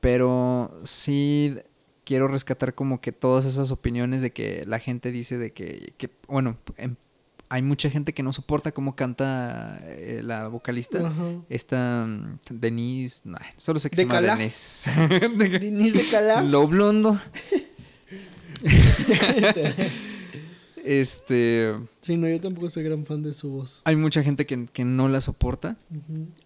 [0.00, 1.56] Pero sí
[2.04, 6.10] quiero rescatar como que todas esas opiniones de que la gente dice de que, que
[6.26, 6.96] bueno, em-
[7.48, 11.06] hay mucha gente que no soporta cómo canta eh, la vocalista.
[11.06, 11.22] Ajá.
[11.48, 14.36] Esta mm, Denise, no, solo sé que ¿De se llama?
[14.36, 14.90] Denise.
[15.36, 16.44] De- Denise de Calaf.
[16.48, 17.20] Lo blondo.
[20.84, 23.82] este, Sí, no, yo tampoco soy gran fan de su voz.
[23.84, 25.76] hay mucha gente que, que no la soporta.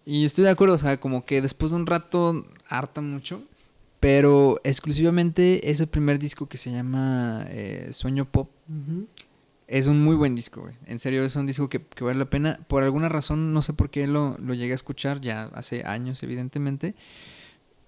[0.05, 3.41] Y estoy de acuerdo, o sea, como que después de un rato harta mucho.
[3.99, 8.49] Pero exclusivamente ese primer disco que se llama eh, Sueño Pop
[9.67, 10.75] es un muy buen disco, güey.
[10.85, 12.59] En serio, es un disco que, que vale la pena.
[12.67, 16.21] Por alguna razón, no sé por qué lo, lo llegué a escuchar ya hace años,
[16.23, 16.95] evidentemente.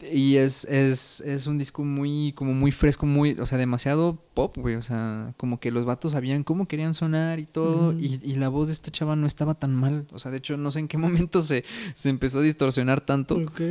[0.01, 4.55] Y es, es, es un disco muy, como muy fresco, muy, o sea, demasiado pop,
[4.57, 4.75] güey.
[4.75, 7.91] O sea, como que los vatos sabían cómo querían sonar y todo.
[7.99, 10.07] Y, y la voz de esta chava no estaba tan mal.
[10.11, 11.65] O sea, de hecho, no sé en qué momento se,
[11.95, 13.35] se empezó a distorsionar tanto.
[13.35, 13.61] Ok.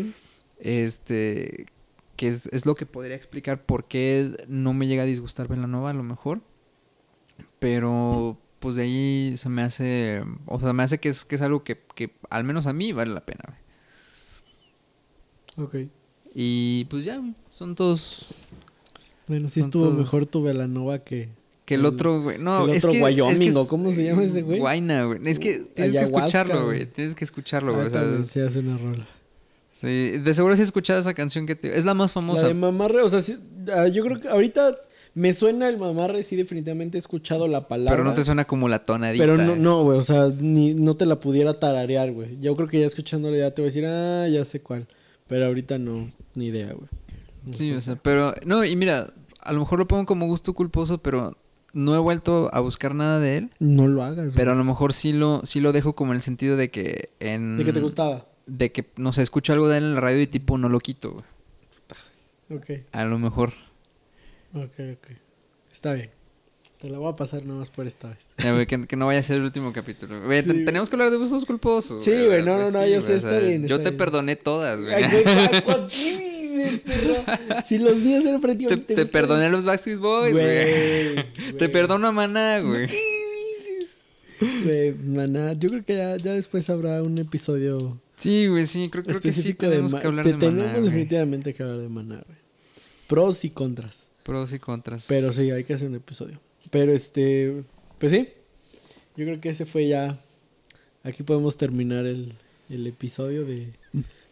[0.59, 1.67] Este,
[2.17, 5.91] que es, es lo que podría explicar por qué no me llega a disgustar Velanova
[5.91, 6.43] a lo mejor.
[7.59, 11.43] Pero pues de ahí se me hace, o sea, me hace que es, que es
[11.43, 13.45] algo que, que al menos a mí vale la pena.
[15.57, 15.69] güey.
[15.87, 15.91] Ok.
[16.35, 18.35] Y pues ya, son todos...
[19.27, 19.99] Bueno, sí estuvo todos.
[19.99, 21.29] mejor tu Velanova que...
[21.65, 22.39] Que el El- otro, güey.
[22.39, 23.05] No, que el es otro que.
[23.05, 24.59] Wyoming, es que es- ¿o cómo se llama ese güey?
[24.59, 25.21] Guayna, güey.
[25.27, 26.87] Es que tienes que escucharlo, güey.
[26.87, 27.85] Tienes que escucharlo, güey.
[27.85, 29.07] Ah, O sea, también es- se hace una rola.
[29.75, 31.77] sí, de seguro sí has escuchado esa canción que te.
[31.77, 32.41] Es la más famosa.
[32.45, 33.37] La de mamarre, o sea, sí,
[33.71, 34.79] ah, yo creo que ahorita
[35.13, 37.93] me suena el mamarre, sí, definitivamente he escuchado la palabra.
[37.93, 39.23] pero no te suena como la tonadita.
[39.23, 42.39] Pero no, no, güey, o sea, ni, no te la pudiera tararear, güey.
[42.41, 44.87] Yo creo que ya escuchándole ya te voy a decir, ah, ya sé cuál.
[45.29, 46.89] Pero ahorita no, ni idea, güey.
[47.53, 48.35] Sí, o sea, pero.
[48.45, 51.37] No, y mira, a lo mejor lo pongo como gusto culposo, pero
[51.73, 53.51] no he vuelto a buscar nada de él.
[53.59, 56.23] No lo hagas, Pero a lo mejor sí lo, sí lo dejo como en el
[56.23, 57.57] sentido de que en.
[57.59, 58.27] ¿De que te gustaba?
[58.47, 60.81] De que, no sé, escucho algo de él en la radio y tipo no lo
[60.81, 61.25] quito, güey.
[62.51, 63.53] Ok, A lo mejor.
[64.55, 65.09] ok, ok.
[65.71, 66.11] Está bien.
[66.81, 68.19] Te la voy a pasar nomás por esta vez.
[68.39, 70.25] Ya, güey, que, que no vaya a ser el último capítulo.
[70.25, 72.05] Güey, Sí, tenemos que hablar de gustos culposos.
[72.05, 74.81] Sí, güey, no, Pues no, no, sí, yo sé, está bien, Yo te perdoné todas,
[74.81, 74.95] güey.
[77.65, 81.25] Si los míos eran ti, Te, ¿te perdoné a los Backstreet Boys, güey.
[81.59, 82.89] Te perdono a Maná, güey.
[82.89, 83.01] ¿Qué
[84.41, 84.97] dices?
[85.05, 85.53] Maná.
[85.53, 89.33] Yo creo que ya, ya después habrá un episodio Sí, güey, sí, creo, creo que
[89.33, 92.39] sí tenemos que hablar de Maná, Tenemos definitivamente que hablar de Maná, güey.
[93.07, 94.09] Pros y contras.
[94.25, 95.07] Pros y contras.
[95.09, 96.41] Pero sí, hay que hacer un episodio.
[96.71, 97.65] Pero este,
[97.99, 98.29] pues sí.
[99.17, 100.21] Yo creo que ese fue ya.
[101.03, 102.35] Aquí podemos terminar el,
[102.69, 103.73] el episodio de,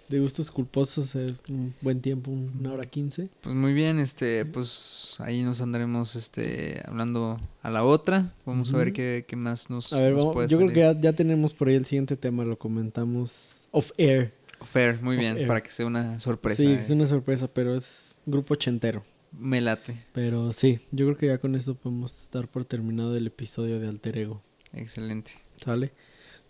[0.08, 1.14] de gustos culposos.
[1.16, 3.28] eh, un buen tiempo, una hora quince.
[3.40, 8.32] Pues muy bien, este, pues ahí nos andaremos este hablando a la otra.
[8.44, 10.80] Vamos a ver qué, qué más nos, A ver, nos vamos, puede yo creo que
[10.82, 10.96] salir.
[10.96, 14.32] ya, ya tenemos por ahí el siguiente tema, lo comentamos off air.
[14.64, 16.62] Fair, muy bien, para que sea una sorpresa.
[16.62, 16.74] sí, eh.
[16.74, 19.02] es una sorpresa, pero es grupo ochentero.
[19.38, 19.94] Me late.
[20.12, 23.88] Pero sí, yo creo que ya con esto podemos dar por terminado el episodio de
[23.88, 24.42] Alter Ego.
[24.72, 25.32] Excelente.
[25.56, 25.92] ¿Sale?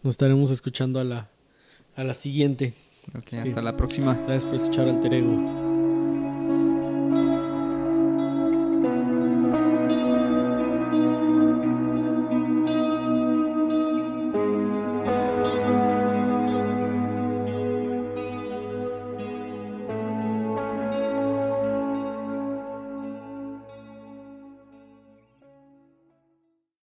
[0.02, 1.30] Nos estaremos escuchando a la,
[1.96, 2.74] a la siguiente.
[3.16, 4.14] Ok, hasta la próxima.
[4.14, 5.65] Gracias por escuchar Alter Ego.